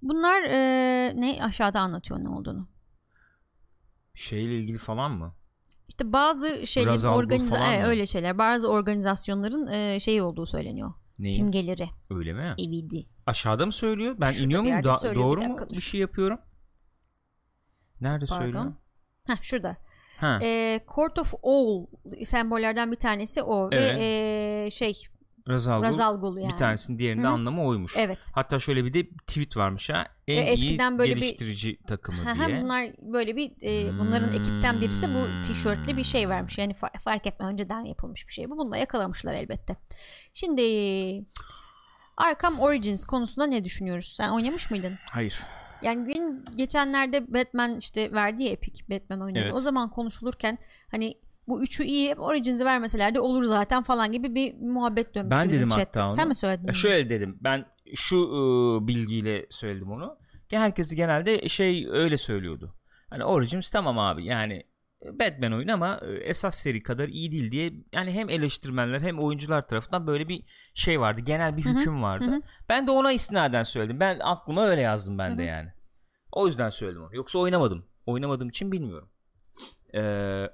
Bunlar 0.01 0.43
e, 0.43 0.57
ne 1.15 1.43
aşağıda 1.43 1.79
anlatıyor 1.79 2.19
ne 2.19 2.29
olduğunu. 2.29 2.67
Şeyle 4.13 4.59
ilgili 4.59 4.77
falan 4.77 5.11
mı? 5.11 5.35
İşte 5.87 6.13
bazı 6.13 6.47
organiza 6.47 7.57
falan 7.57 7.73
e, 7.73 7.81
mı? 7.81 7.87
öyle 7.87 8.05
şeyler. 8.05 8.37
Bazı 8.37 8.69
organizasyonların 8.69 9.67
e, 9.67 9.99
şeyi 9.99 10.21
olduğu 10.21 10.45
söyleniyor. 10.45 10.93
Neyin? 11.19 11.35
Simgeleri. 11.35 11.89
Öyle 12.09 12.33
mi? 12.33 12.55
EVD. 12.57 12.91
Aşağıda 13.25 13.65
mı 13.65 13.71
söylüyor? 13.71 14.15
Ben 14.19 14.31
Şurada 14.31 14.45
iniyor 14.45 14.61
muyum? 14.61 14.83
Da- 14.83 14.91
söylüyor. 14.97 15.25
doğru 15.25 15.41
Bir 15.41 15.45
mu 15.47 15.57
dur. 15.59 15.69
bir 15.69 15.81
şey 15.81 15.99
yapıyorum? 15.99 16.39
Nerede 18.01 18.25
Pardon. 18.25 18.43
söylüyor? 18.43 18.73
Heh, 19.27 19.41
şurada. 19.41 19.77
Ha. 20.17 20.39
E, 20.41 20.79
Court 20.95 21.19
of 21.19 21.33
All 21.43 21.85
sembollerden 22.23 22.91
bir 22.91 22.97
tanesi 22.97 23.43
o 23.43 23.69
Evet. 23.71 23.95
ve 23.99 24.65
e, 24.65 24.71
şey 24.71 25.03
Razalgul. 25.49 25.83
Razalgul 25.85 26.37
yani. 26.37 26.51
Bir 26.53 26.57
tanesinin 26.57 26.99
diğerinde 26.99 27.27
Hı. 27.27 27.31
anlamı 27.31 27.65
oymuş. 27.65 27.93
Evet. 27.97 28.29
Hatta 28.33 28.59
şöyle 28.59 28.85
bir 28.85 28.93
de 28.93 29.09
tweet 29.09 29.57
varmış 29.57 29.89
ha. 29.89 30.07
En 30.27 30.37
Ve 30.45 30.49
eskiden 30.49 30.91
iyi 30.95 30.99
böyle 30.99 31.15
bir- 31.15 31.21
geliştirici 31.21 31.77
takımı 31.87 32.17
Hı 32.17 32.31
hı, 32.43 32.47
diye. 32.47 32.61
Bunlar 32.61 32.85
böyle 33.01 33.35
bir 33.35 33.51
e, 33.63 33.99
bunların 33.99 34.33
ekipten 34.33 34.81
birisi 34.81 35.07
bu 35.09 35.25
Hmm. 35.25 35.41
tişörtlü 35.41 35.97
bir 35.97 36.03
şey 36.03 36.29
vermiş. 36.29 36.57
Yani 36.57 36.73
fa- 36.73 36.99
fark 36.99 37.27
etme 37.27 37.45
önceden 37.45 37.85
yapılmış 37.85 38.27
bir 38.27 38.33
şey 38.33 38.49
bu. 38.49 38.57
Bunu 38.57 38.71
da 38.71 38.77
yakalamışlar 38.77 39.33
elbette. 39.33 39.75
Şimdi 40.33 40.61
Arkham 42.17 42.59
Origins 42.59 43.05
konusunda 43.05 43.47
ne 43.47 43.63
düşünüyoruz? 43.63 44.13
Sen 44.17 44.29
oynamış 44.29 44.71
mıydın? 44.71 44.95
Hayır. 45.11 45.43
Yani 45.81 46.13
gün 46.13 46.45
geçenlerde 46.55 47.33
Batman 47.33 47.77
işte 47.77 48.11
verdi 48.11 48.43
ya 48.43 48.51
Epic 48.51 48.83
Batman 48.89 49.21
oyunu. 49.21 49.37
Evet. 49.37 49.53
O 49.53 49.57
zaman 49.57 49.89
konuşulurken 49.89 50.57
hani 50.91 51.13
bu 51.47 51.63
üçü 51.63 51.83
iyi 51.83 52.15
Origins'i 52.15 52.65
vermeseler 52.65 53.15
de 53.15 53.19
olur 53.19 53.43
zaten 53.43 53.83
falan 53.83 54.11
gibi 54.11 54.35
bir 54.35 54.55
muhabbet 54.61 55.15
dönmüştü 55.15 55.41
Ben 55.41 55.49
bizim 55.49 55.69
dedim 55.69 55.69
chatte. 55.69 55.99
hatta 55.99 56.09
onu. 56.09 56.15
Sen 56.15 56.27
mi 56.27 56.35
söyledin? 56.35 56.61
Ya 56.63 56.67
bunu? 56.67 56.75
şöyle 56.75 57.09
dedim. 57.09 57.37
Ben 57.41 57.65
şu 57.95 58.17
ıı, 58.17 58.87
bilgiyle 58.87 59.45
söyledim 59.49 59.91
onu. 59.91 60.17
Ki 60.49 60.57
Herkesi 60.57 60.95
genelde 60.95 61.49
şey 61.49 61.87
öyle 61.91 62.17
söylüyordu. 62.17 62.75
Hani 63.09 63.23
Origins 63.23 63.71
tamam 63.71 63.99
abi 63.99 64.25
yani 64.25 64.63
Batman 65.03 65.51
oyunu 65.53 65.73
ama 65.73 65.99
e, 66.07 66.11
esas 66.13 66.55
seri 66.55 66.83
kadar 66.83 67.07
iyi 67.07 67.31
değil 67.31 67.51
diye 67.51 67.73
yani 67.93 68.11
hem 68.11 68.29
eleştirmenler 68.29 69.01
hem 69.01 69.19
oyuncular 69.19 69.67
tarafından 69.67 70.07
böyle 70.07 70.27
bir 70.27 70.43
şey 70.73 70.99
vardı. 70.99 71.21
Genel 71.21 71.57
bir 71.57 71.65
hüküm 71.65 72.03
vardı. 72.03 72.25
hı 72.25 72.31
hı. 72.35 72.41
Ben 72.69 72.87
de 72.87 72.91
ona 72.91 73.11
istinaden 73.11 73.63
söyledim. 73.63 73.99
Ben 73.99 74.19
aklıma 74.23 74.65
öyle 74.65 74.81
yazdım 74.81 75.17
ben 75.17 75.37
de 75.37 75.41
Hı 75.41 75.45
hı. 75.45 75.49
yani. 75.49 75.69
O 76.31 76.47
yüzden 76.47 76.69
söyledim 76.69 77.03
onu. 77.03 77.15
Yoksa 77.15 77.39
oynamadım. 77.39 77.85
Oynamadığım 78.05 78.49
için 78.49 78.71
bilmiyorum. 78.71 79.09
Ee, 79.95 80.49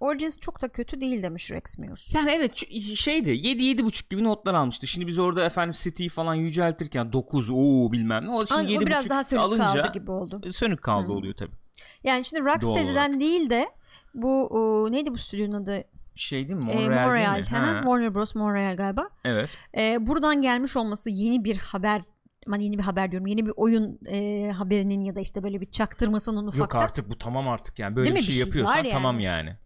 Origins 0.00 0.38
çok 0.38 0.62
da 0.62 0.68
kötü 0.68 1.00
değil 1.00 1.22
demiş 1.22 1.50
Rex 1.50 1.78
Meus. 1.78 2.14
Yani 2.14 2.30
evet 2.30 2.56
şeydi 2.96 3.30
7 3.30 3.62
7.5 3.62 4.10
gibi 4.10 4.24
notlar 4.24 4.54
almıştı. 4.54 4.86
Şimdi 4.86 5.06
biz 5.06 5.18
orada 5.18 5.44
efendim 5.44 5.74
City'yi 5.82 6.08
falan 6.08 6.34
yüceltirken 6.34 7.12
9 7.12 7.50
o 7.50 7.92
bilmem 7.92 8.24
ne. 8.24 8.30
O 8.30 8.46
şimdi 8.46 8.60
Ama 8.60 8.68
o 8.70 8.72
7.5 8.72 8.86
biraz 8.86 9.08
daha 9.10 9.24
sönük 9.24 9.42
alınca 9.42 9.64
kaldı 9.64 9.92
gibi 9.92 10.10
oldu. 10.10 10.52
sönük 10.52 10.82
kaldı 10.82 11.08
Hı. 11.08 11.12
oluyor 11.12 11.34
tabii. 11.34 11.56
Yani 12.04 12.24
şimdi 12.24 12.44
Rocksteady'den 12.44 13.20
değil 13.20 13.50
de 13.50 13.68
bu 14.14 14.46
o, 14.46 14.92
neydi 14.92 15.10
bu 15.10 15.18
stüdyonun 15.18 15.62
adı? 15.62 15.84
Şey 16.14 16.48
değil 16.48 16.58
mi? 16.58 16.64
Montreal, 16.64 17.06
Montreal. 17.06 17.34
değil 17.34 17.50
mi? 17.50 17.58
Ha, 17.58 17.80
Warner 17.82 18.14
Bros. 18.14 18.34
Montreal 18.34 18.76
galiba. 18.76 19.08
Evet. 19.24 19.50
Ee, 19.78 20.06
buradan 20.06 20.40
gelmiş 20.40 20.76
olması 20.76 21.10
yeni 21.10 21.44
bir 21.44 21.56
haber 21.56 22.02
aman 22.46 22.60
yeni 22.60 22.78
bir 22.78 22.82
haber 22.82 23.10
diyorum. 23.10 23.26
Yeni 23.26 23.46
bir 23.46 23.52
oyun 23.56 23.98
e, 24.08 24.50
haberinin 24.52 25.04
ya 25.04 25.14
da 25.14 25.20
işte 25.20 25.42
böyle 25.42 25.60
bir 25.60 25.70
çaktırmasının 25.70 26.44
Yok 26.44 26.54
ufakta. 26.54 26.78
artık 26.78 27.10
bu 27.10 27.18
tamam 27.18 27.48
artık 27.48 27.78
yani. 27.78 27.96
Böyle 27.96 28.06
Değil 28.08 28.16
bir 28.16 28.22
şey, 28.22 28.32
Bir 28.32 28.36
şey 28.36 28.46
yapıyorsan 28.46 28.76
yani. 28.76 28.90
tamam 28.90 29.20
yani. 29.20 29.56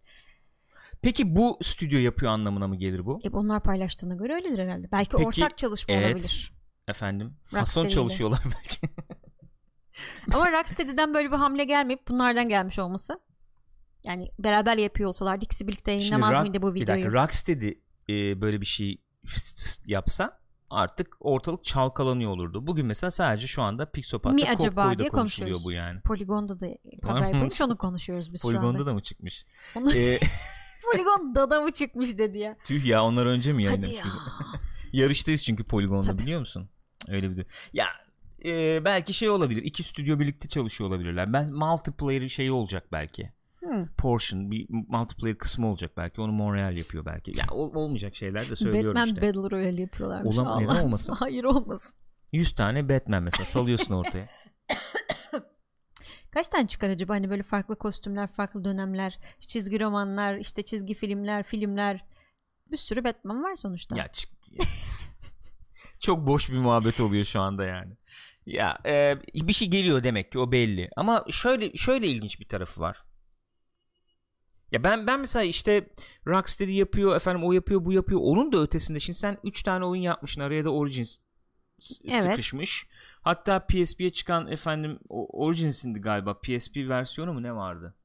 Peki 1.01 1.35
bu 1.35 1.59
stüdyo 1.61 1.99
yapıyor 1.99 2.31
anlamına 2.31 2.67
mı 2.67 2.75
gelir 2.75 3.05
bu? 3.05 3.19
E, 3.23 3.29
onlar 3.29 3.63
paylaştığına 3.63 4.15
göre 4.15 4.33
öyledir 4.33 4.59
herhalde. 4.59 4.91
Belki 4.91 5.09
Peki, 5.09 5.25
ortak 5.25 5.57
çalışma 5.57 5.93
evet. 5.93 6.05
olabilir. 6.05 6.53
Efendim? 6.87 7.33
Fason 7.45 7.87
çalışıyorlar 7.87 8.39
belki. 8.45 8.87
Ama 10.33 10.51
Rocksteady'den 10.51 11.13
böyle 11.13 11.31
bir 11.31 11.35
hamle 11.37 11.63
gelmeyip 11.63 12.07
bunlardan 12.07 12.49
gelmiş 12.49 12.79
olması. 12.79 13.19
Yani 14.07 14.29
beraber 14.39 14.77
yapıyor 14.77 15.07
olsalardı 15.07 15.45
ikisi 15.45 15.67
birlikte 15.67 15.91
yayınlamaz 15.91 16.31
Rock- 16.33 16.41
mıydı 16.41 16.61
bu 16.61 16.75
Bir 16.75 16.81
videoyu? 16.81 17.03
dakika 17.05 17.23
Rocksteady 17.23 17.69
e, 18.09 18.41
böyle 18.41 18.61
bir 18.61 18.65
şey 18.65 19.01
fıst 19.25 19.59
fıst 19.63 19.89
yapsa 19.89 20.39
artık 20.69 21.15
ortalık 21.19 21.63
çalkalanıyor 21.63 22.31
olurdu. 22.31 22.67
Bugün 22.67 22.85
mesela 22.85 23.11
sadece 23.11 23.47
şu 23.47 23.61
anda 23.61 23.91
Pixopat'ta 23.91 24.35
Mi 24.35 24.49
acaba 24.49 24.97
diye 24.99 25.09
konuşuluyor 25.09 25.59
bu 25.65 25.71
yani. 25.71 25.99
Poligon'da 26.01 26.59
da 26.59 26.67
yapılmış 26.67 27.61
onu 27.61 27.77
konuşuyoruz 27.77 28.33
biz 28.33 28.41
şu 28.41 28.47
Poligonda 28.47 28.67
anda. 28.69 28.85
da 28.85 28.93
mı 28.93 29.01
çıkmış? 29.01 29.45
Onu- 29.75 29.95
Ee, 29.95 30.19
Poligon'da 30.91 31.49
da 31.49 31.61
mı 31.61 31.71
çıkmış 31.71 32.17
dedi 32.17 32.37
ya. 32.37 32.57
tüh 32.65 32.85
ya 32.85 33.03
onlar 33.03 33.25
önce 33.25 33.53
mi 33.53 33.67
Hadi 33.67 33.85
yayınlamış? 33.85 33.97
ya. 33.97 34.13
Yarıştayız 34.93 35.43
çünkü 35.43 35.63
Poligon'da 35.63 36.07
Tabii. 36.07 36.21
biliyor 36.21 36.39
musun? 36.39 36.69
Öyle 37.07 37.31
bir 37.31 37.37
de. 37.37 37.45
Ya 37.73 37.85
e, 38.45 38.81
belki 38.85 39.13
şey 39.13 39.29
olabilir. 39.29 39.63
iki 39.63 39.83
stüdyo 39.83 40.19
birlikte 40.19 40.47
çalışıyor 40.47 40.89
olabilirler. 40.89 41.33
Ben 41.33 41.53
multiplayer 41.53 42.29
şeyi 42.29 42.51
olacak 42.51 42.83
belki. 42.91 43.33
Hmm. 43.59 43.87
Portion 43.97 44.51
bir 44.51 44.67
multiplayer 44.69 45.37
kısmı 45.37 45.67
olacak 45.67 45.91
belki. 45.97 46.21
Onu 46.21 46.31
Montreal 46.31 46.77
yapıyor 46.77 47.05
belki. 47.05 47.37
Ya 47.39 47.45
ol- 47.51 47.75
olmayacak 47.75 48.15
şeyler 48.15 48.49
de 48.49 48.55
söylüyorum 48.55 48.89
Batman 48.89 49.07
işte. 49.07 49.21
Battle 49.21 49.57
Royale 49.57 49.81
yapıyorlarmış. 49.81 50.37
Olam- 50.37 50.63
neden 50.63 50.83
olmasın? 50.83 51.13
Hayır 51.19 51.43
olmasın. 51.43 51.95
100 52.31 52.55
tane 52.55 52.89
Batman 52.89 53.23
mesela 53.23 53.45
salıyorsun 53.45 53.93
ortaya. 53.93 54.25
Kaç 56.31 56.47
tane 56.47 56.67
çıkar 56.67 56.89
acaba 56.89 57.13
hani 57.13 57.29
böyle 57.29 57.43
farklı 57.43 57.75
kostümler, 57.75 58.27
farklı 58.27 58.65
dönemler, 58.65 59.19
çizgi 59.39 59.79
romanlar, 59.79 60.35
işte 60.35 60.61
çizgi 60.63 60.93
filmler, 60.93 61.43
filmler. 61.43 62.05
Bir 62.71 62.77
sürü 62.77 63.03
Batman 63.03 63.43
var 63.43 63.55
sonuçta. 63.55 63.97
ya 63.97 64.07
çık- 64.07 64.29
çok 65.99 66.27
boş 66.27 66.51
bir 66.51 66.57
muhabbet 66.57 66.99
oluyor 67.01 67.23
şu 67.25 67.41
anda 67.41 67.65
yani. 67.65 67.93
Ya 68.45 68.77
e, 68.85 69.15
bir 69.33 69.53
şey 69.53 69.69
geliyor 69.69 70.03
demek 70.03 70.31
ki 70.31 70.39
o 70.39 70.51
belli. 70.51 70.89
Ama 70.95 71.25
şöyle 71.29 71.73
şöyle 71.73 72.07
ilginç 72.07 72.39
bir 72.39 72.47
tarafı 72.47 72.81
var. 72.81 73.03
Ya 74.71 74.83
ben 74.83 75.07
ben 75.07 75.19
mesela 75.19 75.43
işte 75.43 75.89
Rocksteady 76.27 76.75
yapıyor, 76.75 77.15
efendim 77.15 77.43
o 77.43 77.51
yapıyor, 77.51 77.85
bu 77.85 77.93
yapıyor. 77.93 78.19
Onun 78.23 78.51
da 78.51 78.61
ötesinde 78.61 78.99
şimdi 78.99 79.19
sen 79.19 79.37
3 79.43 79.63
tane 79.63 79.85
oyun 79.85 80.01
yapmışsın. 80.01 80.41
Araya 80.41 80.65
da 80.65 80.69
Origins 80.69 81.17
Evet. 82.05 82.23
sıkışmış. 82.23 82.87
Hatta 83.21 83.65
PSP'ye 83.67 84.11
çıkan 84.11 84.47
efendim 84.47 84.99
Origins'indi 85.09 86.01
galiba. 86.01 86.39
PSP 86.39 86.77
versiyonu 86.77 87.33
mu 87.33 87.43
ne 87.43 87.55
vardı? 87.55 87.95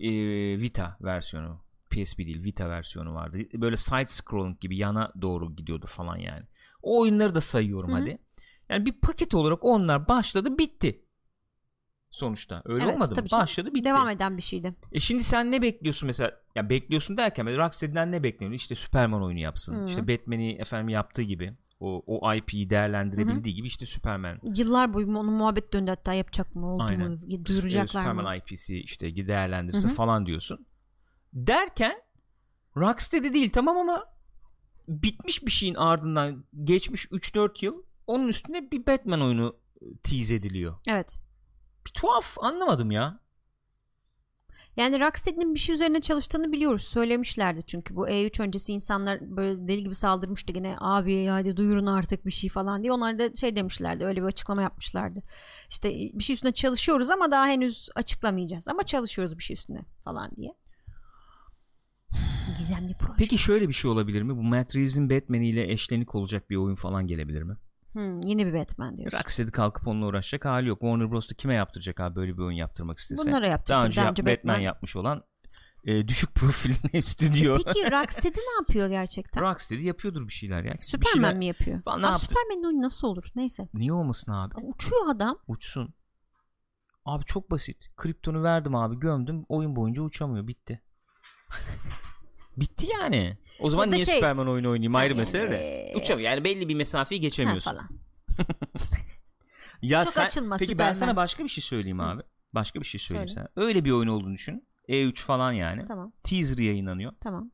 Ee, 0.00 0.58
Vita 0.60 0.96
versiyonu. 1.00 1.60
PSP 1.90 2.18
değil 2.18 2.44
Vita 2.44 2.68
versiyonu 2.68 3.14
vardı. 3.14 3.38
Böyle 3.54 3.76
side 3.76 4.06
scrolling 4.06 4.60
gibi 4.60 4.76
yana 4.76 5.12
doğru 5.22 5.56
gidiyordu 5.56 5.86
falan 5.86 6.16
yani. 6.16 6.44
O 6.82 7.00
oyunları 7.00 7.34
da 7.34 7.40
sayıyorum 7.40 7.90
Hı 7.90 7.94
hı. 7.94 8.00
hadi. 8.00 8.18
Yani 8.68 8.86
bir 8.86 8.92
paket 8.92 9.34
olarak 9.34 9.64
onlar 9.64 10.08
başladı 10.08 10.58
bitti. 10.58 11.02
Sonuçta 12.10 12.62
öyle 12.64 12.82
Evet, 12.82 12.94
olmadı 12.94 13.22
mı? 13.22 13.28
Başladı 13.32 13.74
bitti. 13.74 13.84
Devam 13.84 14.08
eden 14.08 14.36
bir 14.36 14.42
şeydi. 14.42 14.74
E 14.92 15.00
şimdi 15.00 15.24
sen 15.24 15.52
ne 15.52 15.62
bekliyorsun 15.62 16.06
mesela? 16.06 16.32
Ya 16.54 16.70
bekliyorsun 16.70 17.16
derken 17.16 17.56
Rocksteady'den 17.58 18.12
ne 18.12 18.22
bekliyorsun? 18.22 18.56
İşte 18.56 18.74
Superman 18.74 19.22
oyunu 19.22 19.38
yapsın. 19.38 19.82
Hı. 19.82 19.86
İşte 19.86 20.08
Batman'i 20.08 20.52
efendim 20.52 20.88
yaptığı 20.88 21.22
gibi. 21.22 21.56
O, 21.80 22.02
o 22.06 22.34
IP'yi 22.34 22.70
değerlendirebildiği 22.70 23.54
gibi 23.54 23.66
işte 23.66 23.86
Superman. 23.86 24.40
Yıllar 24.42 24.94
boyu 24.94 25.06
onun 25.06 25.32
muhabbet 25.32 25.72
döndü 25.72 25.90
hatta 25.90 26.12
yapacak 26.12 26.54
mı 26.54 26.74
oldu 26.74 26.82
Aynen. 26.82 27.10
mu 27.10 27.20
duyuracaklar 27.44 27.86
Superman 27.86 28.24
mı? 28.24 28.36
IP'si 28.36 28.80
işte 28.80 29.16
değerlendirse 29.16 29.88
Hı 29.88 29.92
hı. 29.92 29.94
falan 29.94 30.26
diyorsun. 30.26 30.66
Derken 31.32 31.94
Rocksteady 32.76 33.32
değil 33.32 33.50
tamam 33.50 33.76
ama 33.76 34.04
bitmiş 34.88 35.46
bir 35.46 35.50
şeyin 35.50 35.74
ardından 35.74 36.44
geçmiş 36.64 37.06
3-4 37.06 37.64
yıl 37.64 37.82
onun 38.06 38.28
üstüne 38.28 38.70
bir 38.70 38.86
Batman 38.86 39.22
oyunu 39.22 39.56
tease 40.02 40.34
ediliyor. 40.34 40.76
Evet. 40.88 41.20
Bir 41.86 41.90
tuhaf 41.90 42.36
anlamadım 42.40 42.90
ya. 42.90 43.20
Yani 44.76 45.00
Rocksteady'nin 45.00 45.54
bir 45.54 45.60
şey 45.60 45.74
üzerine 45.74 46.00
çalıştığını 46.00 46.52
biliyoruz. 46.52 46.82
Söylemişlerdi 46.82 47.62
çünkü 47.62 47.96
bu 47.96 48.08
E3 48.08 48.42
öncesi 48.42 48.72
insanlar 48.72 49.36
böyle 49.36 49.68
deli 49.68 49.82
gibi 49.82 49.94
saldırmıştı 49.94 50.52
gene 50.52 50.76
abi 50.80 51.26
hadi 51.26 51.56
duyurun 51.56 51.86
artık 51.86 52.26
bir 52.26 52.30
şey 52.30 52.50
falan 52.50 52.82
diye. 52.82 52.92
Onlar 52.92 53.18
da 53.18 53.34
şey 53.34 53.56
demişlerdi 53.56 54.04
öyle 54.04 54.22
bir 54.22 54.26
açıklama 54.26 54.62
yapmışlardı. 54.62 55.22
İşte 55.68 55.90
bir 55.90 56.24
şey 56.24 56.34
üstüne 56.34 56.52
çalışıyoruz 56.52 57.10
ama 57.10 57.30
daha 57.30 57.46
henüz 57.46 57.88
açıklamayacağız. 57.94 58.68
Ama 58.68 58.82
çalışıyoruz 58.82 59.38
bir 59.38 59.42
şey 59.42 59.54
üstüne 59.54 59.84
falan 60.04 60.30
diye. 60.36 60.54
Gizemli 62.58 62.94
proje. 63.00 63.14
Peki 63.18 63.38
şöyle 63.38 63.68
bir 63.68 63.72
şey 63.72 63.90
olabilir 63.90 64.22
mi? 64.22 64.36
Bu 64.36 64.42
Matt 64.42 64.76
Reeves'in 64.76 65.10
Batman 65.10 65.40
ile 65.40 65.72
eşlenik 65.72 66.14
olacak 66.14 66.50
bir 66.50 66.56
oyun 66.56 66.76
falan 66.76 67.06
gelebilir 67.06 67.42
mi? 67.42 67.56
Hmm, 67.96 68.20
yeni 68.20 68.46
bir 68.46 68.54
Batman 68.54 68.96
diyorsun. 68.96 69.18
Rocksteady 69.18 69.50
kalkıp 69.50 69.86
onunla 69.88 70.06
uğraşacak 70.06 70.44
hali 70.44 70.68
yok. 70.68 70.80
Warner 70.80 71.10
Bros. 71.10 71.30
da 71.30 71.34
kime 71.34 71.54
yaptıracak 71.54 72.00
abi 72.00 72.16
böyle 72.16 72.32
bir 72.36 72.42
oyun 72.42 72.56
yaptırmak 72.56 72.98
istese? 72.98 73.26
Bunlara 73.26 73.46
yaptıracak. 73.48 73.78
Daha 73.78 73.86
önce, 73.86 73.96
Daha 73.96 74.04
yap- 74.06 74.10
önce 74.12 74.22
Batman, 74.22 74.36
Batman. 74.54 74.64
yapmış 74.64 74.96
olan 74.96 75.22
e, 75.84 76.08
düşük 76.08 76.34
profilli 76.34 77.02
stüdyo. 77.02 77.58
Peki 77.66 77.90
Rocksteady 77.92 78.38
ne 78.38 78.54
yapıyor 78.60 78.88
gerçekten? 78.88 79.42
Rocksteady 79.42 79.84
yapıyordur 79.84 80.28
bir 80.28 80.32
şeyler 80.32 80.64
ya. 80.64 80.74
Superman 80.80 81.12
şeyler- 81.12 81.34
mi 81.36 81.46
yapıyor? 81.46 81.82
Ba- 81.82 82.02
ne 82.02 82.06
yaptı? 82.06 82.26
Superman'in 82.26 82.64
oyunu 82.64 82.82
nasıl 82.82 83.08
olur? 83.08 83.24
Neyse. 83.36 83.68
Niye 83.74 83.92
olmasın 83.92 84.32
abi? 84.32 84.54
Uçuyor 84.62 85.08
adam. 85.08 85.38
Uçsun. 85.48 85.94
Abi 87.04 87.24
çok 87.24 87.50
basit. 87.50 87.88
Kriptonu 87.96 88.42
verdim 88.42 88.74
abi 88.74 88.98
gömdüm. 88.98 89.44
Oyun 89.48 89.76
boyunca 89.76 90.02
uçamıyor. 90.02 90.46
Bitti. 90.46 90.80
Bitti 92.56 92.86
yani. 93.00 93.38
O 93.60 93.70
zaman 93.70 93.90
niye 93.90 94.04
şey- 94.04 94.14
Superman 94.14 94.48
oyunu 94.48 94.70
oynayayım 94.70 94.94
Ha, 94.94 95.00
ayrı 95.00 95.12
yani, 95.12 95.18
mesele 95.18 95.50
de. 95.50 95.56
ee, 95.56 95.96
Uçamıyor. 95.96 96.30
Yani 96.30 96.44
belli 96.44 96.68
bir 96.68 96.74
mesafeyi 96.74 97.18
Ha, 97.20 97.22
geçemiyorsun. 97.22 97.70
falan. 97.70 97.88
Ya 99.82 100.04
Çok 100.04 100.12
sen, 100.12 100.26
açılma 100.26 100.56
peki 100.56 100.68
ben 100.70 100.74
Superman. 100.74 100.92
sana 100.92 101.16
başka 101.16 101.44
bir 101.44 101.48
şey 101.48 101.62
söyleyeyim 101.64 101.98
Hı. 101.98 102.02
abi. 102.02 102.22
Başka 102.54 102.80
bir 102.80 102.86
şey 102.86 103.00
söyleyeyim 103.00 103.28
Söyle. 103.28 103.48
sana. 103.54 103.66
Öyle 103.66 103.84
bir 103.84 103.90
oyun 103.90 104.08
olduğunu 104.08 104.34
düşün. 104.34 104.68
E3 104.88 105.14
falan 105.22 105.52
yani. 105.52 105.84
Tamam. 105.88 106.12
Teaser 106.22 106.58
yayınlanıyor. 106.58 107.12
Tamam. 107.20 107.50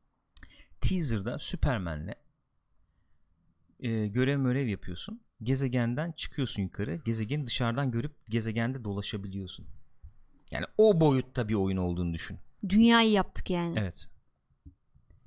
Teaser'da 0.80 1.38
Superman'le 1.38 2.14
e, 3.80 4.06
görev 4.06 4.38
mörev 4.38 4.66
yapıyorsun. 4.68 5.22
Gezegenden 5.42 6.12
çıkıyorsun 6.12 6.62
yukarı. 6.62 7.00
Gezegeni 7.04 7.46
dışarıdan 7.46 7.90
görüp 7.90 8.26
gezegende 8.26 8.84
dolaşabiliyorsun. 8.84 9.66
Yani 10.52 10.64
o 10.78 11.00
boyutta 11.00 11.48
bir 11.48 11.54
oyun 11.54 11.76
olduğunu 11.76 12.14
düşün. 12.14 12.38
Dünyayı 12.68 13.10
yaptık 13.10 13.50
yani. 13.50 13.74
Evet. 13.78 14.08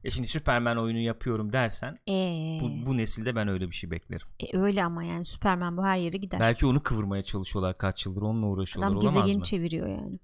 E 0.05 0.11
şimdi 0.11 0.27
Superman 0.27 0.77
oyunu 0.77 0.97
yapıyorum 0.99 1.53
dersen 1.53 1.95
Ee, 2.09 2.57
bu, 2.61 2.85
bu 2.85 2.97
nesilde 2.97 3.35
ben 3.35 3.47
öyle 3.47 3.67
bir 3.67 3.75
şey 3.75 3.91
beklerim. 3.91 4.27
e, 4.39 4.57
öyle 4.57 4.83
ama 4.83 5.03
yani 5.03 5.25
Superman 5.25 5.77
bu 5.77 5.85
her 5.85 5.97
yere 5.97 6.17
gider. 6.17 6.39
Belki 6.39 6.65
onu 6.65 6.83
kıvırmaya 6.83 7.21
çalışıyorlar 7.23 7.77
kaç 7.77 8.05
yıldır 8.05 8.21
onunla 8.21 8.45
uğraşıyorlar 8.45 8.87
Adam 8.91 8.97
olamaz 8.97 9.13
gezegeni 9.15 9.37
mı? 9.37 9.43
çeviriyor 9.43 9.87
yani. 9.87 10.19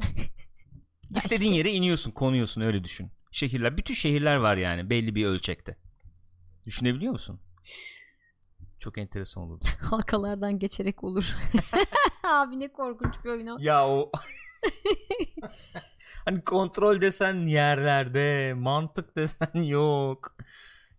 İstediğin 1.16 1.52
yere 1.52 1.70
iniyorsun 1.72 2.10
konuyorsun 2.10 2.60
öyle 2.60 2.84
düşün. 2.84 3.10
Şehirler 3.30 3.76
bütün 3.76 3.94
şehirler 3.94 4.36
var 4.36 4.56
yani 4.56 4.90
belli 4.90 5.14
bir 5.14 5.26
ölçekte. 5.26 5.76
Düşünebiliyor 6.66 7.12
musun? 7.12 7.40
Çok 8.78 8.98
enteresan 8.98 9.42
olur. 9.44 9.60
Halkalardan 9.80 10.58
geçerek 10.58 11.04
olur. 11.04 11.36
Abi 12.30 12.58
ne 12.58 12.68
korkunç 12.72 13.14
bir 13.24 13.30
oyun 13.30 13.46
o. 13.46 13.56
ya 13.60 13.88
o 13.88 14.10
hani 16.24 16.44
kontrol 16.44 17.00
desen 17.00 17.34
yerlerde, 17.34 18.54
mantık 18.56 19.16
desen 19.16 19.62
yok. 19.62 20.36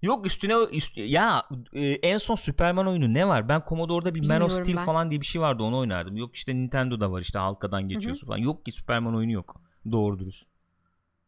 Yok 0.01 0.25
üstüne 0.25 0.53
üst, 0.71 0.97
ya 0.97 1.43
e, 1.73 1.89
en 1.91 2.17
son 2.17 2.35
Superman 2.35 2.87
oyunu 2.87 3.13
ne 3.13 3.27
var? 3.27 3.49
Ben 3.49 3.63
Commodore'da 3.69 4.15
bir 4.15 4.19
Man 4.19 4.41
of 4.41 4.49
Bilmiyorum 4.49 4.65
Steel 4.65 4.77
ben. 4.77 4.85
falan 4.85 5.09
diye 5.11 5.21
bir 5.21 5.25
şey 5.25 5.41
vardı 5.41 5.63
onu 5.63 5.77
oynardım. 5.77 6.17
Yok 6.17 6.35
işte 6.35 6.55
Nintendo'da 6.55 7.11
var 7.11 7.21
işte 7.21 7.39
halkadan 7.39 7.87
geçiyorsun 7.87 8.27
falan. 8.27 8.37
Yok 8.37 8.65
ki 8.65 8.71
Superman 8.71 9.15
oyunu 9.15 9.31
yok. 9.31 9.61
Doğru 9.91 10.19
dürüst. 10.19 10.47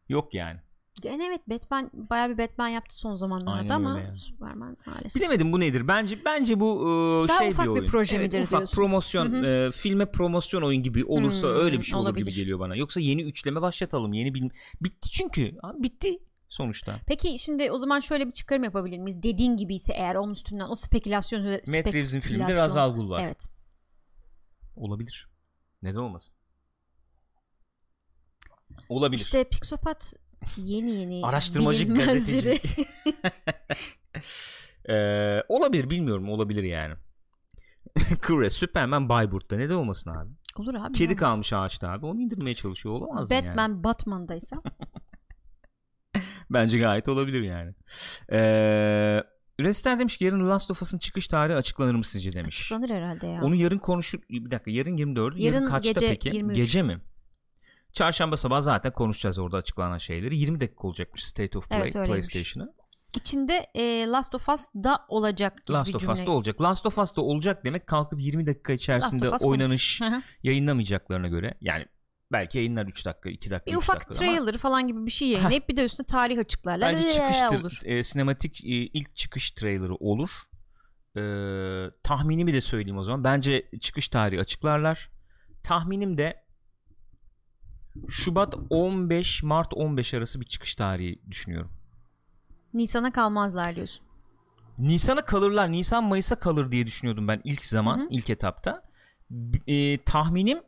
Yok 0.08 0.34
yani. 0.34 0.60
Yani 1.02 1.22
evet 1.24 1.48
Batman 1.48 1.90
bayağı 1.94 2.28
bir 2.30 2.38
Batman 2.38 2.68
yaptı 2.68 2.96
son 2.96 3.14
zamanlarda 3.14 3.58
Aynen 3.60 3.68
ama 3.68 3.96
öyle 3.98 4.08
ya. 4.08 4.16
Superman 4.16 4.76
maalesef. 4.86 5.16
Bilemedim 5.22 5.52
bu 5.52 5.60
nedir? 5.60 5.88
Bence 5.88 6.18
bence 6.24 6.60
bu 6.60 6.80
e, 7.24 7.28
Daha 7.28 7.38
şey 7.38 7.48
ufak 7.50 7.66
bir 7.66 7.70
bir 7.74 7.80
oyun. 7.80 7.86
proje 7.90 8.16
evet, 8.16 8.26
midir 8.26 8.42
ufak 8.44 8.58
diyorsun. 8.58 8.76
promosyon, 8.76 9.42
e, 9.44 9.70
filme 9.72 10.10
promosyon 10.10 10.62
oyun 10.62 10.82
gibi 10.82 11.04
olursa 11.04 11.48
Hmm, 11.48 11.54
öyle 11.54 11.78
bir 11.78 11.82
şey 11.84 11.96
olur 11.96 12.06
olabilir. 12.08 12.26
gibi 12.26 12.34
geliyor 12.34 12.58
bana. 12.58 12.76
Yoksa 12.76 13.00
yeni 13.00 13.22
üçleme 13.22 13.62
başlatalım. 13.62 14.12
Yeni 14.12 14.34
bil 14.34 14.48
bitti 14.80 15.10
çünkü. 15.10 15.56
Abi 15.62 15.82
bitti 15.82 16.18
sonuçta. 16.48 16.94
Peki 17.06 17.38
şimdi 17.38 17.70
o 17.70 17.78
zaman 17.78 18.00
şöyle 18.00 18.26
bir 18.26 18.32
çıkarım 18.32 18.64
yapabilir 18.64 18.98
miyiz? 18.98 19.22
Dediğin 19.22 19.56
gibi 19.56 19.74
ise 19.74 19.92
eğer 19.92 20.14
onun 20.14 20.32
üstünden 20.32 20.68
o 20.68 20.74
spekülasyon 20.74 21.42
Matt 21.44 21.68
Reeves'in 21.94 22.20
filminde 22.20 22.44
spekülasyon- 22.52 22.56
Ra's 22.56 22.76
al 22.76 22.94
Ghul 22.94 23.10
var. 23.10 23.22
Evet. 23.24 23.46
Olabilir. 24.76 25.28
Neden 25.82 25.98
olmasın? 25.98 26.36
Olabilir. 28.88 29.20
İşte 29.22 29.44
Pixopat 29.44 30.14
yeni 30.56 30.90
yeni 30.90 31.26
Araştırmacı 31.26 31.94
gazeteci. 31.94 32.60
Ee, 34.88 35.42
olabilir 35.48 35.90
bilmiyorum 35.90 36.28
olabilir 36.30 36.62
yani. 36.62 36.94
Kıvre 38.20 38.50
Superman 38.50 39.08
Bayburt'ta 39.08 39.56
neden 39.56 39.74
olmasın 39.74 40.10
abi? 40.10 40.30
Olur 40.56 40.74
abi. 40.74 40.92
Kedi 40.92 41.12
olmaz. 41.12 41.20
kalmış 41.20 41.52
ağaçta 41.52 41.90
abi 41.90 42.06
onu 42.06 42.20
indirmeye 42.20 42.54
çalışıyor 42.54 42.94
olamaz 42.94 43.30
mı 43.30 43.34
yani? 43.34 43.46
Batman 43.46 43.84
Batman'daysa 43.84 44.62
Bence 46.50 46.78
gayet 46.78 47.08
olabilir 47.08 47.40
yani. 47.42 47.74
Ee, 48.32 49.24
Rester 49.60 49.98
demiş 49.98 50.16
ki 50.16 50.24
yarın 50.24 50.48
Last 50.48 50.70
of 50.70 50.82
Us'ın 50.82 50.98
çıkış 50.98 51.26
tarihi 51.26 51.56
açıklanır 51.56 51.94
mı 51.94 52.04
sizce 52.04 52.32
demiş. 52.32 52.60
açıklanır 52.60 52.90
herhalde 52.90 53.26
ya. 53.26 53.42
Onu 53.42 53.54
yarın 53.54 53.78
konuşur. 53.78 54.18
Bir 54.30 54.50
dakika 54.50 54.70
yarın 54.70 54.96
24. 54.96 55.36
Yarın, 55.36 55.56
Yarın 55.56 55.66
kaçta 55.70 55.92
gece 55.92 56.08
peki? 56.08 56.28
23. 56.28 56.56
Gece 56.56 56.82
mi? 56.82 57.00
Çarşamba 57.94 58.36
sabah 58.36 58.60
zaten 58.60 58.92
konuşacağız 58.92 59.38
orada 59.38 59.56
açıklanan 59.56 59.98
şeyleri. 59.98 60.36
20 60.36 60.60
dakika 60.60 60.88
olacakmış 60.88 61.24
State 61.24 61.58
of 61.58 61.68
Play 61.68 61.80
Evet. 61.80 61.92
PlayStation'ı. 61.92 62.74
İçinde 63.16 63.66
e, 63.74 64.06
Last 64.06 64.34
of 64.34 64.48
Us 64.48 64.66
da 64.74 65.04
olacak 65.08 65.64
gibi 65.64 65.72
Last 65.72 65.94
of 65.94 66.00
cümle. 66.00 66.12
Us'ta 66.12 66.30
olacak. 66.30 66.62
Last 66.62 66.86
of 66.86 66.98
Us'ta 66.98 67.22
olacak 67.22 67.64
demek 67.64 67.86
kalkıp 67.86 68.20
20 68.20 68.46
dakika 68.46 68.72
içerisinde 68.72 69.30
Us 69.30 69.44
oynanış 69.44 70.00
yayınlamayacaklarına 70.42 71.28
göre 71.28 71.54
yani 71.60 71.86
belki 72.32 72.58
yayınlar 72.58 72.86
3 72.86 73.06
dakika 73.06 73.30
2 73.30 73.50
dakika 73.50 73.66
bir 73.66 73.72
3 73.72 73.78
ufak 73.78 73.96
dakika 74.10 74.24
ama 74.26 74.34
trailer 74.36 74.58
falan 74.58 74.88
gibi 74.88 75.06
bir 75.06 75.10
şey 75.10 75.28
yayınlayıp 75.28 75.68
bir 75.68 75.76
de 75.76 75.84
üstüne 75.84 76.06
tarih 76.06 76.38
açıklarlar. 76.38 76.94
bence 76.94 77.08
Ee, 77.08 77.12
çıkış 77.12 77.60
olur. 77.60 77.80
e, 77.84 78.02
sinematik 78.02 78.64
e, 78.64 78.68
ilk 78.68 79.16
çıkış 79.16 79.50
trailerı 79.50 79.94
olur. 79.94 80.30
E, 81.16 81.22
tahminimi 82.02 82.52
de 82.54 82.60
söyleyeyim 82.60 82.98
o 82.98 83.04
zaman. 83.04 83.24
Bence 83.24 83.70
çıkış 83.80 84.08
tarihi 84.08 84.40
açıklarlar. 84.40 85.10
Tahminim 85.62 86.18
de 86.18 86.43
Şubat 88.08 88.54
15 88.70 89.42
Mart 89.42 89.74
15 89.74 90.14
arası 90.14 90.40
bir 90.40 90.46
çıkış 90.46 90.74
tarihi 90.74 91.20
düşünüyorum. 91.30 91.70
Nisan'a 92.74 93.12
kalmazlar 93.12 93.76
diyorsun. 93.76 94.06
Nisan'a 94.78 95.24
kalırlar. 95.24 95.72
Nisan 95.72 96.04
Mayıs'a 96.04 96.40
kalır 96.40 96.72
diye 96.72 96.86
düşünüyordum 96.86 97.28
ben 97.28 97.40
ilk 97.44 97.64
zaman, 97.64 97.98
Hı 97.98 98.02
hı. 98.02 98.06
ilk 98.10 98.30
etapta. 98.30 98.82
E, 99.66 99.98
tahminim 99.98 100.58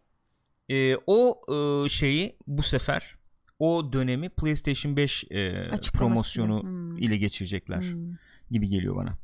e, 0.69 0.97
o 1.07 1.41
e, 1.55 1.89
şeyi 1.89 2.37
bu 2.47 2.63
sefer 2.63 3.17
o 3.59 3.93
dönemi 3.93 4.29
PlayStation 4.29 4.97
5 4.97 5.25
e, 5.31 5.71
promosyonu 5.95 6.63
Hmm. 6.63 6.99
ile 6.99 7.17
geçirecekler 7.17 7.83
Hmm. 7.83 8.13
gibi 8.51 8.69
geliyor 8.69 8.97
bana. 8.97 9.19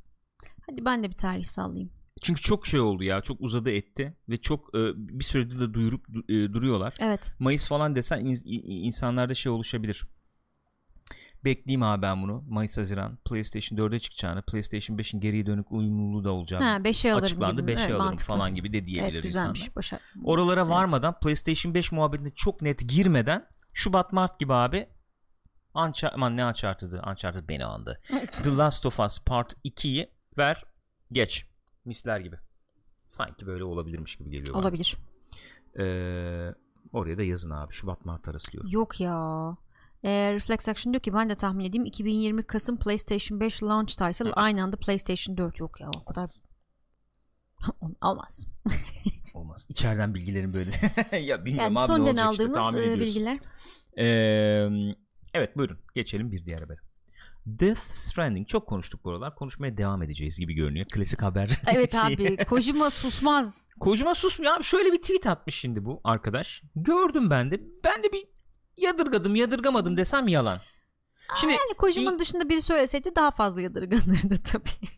Hadi 0.70 0.84
ben 0.84 1.04
de 1.04 1.08
bir 1.10 1.16
tarih 1.16 1.44
sallayayım. 1.44 1.90
Çünkü 2.22 2.42
çok 2.42 2.66
şey 2.66 2.80
oldu 2.80 3.04
ya. 3.04 3.20
Çok 3.20 3.40
uzadı 3.40 3.70
etti 3.70 4.16
ve 4.28 4.40
çok 4.40 4.74
e, 4.74 4.78
bir 4.96 5.24
süredir 5.24 5.60
de 5.60 5.74
duyurup 5.74 6.08
du- 6.08 6.44
e, 6.44 6.52
duruyorlar. 6.52 6.94
Evet. 7.00 7.32
Mayıs 7.38 7.66
falan 7.66 7.96
desen 7.96 8.20
ins- 8.26 8.46
i- 8.46 8.80
insanlarda 8.86 9.34
şey 9.34 9.52
oluşabilir. 9.52 10.04
Bekleyeyim 11.44 11.82
abi 11.82 12.02
ben 12.02 12.22
bunu. 12.22 12.44
Mayıs 12.48 12.78
Haziran 12.78 13.18
PlayStation 13.24 13.78
4'e 13.78 13.98
çıkacağını, 13.98 14.42
PlayStation 14.42 14.96
5'in 14.98 15.20
geriye 15.20 15.46
dönük 15.46 15.72
uyumluluğu 15.72 16.24
da 16.24 16.30
olacağını 16.32 16.64
Ha 16.64 16.76
5'e 16.76 17.12
alırım. 17.12 17.24
açıklandı. 17.24 17.62
gibi. 17.62 17.70
5'e 17.72 17.80
Evet, 17.80 17.90
alırım 17.90 18.04
mantıklı. 18.06 18.34
falan 18.34 18.54
gibi 18.54 18.72
de 18.72 18.84
diyebilir 18.84 19.14
Evet 19.14 19.24
insanlar. 19.24 19.50
güzelmiş. 19.54 19.76
Başa... 19.76 20.00
Oralara 20.24 20.60
Evet. 20.60 20.70
varmadan 20.70 21.18
PlayStation 21.20 21.74
5 21.74 21.92
muhabbetine 21.92 22.30
çok 22.30 22.62
net 22.62 22.88
girmeden 22.88 23.46
Şubat 23.72 24.12
Mart 24.12 24.38
gibi 24.38 24.54
abi 24.54 24.88
Unchar 25.74 26.12
aman 26.14 26.36
ne 26.36 26.46
Uncharted'ı 26.46 27.02
Uncharted 27.10 27.48
beni 27.48 27.64
andı. 27.64 28.00
The 28.44 28.56
Last 28.56 28.86
of 28.86 29.00
Us 29.00 29.18
Part 29.24 29.52
2'yi 29.64 30.10
ver 30.38 30.64
geç. 31.12 31.46
Misler 31.84 32.20
gibi. 32.20 32.36
Sanki 33.08 33.46
böyle 33.46 33.64
olabilirmiş 33.64 34.16
gibi 34.16 34.30
geliyor 34.30 34.54
bana. 34.54 34.62
Olabilir. 34.62 34.96
Ee, 35.78 36.54
oraya 36.92 37.18
da 37.18 37.22
yazın 37.22 37.50
abi 37.50 37.72
Şubat 37.72 38.04
Mart 38.04 38.28
arası 38.28 38.52
diyorum. 38.52 38.70
Yok 38.72 39.00
ya. 39.00 39.56
E, 40.04 40.32
Reflex 40.32 40.68
Action 40.68 40.92
diyor 40.92 41.02
ki 41.02 41.14
ben 41.14 41.28
de 41.28 41.34
tahmin 41.34 41.64
edeyim 41.64 41.84
2020 41.84 42.42
Kasım 42.42 42.76
PlayStation 42.78 43.40
5 43.40 43.62
launch 43.62 43.92
title 43.92 44.32
aynı 44.32 44.62
anda 44.62 44.76
PlayStation 44.76 45.36
4 45.36 45.60
yok 45.60 45.80
ya 45.80 45.90
o 45.96 46.04
kadar 46.04 46.30
olmaz. 48.02 48.46
Olmaz. 49.34 49.66
İçeriden 49.68 50.14
bilgilerin 50.14 50.52
böyle 50.52 50.70
ya 51.18 51.44
bilmiyorum 51.44 51.74
Yani 51.74 51.78
abi 51.78 51.92
ne 51.92 51.96
sondan 51.96 52.26
olacak 52.26 52.46
işte, 52.46 52.52
tahmin 52.52 52.82
e, 52.82 53.00
bilgiler. 53.00 53.38
Ee, 53.98 54.68
evet 55.34 55.56
buyurun 55.56 55.78
geçelim 55.94 56.32
bir 56.32 56.44
diğer 56.44 56.60
habere. 56.60 56.78
Death 57.46 57.80
Stranding 57.80 58.48
çok 58.48 58.68
konuştuk 58.68 59.04
bu 59.04 59.10
aralar. 59.10 59.34
Konuşmaya 59.34 59.76
devam 59.76 60.02
edeceğiz 60.02 60.38
gibi 60.38 60.54
görünüyor. 60.54 60.86
Klasik 60.86 61.22
haber. 61.22 61.60
Evet 61.74 61.94
abi 62.04 62.36
Kojima 62.36 62.90
susmaz. 62.90 63.68
Kojima 63.80 64.14
susmuyor 64.14 64.56
abi. 64.56 64.64
Şöyle 64.64 64.92
bir 64.92 65.02
tweet 65.02 65.26
atmış 65.26 65.54
şimdi 65.54 65.84
bu 65.84 66.00
arkadaş. 66.04 66.62
Gördüm 66.76 67.30
ben 67.30 67.50
de. 67.50 67.60
Ben 67.84 68.02
de 68.02 68.12
bir 68.12 68.24
yadırgadım 68.76 69.36
yadırgamadım 69.36 69.96
desem 69.96 70.28
yalan. 70.28 70.60
Şimdi 71.36 71.52
Yani 71.52 71.74
Kojima'nın 71.78 72.18
dışında 72.18 72.48
biri 72.48 72.62
söyleseydi 72.62 73.16
daha 73.16 73.30
fazla 73.30 73.60
yadırganırdı 73.60 74.42
tabii. 74.44 74.88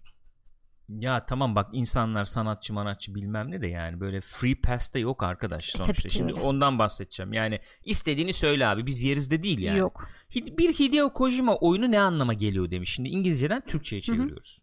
Ya 0.89 1.27
tamam 1.27 1.55
bak 1.55 1.69
insanlar 1.73 2.25
sanatçı 2.25 2.73
manatçı 2.73 3.15
bilmem 3.15 3.51
ne 3.51 3.63
de 3.63 3.67
yani 3.67 4.01
böyle 4.01 4.21
free 4.21 4.55
pass 4.55 4.95
de 4.95 4.99
yok 4.99 5.23
arkadaş 5.23 5.75
E, 5.75 5.79
sonuçta. 5.79 6.09
Şimdi 6.09 6.33
öyle. 6.33 6.43
ondan 6.43 6.79
bahsedeceğim. 6.79 7.33
Yani 7.33 7.61
istediğini 7.85 8.33
söyle 8.33 8.67
abi 8.67 8.87
biz 8.87 9.03
yeriz 9.03 9.31
de 9.31 9.43
değil 9.43 9.59
yani. 9.59 9.79
Yok. 9.79 10.09
Bir 10.35 10.73
Hideo 10.75 11.13
Kojima 11.13 11.57
oyunu 11.57 11.91
ne 11.91 12.01
anlama 12.01 12.33
geliyor 12.35 12.71
demiş. 12.71 12.91
Şimdi 12.95 13.09
İngilizceden 13.09 13.61
Türkçe'ye 13.67 14.01
çeviriyoruz. 14.03 14.63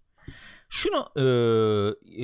Şunu 0.70 1.10
e, 1.16 1.22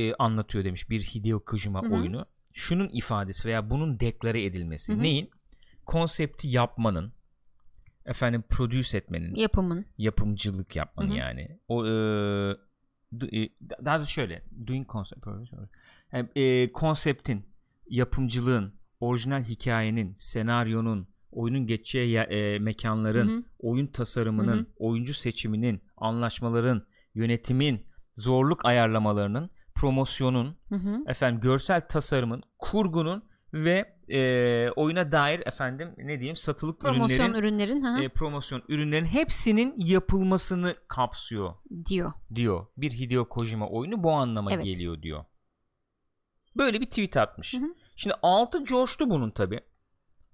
e, 0.03 0.13
anlatıyor 0.13 0.65
demiş 0.65 0.89
bir 0.89 1.01
Hideo 1.01 1.39
Kojima 1.45 1.81
Hı 1.83 1.87
hı. 1.87 1.93
oyunu. 1.93 2.25
Şunun 2.53 2.89
ifadesi 2.93 3.47
veya 3.47 3.69
bunun 3.69 3.99
deklare 3.99 4.43
edilmesi. 4.43 4.93
Hı 4.93 4.97
hı. 4.97 5.01
Neyin? 5.03 5.29
Konsepti 5.85 6.47
yapmanın 6.47 7.13
efendim 8.05 8.43
produce 8.49 8.97
etmenin 8.97 9.35
Yapımın. 9.35 9.85
yapımcılık 9.97 10.75
yapmanın 10.75 11.09
Hı 11.09 11.13
hı. 11.13 11.17
yani. 11.17 11.59
O 11.67 11.85
e, 11.87 11.89
e, 11.89 12.55
daha 13.85 13.99
da 13.99 14.05
şöyle 14.05 14.43
doing 14.67 14.89
concept 14.89 15.27
yani, 16.13 16.29
e, 16.35 16.71
konseptin, 16.71 17.45
yapımcılığın, 17.89 18.73
orijinal 18.99 19.43
hikayenin, 19.43 20.13
senaryonun, 20.15 21.07
oyunun 21.31 21.65
geçeceği 21.67 22.09
ye- 22.09 22.21
e, 22.23 22.59
mekanların, 22.59 23.27
Hı 23.27 23.37
hı. 23.37 23.43
oyun 23.59 23.87
tasarımının, 23.87 24.57
Hı 24.57 24.61
hı. 24.61 24.65
oyuncu 24.77 25.13
seçiminin, 25.13 25.81
anlaşmaların, 25.97 26.81
yönetimin, 27.13 27.85
zorluk 28.15 28.65
ayarlamalarının, 28.65 29.49
promosyonun, 29.75 30.57
Hı 30.69 30.75
hı. 30.75 31.03
efendim 31.07 31.41
görsel 31.41 31.87
tasarımın, 31.87 32.43
kurgunun 32.59 33.23
ve 33.53 33.97
e, 34.09 34.69
oyuna 34.75 35.11
dair 35.11 35.47
efendim 35.47 35.93
ne 35.97 36.19
diyeyim 36.19 36.35
satılık 36.35 36.79
Promosyon 36.81 37.33
ürünlerin 37.33 37.79
ürünlerin 37.79 37.81
hı, 37.81 38.03
e, 38.03 38.09
promosyon 38.09 38.63
ürünlerin 38.67 39.05
hepsinin 39.05 39.73
yapılmasını 39.77 40.75
kapsıyor 40.87 41.53
diyor. 41.89 42.11
diyor. 42.35 42.65
Bir 42.77 42.91
Hideo 42.91 43.29
Kojima 43.29 43.69
oyunu 43.69 44.03
bu 44.03 44.11
anlama 44.11 44.51
Evet. 44.53 44.65
geliyor 44.65 45.01
diyor. 45.01 45.25
Böyle 46.57 46.81
bir 46.81 46.85
tweet 46.85 47.17
atmış. 47.17 47.53
Hı 47.53 47.57
hı. 47.57 47.75
Şimdi 47.95 48.15
altı 48.21 48.63
coştu 48.63 49.09
bunun 49.09 49.29
tabi. 49.29 49.59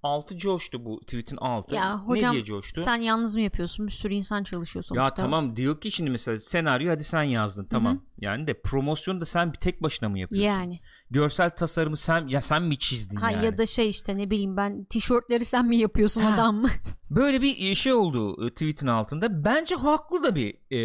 Altı 0.04 0.38
coştu 0.38 0.86
bu 0.86 1.00
tweetin 1.00 1.38
altı. 1.38 1.76
Ya 1.76 2.00
hocam, 2.00 2.30
ne 2.32 2.34
diye 2.34 2.44
coştu? 2.44 2.82
Sen 2.82 3.02
yalnız 3.02 3.36
mı 3.36 3.42
yapıyorsun? 3.42 3.88
Bir 3.88 3.92
sürü 3.92 4.13
insan 4.13 4.44
çalışıyor 4.44 4.84
sonuçta. 4.84 5.04
ya 5.06 5.13
tamam 5.13 5.56
diyor 5.56 5.82
ki 5.82 5.92
şimdi 5.92 6.10
mesela 6.10 6.39
senaryo 6.39 6.92
hadi 6.92 7.04
sen 7.04 7.24
yazdın 7.24 7.66
tamam. 7.66 8.04
Yani 8.20 8.48
de 8.48 8.62
promosyonu 8.62 9.22
da 9.22 9.26
sen 9.26 9.54
bir 9.54 9.58
tek 9.58 9.84
başına 9.84 10.10
mı 10.10 10.20
yapıyorsun? 10.20 10.48
Yani. 10.48 10.80
Görsel 11.12 11.50
tasarımı 11.50 11.98
sen 11.98 12.28
ya 12.28 12.42
sen 12.42 12.63
mi 12.63 12.78
çizdin 12.78 13.18
Ha 13.18 13.32
yani? 13.32 13.46
ya 13.46 13.58
da 13.58 13.66
şey 13.66 13.89
işte 13.89 14.18
ne 14.18 14.30
bileyim 14.30 14.58
ben 14.58 14.84
tişörtleri 14.84 15.46
sen 15.46 15.66
mi 15.66 15.78
yapıyorsun 15.78 16.22
adam 16.22 16.56
mı? 16.56 16.68
Böyle 17.10 17.42
bir 17.42 17.76
şey 17.76 17.94
oldu 17.94 18.48
e, 18.48 18.50
tweetin 18.50 18.88
altında. 18.88 19.46
Bence 19.46 19.76
haklı 19.76 20.24
da 20.24 20.36
bir 20.36 20.56
e, 20.72 20.78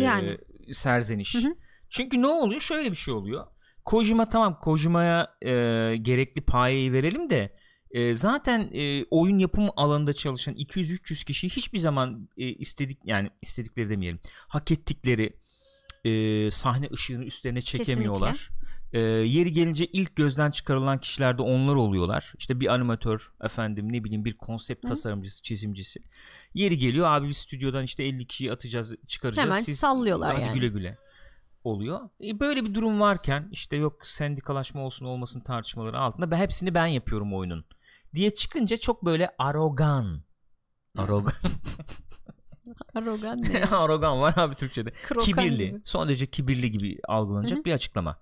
Yani. 0.00 0.38
serzeniş. 0.70 1.34
Hı 1.34 1.38
hı. 1.38 1.54
Çünkü 1.88 2.22
ne 2.22 2.26
oluyor? 2.26 2.60
Şöyle 2.60 2.90
bir 2.90 2.96
şey 2.96 3.14
oluyor. 3.14 3.46
Kojima 3.84 4.28
tamam 4.28 4.58
Kojima'ya 4.60 5.34
e, 5.42 5.50
gerekli 5.96 6.40
payeyi 6.40 6.92
verelim 6.92 7.30
de 7.30 7.56
e, 7.92 8.14
zaten 8.14 8.70
e, 8.72 9.04
oyun 9.10 9.38
yapım 9.38 9.68
alanında 9.76 10.12
çalışan 10.12 10.54
200-300 10.54 11.24
kişi 11.24 11.48
hiçbir 11.48 11.78
zaman 11.78 12.28
e, 12.36 12.46
istedik 12.46 12.98
yani 13.04 13.30
istedikleri 13.42 13.90
demeyelim 13.90 14.20
hak 14.48 14.70
ettikleri 14.70 15.36
e, 16.04 16.50
sahne 16.50 16.88
ışığını 16.92 17.24
üstlerine 17.24 17.62
çekemiyorlar. 17.62 18.50
E, 18.92 19.00
yeri 19.00 19.52
gelince 19.52 19.86
ilk 19.86 20.16
gözden 20.16 20.50
çıkarılan 20.50 21.00
kişiler 21.00 21.38
de 21.38 21.42
onlar 21.42 21.74
oluyorlar. 21.74 22.32
İşte 22.38 22.60
bir 22.60 22.66
animatör 22.74 23.32
efendim 23.42 23.92
ne 23.92 24.04
bileyim 24.04 24.24
bir 24.24 24.36
konsept 24.36 24.84
Hı. 24.84 24.88
tasarımcısı, 24.88 25.42
çizimcisi. 25.42 26.02
Yeri 26.54 26.78
geliyor 26.78 27.06
abi 27.10 27.28
biz 27.28 27.36
stüdyodan 27.36 27.84
işte 27.84 28.04
50 28.04 28.26
kişiyi 28.26 28.52
atacağız, 28.52 28.94
çıkaracağız. 29.06 29.48
Hemen 29.48 29.60
Siz 29.60 29.78
sallıyorlar 29.78 30.32
hadi 30.34 30.42
yani. 30.42 30.54
güle 30.54 30.68
güle 30.68 30.98
oluyor. 31.64 32.00
E, 32.24 32.40
böyle 32.40 32.64
bir 32.64 32.74
durum 32.74 33.00
varken 33.00 33.48
işte 33.52 33.76
yok 33.76 34.06
sendikalaşma 34.06 34.82
olsun 34.82 35.06
olmasın 35.06 35.40
tartışmaları 35.40 35.98
altında 35.98 36.30
ben 36.30 36.36
hepsini 36.36 36.74
ben 36.74 36.86
yapıyorum 36.86 37.34
oyunun 37.34 37.64
diye 38.14 38.34
çıkınca 38.34 38.76
çok 38.76 39.04
böyle 39.04 39.34
arogan 39.38 40.22
Arogan. 40.98 41.32
Arrogan 42.94 43.42
ne? 43.42 43.64
arogan 43.76 44.20
var 44.20 44.34
abi 44.36 44.54
Türkçe'de. 44.54 44.90
Krokan 44.90 45.24
kibirli. 45.24 45.68
gibi. 45.68 45.80
Son 45.84 46.08
derece 46.08 46.26
kibirli 46.26 46.70
gibi 46.70 46.98
algılanacak 47.08 47.56
Hı 47.56 47.60
hı. 47.60 47.64
bir 47.64 47.72
açıklama. 47.72 48.20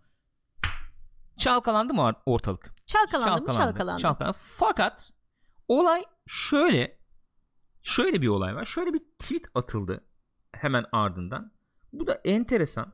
Çalkalandı 1.36 1.94
mı 1.94 2.14
ortalık? 2.26 2.74
Çalkalandı 2.86 3.46
mı 3.46 3.52
çalkalandı. 3.52 4.02
Çalkalandı. 4.02 4.36
Fakat 4.40 5.10
olay 5.68 6.04
şöyle 6.26 6.98
şöyle 7.82 8.22
bir 8.22 8.28
olay 8.28 8.54
var. 8.54 8.64
Şöyle 8.64 8.92
bir 8.94 9.02
tweet 9.18 9.44
atıldı 9.54 10.04
hemen 10.52 10.84
ardından. 10.92 11.52
Bu 11.92 12.06
da 12.06 12.20
enteresan. 12.24 12.92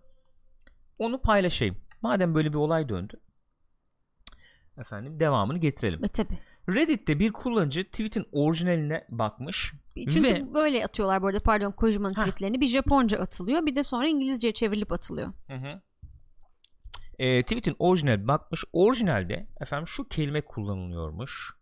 Onu 0.99 1.23
paylaşayım. 1.23 1.77
Madem 2.03 2.35
böyle 2.35 2.49
bir 2.49 2.59
olay 2.59 2.89
döndü. 2.89 3.21
Efendim 4.79 5.21
devamını 5.21 5.59
getirelim. 5.59 6.05
E 6.05 6.09
tabi. 6.09 6.39
Reddit'te 6.69 7.19
bir 7.19 7.33
kullanıcı 7.33 7.85
tweet'in 7.85 8.25
orijinaline 8.33 9.07
bakmış. 9.09 9.73
Çünkü 9.97 10.23
Ve- 10.23 10.55
böyle 10.55 10.85
atıyorlar 10.85 11.23
bu 11.23 11.27
arada 11.27 11.41
pardon 11.41 11.73
Kojima'nın 11.73 12.15
tweetlerini. 12.15 12.61
Bir 12.61 12.67
Japonca 12.67 13.19
atılıyor 13.19 13.67
bir 13.67 13.77
de 13.77 13.83
sonra 13.83 14.09
İngilizceye 14.09 14.53
çevrilip 14.53 14.93
atılıyor. 14.93 15.33
Hı 15.47 15.55
hı. 15.55 15.81
E, 17.19 17.43
tweet'in 17.43 17.77
orijinal 17.79 18.29
bakmış. 18.29 18.65
Orijinalde 18.73 19.49
efendim 19.61 19.87
şu 19.87 20.09
kelime 20.09 20.41
kullanılıyormuş. 20.41 21.53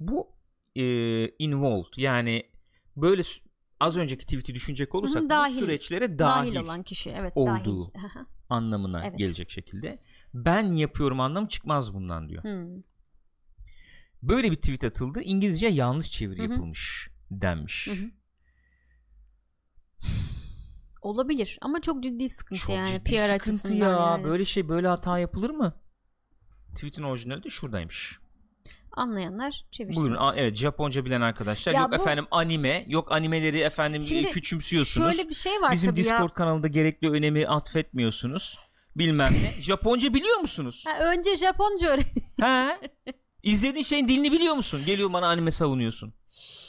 Bu 0.00 0.28
e, 0.76 0.82
involved 1.38 1.92
yani 1.96 2.42
böyle 2.96 3.22
az 3.80 3.96
önceki 3.96 4.26
tweet'i 4.26 4.54
düşünecek 4.54 4.94
olursak 4.94 5.16
Hı 5.16 5.20
hı, 5.20 5.24
bu 5.24 5.28
dahil. 5.28 5.58
süreçlere 5.58 6.18
Dahil, 6.18 6.54
dahil, 6.54 6.64
olan 6.66 6.82
kişi 6.82 7.10
evet 7.10 7.32
olduğu. 7.36 7.94
dahil. 7.94 8.24
Anlamına 8.50 9.06
Evet. 9.06 9.18
gelecek 9.18 9.50
şekilde. 9.50 9.98
Ben 10.34 10.62
yapıyorum 10.72 11.20
anlamı 11.20 11.48
çıkmaz 11.48 11.94
bundan 11.94 12.28
diyor. 12.28 12.42
Hmm. 12.44 12.82
Böyle 14.22 14.50
bir 14.50 14.56
tweet 14.56 14.84
atıldı. 14.84 15.20
İngilizce 15.22 15.66
yanlış 15.68 16.10
çeviri 16.10 16.42
Hı 16.42 16.46
hı. 16.46 16.50
yapılmış 16.50 17.08
denmiş. 17.30 17.86
Hı 17.88 17.92
hı. 17.92 18.10
Olabilir 21.02 21.58
ama 21.62 21.80
çok 21.80 22.02
ciddi 22.02 22.28
sıkıntı 22.28 22.60
Çok 22.60 22.76
yani 22.76 22.88
ciddi 22.88 23.04
PR 23.10 23.28
sıkıntı 23.38 23.74
ya. 23.74 23.88
yani. 23.90 24.24
Böyle 24.24 24.44
şey 24.44 24.68
böyle 24.68 24.88
hata 24.88 25.18
yapılır 25.18 25.50
mı? 25.50 25.72
Tweet'in 26.74 27.02
orijinali 27.02 27.42
de 27.42 27.48
şuradaymış. 27.50 28.18
Anlayanlar 28.92 29.64
çevirsin. 29.70 30.02
Buyurun. 30.02 30.16
A- 30.20 30.34
Evet 30.36 30.56
Japonca 30.56 31.04
bilen 31.04 31.20
arkadaşlar. 31.20 31.72
Ya 31.72 31.80
yok 31.80 31.90
bu- 31.90 31.94
efendim 31.94 32.26
anime, 32.30 32.84
yok 32.88 33.12
animeleri 33.12 33.58
efendim 33.58 34.02
Şimdi 34.02 34.26
e, 34.26 34.30
küçümsüyorsunuz. 34.30 35.16
Şöyle 35.16 35.28
bir 35.28 35.34
şey 35.34 35.52
var 35.62 35.72
Bizim 35.72 35.90
tabii 35.90 36.00
Discord 36.00 36.28
ya. 36.28 36.34
kanalında 36.34 36.68
gerekli 36.68 37.10
önemi 37.10 37.46
atfetmiyorsunuz. 37.48 38.58
Bilmem 38.96 39.32
ne. 39.32 39.52
Japonca 39.62 40.14
biliyor 40.14 40.38
musunuz? 40.38 40.84
Ha, 40.88 41.12
önce 41.12 41.36
Japonca 41.36 41.88
öğren. 41.88 42.04
He? 42.40 42.76
İzlediğin 43.42 43.84
şeyin 43.84 44.08
dilini 44.08 44.32
biliyor 44.32 44.54
musun? 44.54 44.80
Geliyor 44.86 45.12
bana 45.12 45.26
anime 45.26 45.50
savunuyorsun. 45.50 46.12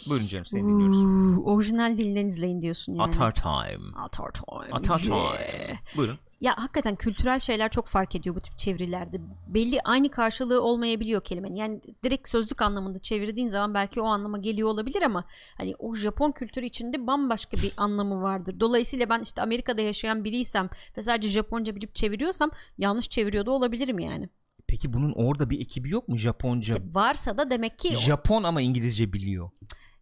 Buyurun 0.10 0.28
canım 0.28 0.46
seni 0.46 0.62
dinliyoruz. 0.64 0.98
Orijinal 1.46 1.98
dilinden 1.98 2.26
izleyin 2.26 2.62
diyorsun 2.62 2.94
yani. 2.94 3.04
Atar 3.08 3.34
time. 3.36 3.98
Atar 3.98 4.32
time. 4.34 4.72
Atar 4.72 5.00
Yeah. 5.00 5.38
time. 5.38 5.80
Buyurun. 5.98 6.18
Ya 6.42 6.54
hakikaten 6.58 6.96
kültürel 6.96 7.40
şeyler 7.40 7.72
çok 7.72 7.88
fark 7.88 8.16
ediyor 8.16 8.36
bu 8.36 8.40
tip 8.40 8.58
çevirilerde. 8.58 9.22
Belli 9.48 9.82
aynı 9.82 10.10
karşılığı 10.10 10.62
olmayabiliyor 10.62 11.22
kelimenin. 11.22 11.56
Yani 11.56 11.82
direkt 12.04 12.30
sözlük 12.30 12.62
anlamında 12.62 13.00
çevirdiğin 13.00 13.48
zaman 13.48 13.74
belki 13.74 14.02
o 14.02 14.06
anlama 14.06 14.38
geliyor 14.38 14.70
olabilir 14.70 15.02
ama 15.02 15.26
hani 15.58 15.76
o 15.80 15.96
Japon 15.96 16.32
kültürü 16.32 16.66
içinde 16.66 17.08
bambaşka 17.08 17.58
bir 17.58 17.72
anlamı 17.78 18.22
vardır. 18.22 18.60
Dolayısıyla 18.60 19.10
ben 19.10 19.22
işte 19.22 19.42
Amerika'da 19.42 19.82
yaşayan 19.82 20.24
biriysem 20.24 20.70
ve 20.98 21.02
sadece 21.02 21.30
Japonca 21.30 21.76
bilip 21.76 21.96
çeviriyorsam 21.96 22.52
yanlış 22.78 23.10
çeviriyor 23.10 23.46
da 23.46 23.52
olabilirim 23.52 24.00
yani. 24.00 24.30
Peki 24.70 24.94
bunun 24.94 25.12
orada 25.12 25.50
bir 25.50 25.62
ekibi 25.62 25.90
yok 25.90 26.08
mu 26.08 26.18
Japonca? 26.18 26.74
İşte 26.76 26.88
varsa 26.94 27.38
da 27.38 27.50
demek 27.50 27.80
ki 27.80 27.96
Japon 27.96 28.44
ama 28.44 28.62
İngilizce 28.62 29.14
biliyor. 29.14 29.50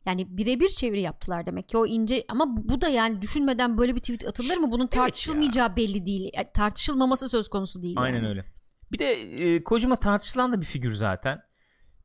yani 0.06 0.38
birebir 0.38 0.70
çeviri 0.70 1.02
yaptılar 1.02 1.46
demek 1.46 1.70
ki 1.70 1.78
o 1.78 1.86
ince 1.86 2.26
ama 2.30 2.58
bu, 2.58 2.82
da 2.82 2.90
yani 2.90 3.22
düşünmeden 3.22 3.78
böyle 3.78 3.96
bir 3.96 4.00
tweet 4.00 4.26
atılır 4.26 4.58
mı? 4.58 4.72
Bunun 4.72 4.88
tartışılmayacağı 4.88 5.76
belli 5.76 6.06
değil. 6.06 6.32
Yani 6.34 6.48
tartışılmaması 6.54 7.30
söz 7.30 7.48
konusu 7.48 7.84
değil. 7.84 7.96
Aynen 7.98 8.18
yani. 8.18 8.28
öyle. 8.28 8.46
Bir 8.92 9.00
de 9.00 9.12
e, 9.12 9.64
Kojima 9.64 9.96
tartışılan 9.96 10.54
da 10.54 10.62
bir 10.62 10.66
figür 10.66 10.92
zaten. 10.92 11.40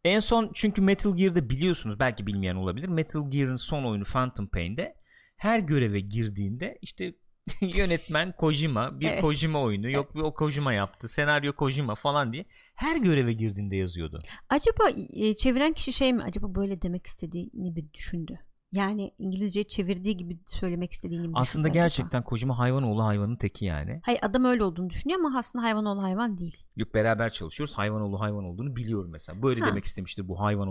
En 0.04 0.20
son 0.20 0.50
çünkü 0.54 0.82
Metal 0.82 1.16
Gear'da 1.16 1.50
biliyorsunuz 1.50 1.98
belki 1.98 2.26
bilmeyen 2.26 2.56
olabilir. 2.56 2.88
Metal 2.88 3.30
Gear'ın 3.30 3.56
son 3.56 3.84
oyunu 3.84 4.04
Phantom 4.04 4.46
Pain'de 4.46 4.94
her 5.36 5.58
göreve 5.58 6.00
girdiğinde 6.00 6.78
işte 6.82 7.14
yönetmen 7.76 8.32
Kojima 8.36 9.00
bir 9.00 9.08
Evet. 9.08 9.20
Kojima 9.20 9.60
oyunu 9.60 9.90
yok 9.90 10.14
bir 10.14 10.20
o 10.20 10.34
Kojima 10.34 10.72
yaptı 10.72 11.08
senaryo 11.08 11.52
Kojima 11.52 11.94
falan 11.94 12.32
diye 12.32 12.44
her 12.74 12.96
göreve 12.96 13.32
girdiğinde 13.32 13.76
yazıyordu. 13.76 14.18
Acaba 14.48 14.84
e, 15.14 15.34
çeviren 15.34 15.72
kişi 15.72 15.92
şey 15.92 16.12
mi? 16.12 16.22
Acaba 16.22 16.54
böyle 16.54 16.82
demek 16.82 17.06
istediğini 17.06 17.76
bir 17.76 17.92
düşündü. 17.92 18.38
Yani 18.72 19.14
İngilizce 19.18 19.64
çevirdiği 19.64 20.16
gibi 20.16 20.38
söylemek 20.46 20.92
istediğini 20.92 21.28
mi 21.28 21.32
Aslında 21.36 21.64
düşündü 21.64 21.70
acaba? 21.70 21.82
gerçekten 21.82 22.22
Kojima 22.24 22.58
hayvanoğlu 22.58 23.04
hayvanın 23.04 23.36
teki 23.36 23.64
yani. 23.64 24.00
Hayır 24.04 24.20
adam 24.22 24.44
öyle 24.44 24.64
olduğunu 24.64 24.90
düşünüyor 24.90 25.20
ama 25.20 25.38
aslında 25.38 25.64
hayvan 25.64 25.84
oğlu 25.84 26.02
hayvan 26.02 26.38
değil. 26.38 26.56
Yok 26.76 26.94
beraber 26.94 27.30
çalışıyoruz 27.30 27.78
hayvanoğlu 27.78 28.20
hayvan 28.20 28.44
olduğunu 28.44 28.76
biliyorum 28.76 29.10
mesela. 29.10 29.42
Böyle 29.42 29.60
Ha. 29.60 29.66
demek 29.66 29.84
istemiştir 29.84 30.28
bu 30.28 30.40
hayvan 30.40 30.68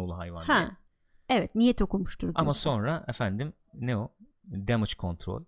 diye. 0.47 0.57
Ha. 0.57 0.77
Evet 1.29 1.55
niyet 1.55 1.81
okumuştur. 1.81 2.31
Ama 2.35 2.53
sonra 2.53 3.05
efendim 3.07 3.53
ne 3.73 3.97
o? 3.97 4.11
Damage 4.67 4.91
control. 4.99 5.43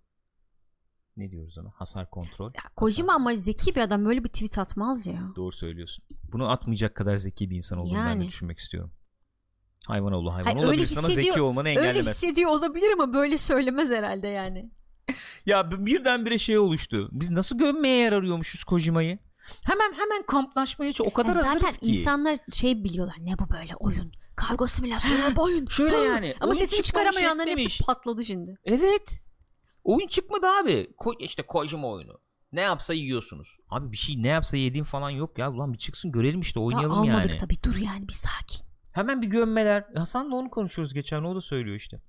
Ne 1.17 1.31
diyoruz 1.31 1.57
ona 1.57 1.69
hasar 1.75 2.09
kontrol. 2.09 2.45
Ya 2.45 2.61
Kojima 2.75 3.13
ama 3.13 3.35
zeki 3.35 3.75
bir 3.75 3.81
adam 3.81 4.05
böyle 4.05 4.23
bir 4.23 4.29
tweet 4.29 4.57
atmaz 4.57 5.07
ya. 5.07 5.31
Doğru 5.35 5.51
söylüyorsun. 5.51 6.05
Bunu 6.31 6.49
atmayacak 6.49 6.95
kadar 6.95 7.17
zeki 7.17 7.49
bir 7.49 7.55
insan 7.55 7.77
olduğunu 7.79 7.97
ben 7.97 8.05
de 8.05 8.09
Yani. 8.09 8.27
düşünmek 8.27 8.57
istiyorum. 8.57 8.91
Hayvan 9.87 10.13
oğlu 10.13 10.33
hayvan 10.33 10.43
Hayır, 10.43 10.57
öyle 10.57 10.67
olabilirsin 10.67 10.97
ama 10.97 11.07
zeki 11.09 11.41
olmanı 11.41 11.67
Öyle 11.69 11.79
engellemez. 11.79 12.07
hissediyor 12.15 12.49
olabilir 12.51 12.91
ama 12.93 13.13
böyle 13.13 13.37
söylemez 13.37 13.89
herhalde 13.89 14.27
yani. 14.27 14.71
Ya 15.45 15.71
birdenbire 15.71 16.37
şey 16.37 16.57
oluştu. 16.57 17.09
Biz 17.11 17.29
nasıl 17.29 17.57
gömmeye 17.57 17.97
yer 17.97 18.13
arıyormuşuz 18.13 18.63
Kojima'yı? 18.63 19.19
Hemen 19.63 19.93
hemen 19.93 20.23
kamplaşmaya 20.27 20.93
o 20.99 21.13
kadar 21.13 21.35
Ya 21.35 21.35
hazırız 21.35 21.53
zaten 21.61 21.79
ki. 21.79 21.99
insanlar 21.99 22.37
şey 22.51 22.83
biliyorlar 22.83 23.15
ne 23.19 23.39
bu 23.39 23.49
böyle 23.49 23.75
oyun. 23.75 24.11
Kargo 24.35 24.67
simülasyonu 24.67 25.35
bu 25.35 25.43
oyun. 25.43 25.65
Şöyle 25.65 25.95
yani, 25.95 26.35
Ama 26.39 26.53
sesini 26.55 26.83
çıkaramayanların 26.83 27.57
hepsi 27.57 27.83
patladı 27.83 28.25
şimdi. 28.25 28.57
Evet. 28.65 29.21
Oyun 29.83 30.07
çıkmadı 30.07 30.47
abi. 30.47 30.93
Ko 30.97 31.13
işte 31.19 31.43
Kojima 31.43 31.87
oyunu. 31.87 32.19
Ne 32.51 32.61
yapsa 32.61 32.93
yiyorsunuz. 32.93 33.57
Abi 33.69 33.91
bir 33.91 33.97
şey 33.97 34.23
ne 34.23 34.27
yapsa 34.27 34.57
yediğim 34.57 34.85
falan 34.85 35.09
yok 35.09 35.37
ya. 35.37 35.51
Ulan 35.51 35.73
bir 35.73 35.77
çıksın 35.77 36.11
görelim 36.11 36.39
işte 36.41 36.59
Daha 36.59 36.65
oynayalım 36.65 36.97
almadık 36.97 37.29
yani. 37.29 37.37
tabii 37.37 37.63
dur 37.63 37.75
yani 37.75 38.07
bir 38.07 38.13
sakin. 38.13 38.67
Hemen 38.91 39.21
bir 39.21 39.27
gömmeler. 39.27 39.85
Hasan'la 39.95 40.35
onu 40.35 40.49
konuşuyoruz 40.49 40.93
geçen 40.93 41.23
o 41.23 41.35
da 41.35 41.41
söylüyor 41.41 41.75
işte. 41.75 42.01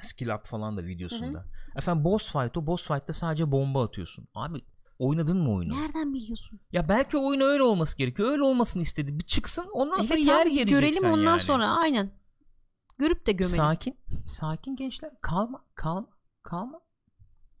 Skill 0.00 0.28
up 0.34 0.46
falan 0.46 0.76
da 0.76 0.84
videosunda. 0.84 1.46
Efendim 1.76 2.04
boss 2.04 2.32
fight 2.32 2.56
o 2.56 2.66
boss 2.66 2.86
fight'ta 2.86 3.12
sadece 3.12 3.52
bomba 3.52 3.84
atıyorsun. 3.84 4.28
Abi 4.34 4.58
oynadın 4.98 5.38
mı 5.38 5.52
oyunu? 5.54 5.74
Nereden 5.82 6.14
biliyorsun? 6.14 6.60
Ya 6.72 6.88
belki 6.88 7.16
oyun 7.16 7.40
öyle 7.40 7.62
olması 7.62 7.98
gerekiyor. 7.98 8.30
Öyle 8.30 8.42
olmasını 8.42 8.82
istedi. 8.82 9.18
Bir 9.18 9.24
çıksın 9.24 9.66
ondan 9.72 10.02
sonra 10.02 10.14
Evet 10.14 10.26
yer 10.26 10.40
abi, 10.46 10.50
geleceksen 10.54 10.80
görelim 10.80 11.04
ondan 11.04 11.30
yani. 11.30 11.40
sonra 11.40 11.66
aynen. 11.70 12.10
Görüp 12.98 13.26
de 13.26 13.32
gömelim. 13.32 13.56
Sakin. 13.56 13.96
Sakin 14.26 14.76
gençler. 14.76 15.10
Kalma. 15.20 15.64
Kalma. 15.74 16.08
Kalma. 16.42 16.80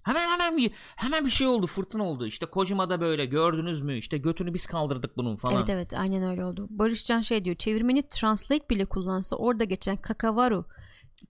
Hemen 0.06 0.28
hemen 0.30 0.56
bir 0.56 0.70
hemen 0.96 1.24
bir 1.24 1.30
şey 1.30 1.46
oldu. 1.46 1.66
Fırtına 1.66 2.04
oldu. 2.04 2.26
İşte 2.26 2.46
Kojima'da 2.46 3.00
böyle 3.00 3.26
gördünüz 3.26 3.82
mü? 3.82 3.96
İşte 3.96 4.18
götünü 4.18 4.54
biz 4.54 4.66
kaldırdık 4.66 5.16
bunun 5.16 5.36
falan. 5.36 5.56
Evet 5.56 5.70
evet 5.70 5.94
aynen 5.94 6.30
öyle 6.30 6.44
oldu. 6.44 6.66
Barışcan 6.70 7.20
şey 7.20 7.44
diyor 7.44 7.56
çevirmeni 7.56 8.08
translate 8.08 8.68
bile 8.68 8.84
kullansa 8.84 9.36
orada 9.36 9.64
geçen 9.64 9.96
kakavaru 9.96 10.64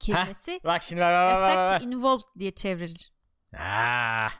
kelimesi 0.01 0.61
Bak 0.65 0.83
şimdi 0.83 1.01
bak 1.01 1.43
bak. 1.43 1.75
effect 1.75 1.95
involved 1.95 2.25
diye 2.39 2.51
çevrilir. 2.51 3.13
Ah. 3.59 4.31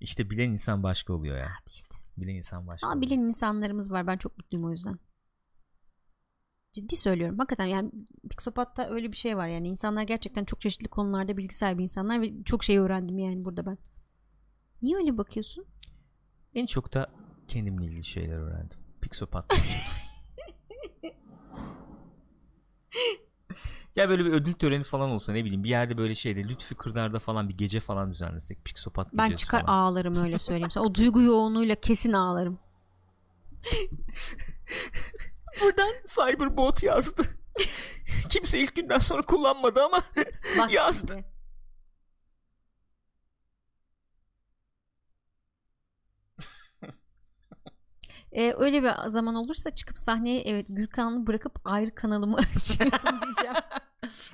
İşte 0.00 0.30
bilen 0.30 0.50
insan 0.50 0.82
başka 0.82 1.12
oluyor 1.12 1.36
ya. 1.36 1.50
İşte. 1.66 1.94
Bilen 2.16 2.34
insan 2.34 2.66
başka. 2.66 2.86
Ama 2.86 2.96
oluyor. 2.96 3.10
bilen 3.10 3.20
insanlarımız 3.22 3.90
var. 3.90 4.06
Ben 4.06 4.16
çok 4.16 4.38
mutluyum 4.38 4.66
o 4.66 4.70
yüzden. 4.70 4.98
Ciddi 6.74 6.96
söylüyorum. 6.96 7.38
Hakikaten 7.38 7.64
yani 7.64 7.90
Pixopat'ta 8.30 8.88
öyle 8.88 9.12
bir 9.12 9.16
şey 9.16 9.36
var 9.36 9.48
yani. 9.48 9.68
insanlar 9.68 10.02
gerçekten 10.02 10.44
çok 10.44 10.60
çeşitli 10.60 10.88
konularda 10.88 11.36
bilgi 11.36 11.54
sahibi 11.54 11.82
insanlar 11.82 12.22
ve 12.22 12.44
çok 12.44 12.64
şey 12.64 12.78
öğrendim 12.78 13.18
yani 13.18 13.44
burada 13.44 13.66
ben. 13.66 13.78
Niye 14.82 14.96
öyle 14.96 15.18
bakıyorsun? 15.18 15.66
En 16.54 16.66
çok 16.66 16.94
da 16.94 17.10
kendimle 17.48 17.84
ilgili 17.86 18.04
şeyler 18.04 18.36
öğrendim. 18.36 18.78
Pixopat. 19.00 19.44
ya 23.96 24.08
böyle 24.08 24.24
bir 24.24 24.30
ödül 24.30 24.52
töreni 24.52 24.84
falan 24.84 25.10
olsa 25.10 25.32
ne 25.32 25.44
bileyim 25.44 25.64
bir 25.64 25.68
yerde 25.68 25.98
böyle 25.98 26.14
şeyde 26.14 26.44
Lütfü 26.44 26.74
Kırdar'da 26.74 27.18
falan 27.18 27.48
bir 27.48 27.58
gece 27.58 27.80
falan 27.80 28.12
düzenlesek 28.12 28.64
Pixopat 28.64 29.08
Ben 29.12 29.28
gecesi 29.28 29.44
çıkar 29.44 29.60
falan. 29.60 29.72
ağlarım 29.78 30.16
öyle 30.16 30.38
söyleyeyim. 30.38 30.70
sana. 30.70 30.84
O 30.84 30.94
duygu 30.94 31.22
yoğunluğuyla 31.22 31.74
kesin 31.74 32.12
ağlarım. 32.12 32.58
Buradan 35.62 35.92
Cyberbot 36.06 36.82
yazdı. 36.82 37.22
Kimse 38.30 38.58
ilk 38.58 38.76
günden 38.76 38.98
sonra 38.98 39.22
kullanmadı 39.22 39.82
ama 39.84 40.02
Bak 40.58 40.72
Yazdı. 40.72 41.06
şimdi. 41.12 41.24
Ee, 48.32 48.54
öyle 48.58 48.82
bir 48.82 48.90
zaman 49.10 49.34
olursa 49.34 49.74
çıkıp 49.74 49.98
sahneye 49.98 50.40
evet 50.42 50.66
Gürkan'ı 50.68 51.26
bırakıp 51.26 51.58
ayrı 51.64 51.94
kanalımı 51.94 52.36
açıyorum 52.36 53.20
diyeceğim. 53.22 53.56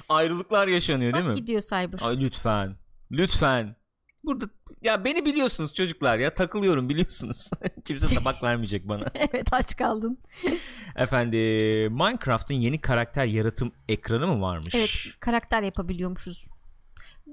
ayrılıklar 0.08 0.68
yaşanıyor 0.68 1.12
değil 1.12 1.24
Bak 1.24 1.30
mi? 1.30 1.36
gidiyor 1.40 1.60
Cyber. 1.60 1.98
Ay 2.02 2.20
lütfen. 2.20 2.76
Lütfen. 3.10 3.76
Burada 4.24 4.44
ya 4.82 5.04
beni 5.04 5.24
biliyorsunuz 5.24 5.74
çocuklar 5.74 6.18
ya 6.18 6.34
takılıyorum 6.34 6.88
biliyorsunuz. 6.88 7.50
Kimse 7.84 8.14
tabak 8.14 8.42
vermeyecek 8.42 8.88
bana. 8.88 9.04
evet 9.14 9.52
aç 9.52 9.76
kaldın. 9.76 10.18
Efendim 10.96 11.92
Minecraft'ın 11.92 12.54
yeni 12.54 12.80
karakter 12.80 13.24
yaratım 13.26 13.72
ekranı 13.88 14.26
mı 14.26 14.40
varmış? 14.40 14.74
Evet 14.74 14.90
karakter 15.20 15.62
yapabiliyormuşuz. 15.62 16.44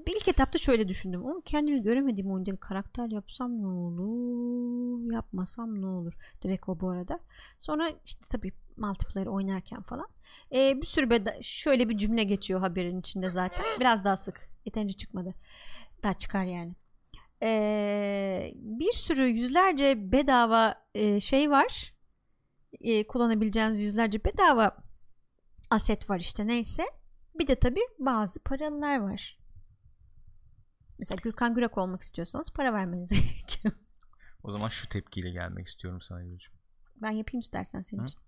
Bir 0.06 0.16
ilk 0.16 0.28
etapta 0.28 0.58
şöyle 0.58 0.88
düşündüm. 0.88 1.24
Oğlum 1.24 1.40
kendimi 1.40 1.82
göremediğim 1.82 2.30
oyunda 2.32 2.56
karakter 2.56 3.10
yapsam 3.10 3.62
ne 3.62 3.66
olur? 3.66 5.12
Yapmasam 5.12 5.80
ne 5.82 5.86
olur? 5.86 6.12
Direkt 6.42 6.68
o 6.68 6.80
bu 6.80 6.90
arada. 6.90 7.20
Sonra 7.58 7.88
işte 8.06 8.20
tabii 8.30 8.52
multiplayer 8.76 9.26
oynarken 9.26 9.82
falan. 9.82 10.06
Ee, 10.54 10.80
bir 10.80 10.86
sürü 10.86 11.06
beda- 11.10 11.42
şöyle 11.42 11.88
bir 11.88 11.98
cümle 11.98 12.24
geçiyor 12.24 12.60
haberin 12.60 13.00
içinde 13.00 13.30
zaten. 13.30 13.64
Biraz 13.80 14.04
daha 14.04 14.16
sık. 14.16 14.48
Yeterince 14.66 14.96
çıkmadı. 14.96 15.34
Daha 16.02 16.14
çıkar 16.14 16.44
yani. 16.44 16.72
Ee, 17.42 18.52
bir 18.54 18.92
sürü 18.92 19.26
yüzlerce 19.26 20.12
bedava 20.12 20.74
e, 20.94 21.20
şey 21.20 21.50
var. 21.50 21.94
E, 22.80 23.06
kullanabileceğiniz 23.06 23.80
yüzlerce 23.80 24.24
bedava 24.24 24.76
aset 25.70 26.10
var 26.10 26.20
işte 26.20 26.46
neyse. 26.46 26.84
Bir 27.38 27.46
de 27.46 27.54
tabii 27.54 27.86
bazı 27.98 28.40
paralılar 28.40 28.98
var. 28.98 29.38
Mesela 30.98 31.18
Gürkan 31.22 31.54
Gürak 31.54 31.78
olmak 31.78 32.02
istiyorsanız 32.02 32.50
para 32.50 32.72
vermeniz 32.72 33.10
gerekiyor. 33.10 33.74
O 34.42 34.50
zaman 34.50 34.68
şu 34.68 34.88
tepkiyle 34.88 35.30
gelmek 35.30 35.66
istiyorum 35.68 36.00
sana 36.00 36.22
Gülcüm. 36.24 36.52
Ben 36.96 37.10
yapayım 37.10 37.40
istersen 37.40 37.82
senin 37.82 38.00
Hı? 38.00 38.04
için. 38.04 38.20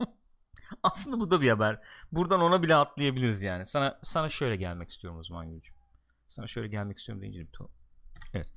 Aslında 0.82 1.20
bu 1.20 1.30
da 1.30 1.40
bir 1.40 1.50
haber. 1.50 1.80
Buradan 2.12 2.40
ona 2.40 2.62
bile 2.62 2.74
atlayabiliriz 2.74 3.42
yani. 3.42 3.66
Sana 3.66 4.00
sana 4.02 4.28
şöyle 4.28 4.56
gelmek 4.56 4.90
istiyorum 4.90 5.18
o 5.20 5.24
zaman 5.24 5.50
Gülcüm. 5.50 5.75
Sana 6.36 6.46
şöyle 6.46 6.68
gelmek 6.68 6.98
istiyorum 6.98 7.22
deyince 7.22 7.40
bir 7.40 7.52
to- 7.52 7.68
Evet. 8.34 8.52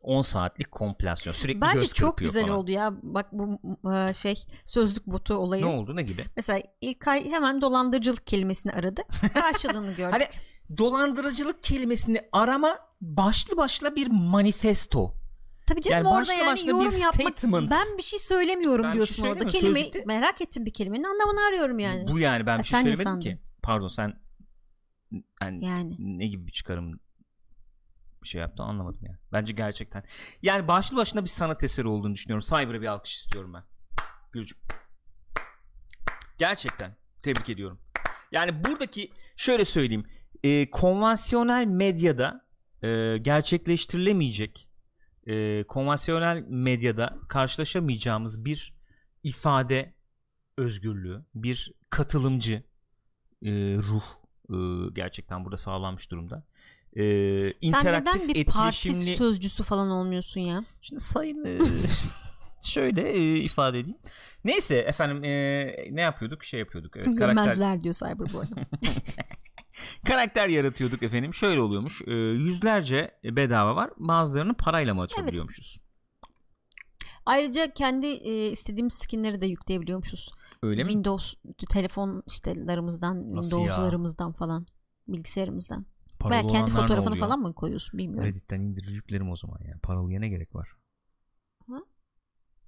...10 0.00 0.22
saatlik 0.22 0.70
komplasyon. 0.72 1.32
Sürekli 1.32 1.60
Bence 1.60 1.78
göz 1.78 1.94
çok 1.94 2.18
güzel 2.18 2.42
falan. 2.42 2.54
oldu 2.56 2.70
ya. 2.70 2.92
Bak 3.02 3.32
bu 3.32 3.60
e, 3.92 4.12
şey 4.12 4.44
sözlük 4.64 5.06
botu 5.06 5.34
olayı. 5.34 5.62
Ne 5.62 5.66
oldu 5.66 5.96
ne 5.96 6.02
gibi? 6.02 6.24
Mesela 6.36 6.62
İlkay 6.80 7.30
hemen 7.30 7.60
dolandırıcılık 7.60 8.26
kelimesini 8.26 8.72
aradı. 8.72 9.02
Karşılığını 9.34 9.92
gördük. 9.96 10.12
Hani 10.12 10.28
dolandırıcılık 10.78 11.62
kelimesini 11.62 12.20
arama 12.32 12.78
başlı 13.00 13.56
başla 13.56 13.96
bir 13.96 14.06
manifesto. 14.10 15.14
Tabii 15.66 15.80
canım 15.80 15.96
yani 16.06 16.08
orada 16.08 16.32
yani 16.32 16.46
başına 16.46 16.66
bir 16.66 16.70
yorum 16.84 16.98
yapmak. 17.00 17.38
statement. 17.38 17.70
Ben 17.70 17.98
bir 17.98 18.02
şey 18.02 18.18
söylemiyorum 18.18 18.82
Ben 18.84 18.90
bir 18.90 18.94
diyorsun 18.94 19.22
şey 19.22 19.30
orada. 19.32 19.46
Kelime 19.46 19.80
Sözlükte- 19.80 20.04
merak 20.06 20.40
ettim 20.40 20.66
bir 20.66 20.72
kelimenin 20.72 21.04
anlamını 21.04 21.40
arıyorum 21.48 21.78
yani. 21.78 22.08
Bu 22.08 22.18
yani 22.18 22.46
ben 22.46 22.52
Ha, 22.52 22.58
bir 22.58 22.64
şey 22.64 22.78
söylemedim 22.80 23.04
sandın? 23.04 23.20
ki. 23.20 23.38
Pardon 23.62 23.88
sen 23.88 24.20
yani, 25.42 25.64
Yani. 25.64 25.96
ne 26.18 26.26
gibi 26.26 26.46
bir 26.46 26.52
çıkarım 26.52 27.00
bir 28.22 28.28
şey 28.28 28.40
yaptı 28.40 28.62
anlamadım 28.62 29.00
yani. 29.02 29.18
Bence 29.32 29.52
gerçekten. 29.52 30.04
Yani 30.42 30.68
başlı 30.68 30.96
başına 30.96 31.22
bir 31.22 31.28
sanat 31.28 31.64
eseri 31.64 31.88
olduğunu 31.88 32.14
düşünüyorum. 32.14 32.46
Cyber'a 32.48 32.80
bir 32.80 32.86
alkış 32.86 33.16
istiyorum 33.16 33.54
ben. 33.54 33.62
Gülcüm. 34.32 34.58
Gerçekten 36.38 36.96
tebrik 37.22 37.48
ediyorum. 37.50 37.80
Yani 38.32 38.64
buradaki 38.64 39.12
şöyle 39.36 39.64
söyleyeyim. 39.64 40.06
e, 40.44 40.70
konvansiyonel 40.70 41.66
medyada 41.66 42.46
e, 42.82 43.18
gerçekleştirilemeyecek 43.18 44.68
e, 45.26 45.64
konvansiyonel 45.68 46.44
medyada 46.48 47.18
karşılaşamayacağımız 47.28 48.44
bir 48.44 48.74
ifade 49.22 49.94
özgürlüğü, 50.56 51.24
bir 51.34 51.72
katılımcı 51.90 52.62
e, 53.42 53.50
ruh 53.76 54.04
e, 54.50 54.56
gerçekten 54.92 55.44
burada 55.44 55.56
sağlanmış 55.56 56.10
durumda. 56.10 56.44
E, 56.96 57.38
Sen 57.38 57.52
interaktif, 57.60 58.14
neden 58.14 58.28
bir 58.34 58.44
parti 58.44 58.94
sözcüsü 58.94 59.62
falan 59.62 59.90
olmuyorsun 59.90 60.40
ya? 60.40 60.64
Şimdi 60.82 61.02
sayın 61.02 61.44
e, 61.44 61.58
şöyle 62.62 63.10
e, 63.10 63.36
ifade 63.36 63.78
edeyim. 63.78 63.98
Neyse 64.44 64.76
efendim 64.76 65.24
e, 65.24 65.66
ne 65.90 66.00
yapıyorduk? 66.00 66.44
Şey 66.44 66.60
yapıyorduk. 66.60 66.96
Evet, 66.96 67.06
karakter, 67.18 67.28
Yemezler 67.42 67.80
diyor 67.80 67.94
Cyber 67.94 68.32
bu 68.32 68.38
arada. 68.40 68.66
karakter 70.06 70.48
yaratıyorduk 70.48 71.02
efendim. 71.02 71.34
Şöyle 71.34 71.60
oluyormuş. 71.60 72.02
e, 72.06 72.12
yüzlerce 72.12 73.10
bedava 73.24 73.76
var. 73.76 73.90
Bazılarını 73.96 74.54
parayla 74.54 74.94
mı 74.94 75.02
açabiliyormuşuz? 75.02 75.80
Ayrıca 77.26 77.72
kendi 77.72 78.06
e, 78.06 78.50
istediğimiz 78.50 78.94
skinleri 78.94 79.40
de 79.40 79.46
yükleyebiliyormuşuz. 79.46 80.30
Öyle 80.62 80.82
mi? 80.82 80.86
Windows 80.86 81.34
telefon 81.70 82.22
işlerimizden, 82.26 83.34
Nasıl? 83.34 83.50
Windows'larımızdan 83.50 84.32
falan, 84.32 84.66
bilgisayarımızdan. 85.08 85.86
Paralı 86.18 86.42
Veya 86.42 86.46
kendi 86.46 86.70
fotoğrafını 86.70 87.16
falan 87.16 87.40
mı 87.40 87.54
koyuyorsun 87.54 87.98
bilmiyorum. 87.98 88.28
Reddit'ten 88.28 88.60
indirir 88.60 88.90
yüklerim 88.90 89.30
o 89.30 89.36
zaman 89.36 89.60
ya. 89.64 89.78
Paralıya 89.82 90.20
ne 90.20 90.28
gerek 90.28 90.54
var? 90.54 90.68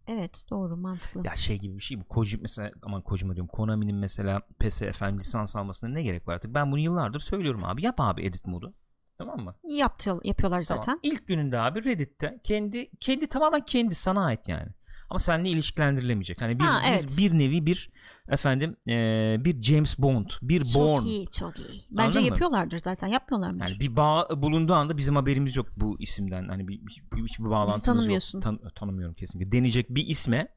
Evet 0.07 0.45
doğru 0.51 0.77
mantıklı. 0.77 1.23
Ya 1.27 1.37
şey 1.37 1.59
gibi 1.59 1.77
bir 1.77 1.83
şey 1.83 2.01
bu. 2.01 2.05
Koji 2.05 2.39
mesela 2.39 2.71
aman 2.83 3.03
Kojima 3.03 3.35
diyorum. 3.35 3.51
Konami'nin 3.53 3.97
mesela 3.97 4.41
PS 4.61 4.83
efendim 4.83 5.19
lisans 5.19 5.57
almasına 5.57 5.91
ne 5.91 6.03
gerek 6.03 6.29
var 6.29 6.35
artık? 6.35 6.55
Ben 6.55 6.73
bunu 6.73 6.81
yıllardır 6.81 7.21
söylüyorum 7.21 7.65
abi. 7.65 7.85
Yap 7.85 8.01
abi 8.01 8.23
edit 8.27 8.47
modu. 8.47 8.75
Tamam 9.19 9.41
mı? 9.41 9.55
Yaptı, 9.65 10.17
yapıyorlar 10.25 10.63
zaten. 10.63 10.83
Tamam. 10.83 11.01
İlk 11.03 11.29
gününde 11.29 11.59
abi 11.59 11.85
Reddit'te 11.85 12.41
kendi 12.45 12.91
kendi 13.01 13.27
tamamen 13.27 13.61
kendi 13.61 13.95
sana 13.95 14.25
ait 14.25 14.49
yani. 14.49 14.69
Ama 15.11 15.21
seninle 15.21 15.49
ilişkilendirilemeyecek. 15.49 16.43
Hani 16.43 16.59
bir, 16.59 16.65
ha, 16.65 16.83
evet. 16.89 17.15
bir, 17.19 17.33
bir 17.33 17.39
nevi 17.39 17.67
bir 17.67 17.91
efendim 18.29 18.77
e, 18.89 19.37
bir 19.45 19.63
James 19.63 19.99
Bond, 19.99 20.31
bir 20.43 20.65
çok 20.65 20.83
Bourne. 20.83 20.97
Çok 20.99 21.07
iyi, 21.07 21.27
çok 21.27 21.59
iyi. 21.59 21.83
Bence 21.91 22.03
Anladın 22.03 22.21
yapıyorlardır 22.21 22.77
mı? 22.77 22.81
zaten. 22.85 23.07
Yapmıyorlar 23.07 23.51
mı? 23.51 23.59
Yani 23.61 23.81
bir 23.81 23.97
bağ 23.97 24.29
bulunduğu 24.43 24.75
anda 24.75 24.97
bizim 24.97 25.17
haberimiz 25.17 25.57
yok 25.57 25.67
bu 25.77 25.97
isimden. 26.01 26.49
Hani 26.49 26.69
bir 26.69 26.81
hiçbir 26.91 27.17
bir, 27.17 27.45
bir 27.45 27.51
bağlantımız 27.51 27.83
tanımıyorsun. 27.83 28.39
yok. 28.39 28.43
Tan 28.43 28.61
tanımıyorum 28.75 29.15
kesinlikle. 29.15 29.53
Deneyecek 29.53 29.91
bir 29.91 30.07
isme 30.07 30.49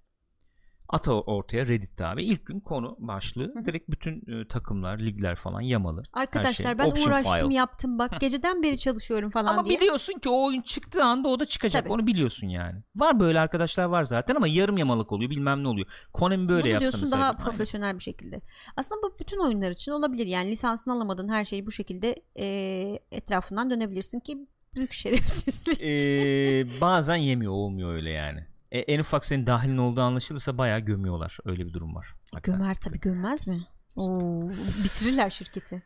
ata 0.90 1.14
ortaya 1.14 1.68
Reddit'te 1.68 2.06
abi. 2.06 2.24
İlk 2.24 2.46
gün 2.46 2.60
konu 2.60 2.96
başlığı 3.00 3.66
direkt 3.66 3.90
bütün 3.90 4.42
e, 4.42 4.48
takımlar, 4.48 5.00
ligler 5.00 5.36
falan 5.36 5.62
yamalı. 5.62 6.04
Arkadaşlar 6.14 6.66
şey. 6.66 6.78
ben 6.78 6.86
Option 6.86 7.08
uğraştım 7.08 7.50
file. 7.50 7.58
yaptım 7.58 8.00
bak 8.00 8.22
geceden 8.22 8.64
beri 8.64 8.78
çalışıyorum 8.78 9.30
falan 9.30 9.54
ama 9.54 9.66
diye. 9.66 9.76
Ama 9.76 9.82
biliyorsun 9.82 10.14
ki 10.20 10.30
o 10.30 10.46
oyun 10.46 10.62
çıktığı 10.62 11.04
anda 11.04 11.28
o 11.28 11.40
da 11.40 11.46
çıkacak. 11.46 11.84
Tabii. 11.84 11.94
Onu 11.94 12.08
biliyorsun 12.08 12.48
yani. 12.48 12.84
Var 12.96 13.20
böyle 13.20 13.40
arkadaşlar 13.40 13.86
var 13.86 14.04
zaten 14.04 14.36
ama 14.36 14.48
yarım 14.48 14.78
yamalık 14.78 15.12
oluyor 15.12 15.30
bilmem 15.30 15.64
ne 15.64 15.68
oluyor. 15.68 15.88
Konami 16.14 16.50
böyle 16.50 16.64
Bunu 16.76 16.84
yapsa 16.84 16.98
mesela. 16.98 17.22
daha 17.22 17.36
profesyonel 17.38 17.86
Aynen. 17.88 17.98
bir 17.98 18.04
şekilde. 18.04 18.42
Aslında 18.78 19.02
bu 19.04 19.20
bütün 19.20 19.40
oyunlar 19.40 19.72
için 19.72 19.92
olabilir. 19.92 20.26
Yani 20.26 20.52
lisansını 20.52 20.94
alamadın 20.94 21.28
her 21.30 21.46
şeyi 21.46 21.66
bu 21.66 21.72
şekilde 21.72 22.16
e, 22.36 22.46
etrafından 23.12 23.70
dönebilirsin 23.70 24.20
ki 24.20 24.38
büyük 24.76 24.94
şerefsizlik. 25.04 25.82
ee, 25.82 26.66
bazen 26.82 27.16
yemiyor 27.16 27.52
olmuyor 27.52 27.94
öyle 27.94 28.10
yani 28.10 28.48
e, 28.72 28.80
en 28.80 29.00
ufak 29.00 29.26
senin 29.26 29.48
dahilin 29.48 29.78
olduğu 29.78 30.02
anlaşılırsa 30.02 30.58
bayağı 30.58 30.80
gömüyorlar. 30.80 31.38
Öyle 31.46 31.66
bir 31.66 31.74
durum 31.74 31.96
var. 31.96 32.14
Hakikaten. 32.34 32.62
Gömer 32.62 32.76
tabii 32.76 33.00
gömmez 33.00 33.48
mi? 33.48 33.68
Oo, 33.96 34.50
bitirirler 34.84 35.30
şirketi. 35.30 35.84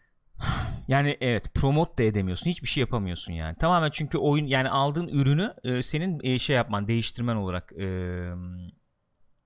Yani 0.88 1.18
evet 1.22 1.54
promote 1.54 1.98
da 1.98 2.04
edemiyorsun. 2.04 2.50
Hiçbir 2.50 2.68
şey 2.68 2.82
yapamıyorsun 2.82 3.34
yani. 3.34 3.58
Tamamen 3.58 3.90
çünkü 3.90 4.18
oyun 4.18 4.46
yani 4.46 4.70
aldığın 4.70 5.08
ürünü 5.08 5.54
e, 5.64 5.82
senin 5.82 6.20
e, 6.24 6.40
şey 6.40 6.56
yapman, 6.56 6.88
değiştirmen 6.88 7.36
olarak 7.36 7.74
e, 7.80 7.88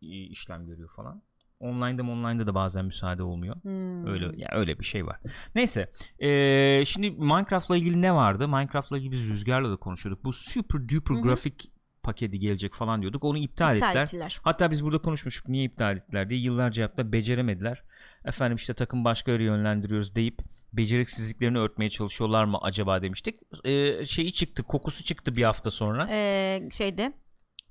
işlem 0.02 0.66
görüyor 0.66 0.90
falan. 0.96 1.22
Online'da 1.60 2.04
online'da 2.04 2.48
da 2.48 2.56
bazen 2.56 2.86
müsaade 2.86 3.24
olmuyor. 3.24 3.56
Hmm. 3.64 4.08
Öyle 4.08 4.42
ya 4.42 4.50
öyle 4.52 4.80
bir 4.80 4.86
şey 4.86 5.06
var. 5.06 5.20
Neyse. 5.56 5.92
E, 6.20 6.86
şimdi 6.86 7.12
Minecraft'la 7.12 7.78
ilgili 7.78 8.02
ne 8.02 8.16
vardı? 8.16 8.48
Minecraft'la 8.48 8.98
ilgili 8.98 9.12
biz 9.12 9.30
Rüzgar'la 9.30 9.72
da 9.72 9.76
konuşuyorduk. 9.76 10.24
Bu 10.24 10.34
super 10.34 10.90
duper 10.90 11.16
grafik 11.16 11.72
paketi 12.08 12.39
gelecek 12.39 12.74
falan 12.74 13.01
diyorduk. 13.01 13.24
Onu 13.24 13.38
iptal, 13.38 13.76
iptal 13.76 13.89
ettiler. 13.89 14.03
ettiler. 14.03 14.39
Hatta 14.43 14.72
biz 14.72 14.84
burada 14.84 14.97
konuşmuştuk 14.97 15.49
niye 15.49 15.64
iptal 15.64 15.95
ettiler 15.95 16.30
diye. 16.30 16.39
Yıllarca 16.39 16.82
yaptılar 16.82 17.12
beceremediler. 17.12 17.84
Efendim 18.26 18.55
işte 18.55 18.74
takım 18.74 19.05
başka 19.05 19.32
yere 19.32 19.43
yönlendiriyoruz 19.43 20.16
deyip 20.16 20.39
beceriksizliklerini 20.74 21.58
örtmeye 21.58 21.89
çalışıyorlar 21.89 22.45
mı 22.45 22.58
acaba 22.62 23.01
demiştik. 23.01 23.36
Ee, 23.66 24.05
şeyi 24.05 24.34
çıktı 24.34 24.64
kokusu 24.64 25.03
çıktı 25.03 25.36
bir 25.36 25.43
hafta 25.43 25.72
sonra. 25.72 26.08
Ee, 26.12 26.70
şeyde 26.72 27.14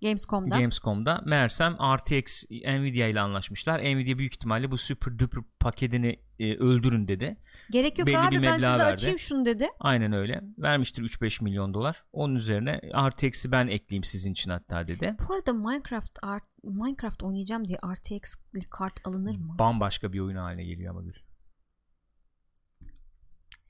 Gamescom'da. 0.02 0.58
Gamescom'da 0.58 1.22
Mersem 1.26 1.76
RTX 1.96 2.44
Nvidia 2.50 3.06
ile 3.08 3.20
anlaşmışlar. 3.20 3.80
Nvidia 3.80 4.18
büyük 4.18 4.32
ihtimalle 4.32 4.70
bu 4.70 4.78
super 4.78 5.18
duper 5.18 5.42
paketini 5.60 6.20
e, 6.38 6.56
öldürün 6.56 7.08
dedi. 7.08 7.36
Gerek 7.70 7.98
yok 7.98 8.08
Belli 8.08 8.18
abi 8.18 8.42
ben 8.42 8.54
size 8.54 8.68
verdi. 8.68 8.82
açayım 8.82 9.18
şunu 9.18 9.44
dedi. 9.44 9.68
Aynen 9.80 10.12
öyle. 10.12 10.40
Vermiştir 10.58 11.02
3-5 11.02 11.44
milyon 11.44 11.74
dolar. 11.74 12.04
Onun 12.12 12.34
üzerine 12.34 12.80
RTX'i 13.10 13.52
ben 13.52 13.66
ekleyeyim 13.66 14.04
sizin 14.04 14.32
için 14.32 14.50
hatta 14.50 14.88
dedi. 14.88 15.16
Bu 15.28 15.34
arada 15.34 15.52
Minecraft 15.52 16.18
art, 16.22 16.44
Minecraft 16.64 17.22
oynayacağım 17.22 17.68
diye 17.68 17.78
RTX 17.94 18.34
kart 18.70 19.06
alınır 19.06 19.36
mı? 19.36 19.56
Bambaşka 19.58 20.12
bir 20.12 20.20
oyun 20.20 20.36
haline 20.36 20.64
geliyor 20.64 20.90
ama 20.90 21.02
Gül. 21.02 21.14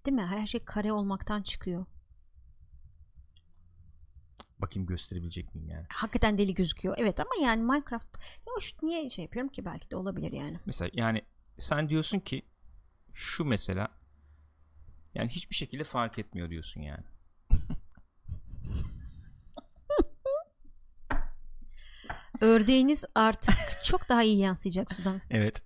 Değil 0.07 0.14
mi? 0.14 0.27
Her 0.27 0.47
şey 0.47 0.64
kare 0.64 0.93
olmaktan 0.93 1.43
çıkıyor. 1.43 1.87
Bakayım 4.59 4.87
gösterebilecek 4.87 5.55
miyim 5.55 5.69
yani. 5.69 5.87
Hakikaten 5.89 6.39
deli 6.39 6.55
gözüküyor. 6.55 6.95
Evet 6.99 7.21
ama 7.21 7.31
yani 7.43 7.63
Minecraft 7.63 8.17
ya 8.47 8.53
şu 8.61 8.77
niye 8.83 9.11
şey 9.11 9.25
yapıyorum 9.25 9.53
ki 9.53 9.65
belki 9.65 9.91
de 9.91 9.97
olabilir 9.97 10.33
yani. 10.33 10.61
Mesela 10.67 10.91
yani 10.95 11.23
sen 11.59 11.89
diyorsun 11.89 12.21
ki 12.21 12.43
şu 13.13 13.45
mesela 13.45 13.89
yani 15.15 15.29
hiçbir 15.29 15.55
şekilde 15.55 15.85
fark 15.85 16.19
etmiyor 16.19 16.51
diyorsun 16.51 16.81
yani. 16.81 17.05
Ördeğiniz 22.41 23.05
artık 23.15 23.55
çok 23.85 24.09
daha 24.09 24.23
iyi 24.23 24.39
yansıyacak 24.39 24.93
sudan. 24.93 25.21
Evet. 25.31 25.63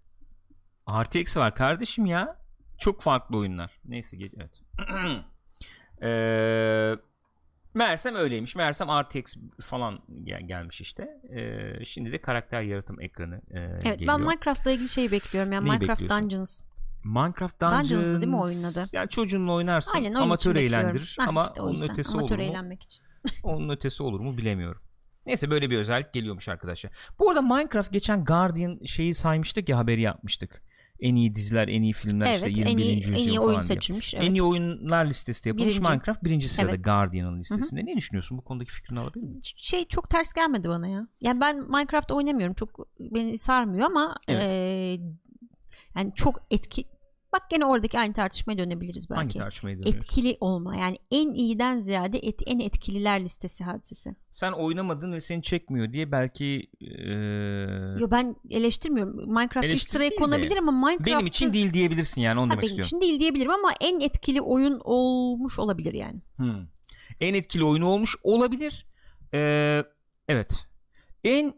Artı 0.87 1.19
eksi 1.19 1.41
var 1.41 1.55
kardeşim 1.55 2.07
ya. 2.07 2.41
Çok 2.79 3.03
farklı 3.03 3.37
oyunlar. 3.37 3.81
Neyse 3.85 4.17
evet. 4.37 4.63
Eee 6.03 6.97
Mersem 7.75 8.15
öyleymiş. 8.15 8.57
Mersem 8.57 8.89
RTX 8.89 9.37
falan 9.61 9.99
gel- 10.25 10.47
gelmiş 10.49 10.81
işte. 10.81 11.09
Ee, 11.37 11.85
şimdi 11.85 12.13
de 12.13 12.21
karakter 12.21 12.63
yaratım 12.63 13.01
ekranı 13.01 13.43
e, 13.51 13.59
evet, 13.61 13.83
geliyor. 13.83 14.15
ben 14.15 14.21
Minecraft'la 14.21 14.71
ilgili 14.71 14.89
şeyi 14.89 15.13
bekliyorum. 15.13 15.53
Yani 15.53 15.69
Neyi 15.69 15.79
Minecraft 15.79 16.09
Dungeons. 16.09 16.63
Minecraft 17.05 17.61
Dungeons. 17.61 17.91
Dungeons'dı 17.91 18.21
değil 18.21 18.33
mi 18.33 18.41
oyunun 18.41 18.65
adı? 18.65 18.85
Yani 18.93 19.09
çocuğunla 19.09 19.53
oynarsın. 19.53 19.95
Aynen, 19.95 20.15
amatör 20.15 20.57
eğlendirir. 20.57 21.17
Hah, 21.19 21.29
ama 21.29 21.43
işte 21.43 21.63
onun 21.63 21.83
ötesi 21.83 22.13
amatör 22.13 22.39
olur 22.39 22.45
mu? 22.45 22.51
eğlenmek 22.51 22.83
için. 22.83 23.05
onun 23.43 23.69
ötesi 23.69 24.03
olur 24.03 24.21
mu 24.21 24.39
bilemiyorum. 24.39 24.83
Neyse 25.27 25.51
böyle 25.51 25.71
bir 25.71 25.79
özellik 25.79 26.13
geliyormuş 26.13 26.49
arkadaşlar. 26.49 26.93
Bu 27.19 27.31
arada 27.31 27.43
Minecraft 27.43 27.93
geçen 27.93 28.25
Guardian 28.25 28.81
şeyi 28.85 29.15
saymıştık 29.15 29.69
ya 29.69 29.79
haberi 29.79 30.01
yapmıştık 30.01 30.63
en 31.01 31.15
iyi 31.15 31.35
diziler, 31.35 31.69
en 31.69 31.83
iyi 31.83 31.93
filmler 31.93 32.27
evet, 32.27 32.37
işte 32.37 32.61
21. 32.61 32.73
En 32.73 32.79
iyi, 32.79 32.97
yüzyıl 32.97 33.13
en 33.13 33.29
iyi 33.29 33.41
oyun 33.41 33.61
seçilmiş. 33.61 34.15
Evet. 34.15 34.29
En 34.29 34.35
iyi 34.35 34.43
oyunlar 34.43 35.05
listesi 35.05 35.49
yapılmış. 35.49 35.75
Birinci. 35.75 35.91
Minecraft 35.91 36.25
birinci 36.25 36.49
sırada 36.49 36.71
evet. 36.71 36.85
Guardian'ın 36.85 37.41
listesinde. 37.41 37.81
Hı-hı. 37.81 37.91
Ne 37.91 37.97
düşünüyorsun 37.97 38.39
bu 38.39 38.43
konudaki 38.43 38.73
fikrini 38.73 39.01
alabilir 39.01 39.25
miyim? 39.25 39.41
Şey 39.43 39.85
çok 39.85 40.11
ters 40.11 40.33
gelmedi 40.33 40.69
bana 40.69 40.89
ya. 40.89 41.09
Yani 41.21 41.41
ben 41.41 41.71
Minecraft 41.71 42.11
oynamıyorum. 42.11 42.55
Çok 42.55 42.89
beni 43.01 43.39
sarmıyor 43.39 43.87
ama 43.87 44.15
evet. 44.29 44.53
e, 44.53 44.99
yani 45.97 46.13
çok 46.15 46.43
etki 46.51 46.85
Bak 47.33 47.51
gene 47.51 47.65
oradaki 47.65 47.99
aynı 47.99 48.13
tartışmaya 48.13 48.59
dönebiliriz 48.59 49.11
belki. 49.11 49.21
Hangi 49.21 49.39
tartışmaya 49.39 49.79
dönüyoruz? 49.79 49.95
Etkili 49.95 50.37
olma 50.41 50.77
yani 50.77 50.97
en 51.11 51.35
iyiden 51.35 51.79
ziyade 51.79 52.19
et, 52.19 52.43
en 52.47 52.59
etkililer 52.59 53.21
listesi 53.21 53.65
hadisesi. 53.65 54.15
Sen 54.33 54.53
oynamadın 54.53 55.13
ve 55.13 55.21
seni 55.21 55.43
çekmiyor 55.43 55.93
diye 55.93 56.13
belki 56.13 56.71
ee... 56.81 58.01
Yo 58.01 58.11
ben 58.11 58.37
eleştirmiyorum. 58.51 59.17
Minecraft 59.17 59.67
ilk 59.67 59.83
sıraya 59.83 60.11
konabilir 60.11 60.57
ama 60.57 60.73
Minecraft 60.73 61.07
benim 61.07 61.27
için 61.27 61.53
değil 61.53 61.75
diyebilirsin 61.75 62.21
yani 62.21 62.41
onu 62.41 62.47
ha, 62.47 62.53
demek 62.53 62.63
benim 62.63 62.81
istiyorum. 62.81 62.91
Benim 62.93 63.03
için 63.03 63.11
değil 63.11 63.21
diyebilirim 63.21 63.51
ama 63.51 63.73
en 63.81 64.01
etkili 64.01 64.41
oyun 64.41 64.81
olmuş 64.85 65.59
olabilir 65.59 65.95
yani. 65.95 66.21
Hmm. 66.37 66.67
En 67.21 67.35
etkili 67.35 67.65
oyun 67.65 67.83
olmuş 67.83 68.17
olabilir. 68.23 68.87
Ee, 69.35 69.85
evet. 70.29 70.67
En 71.25 71.55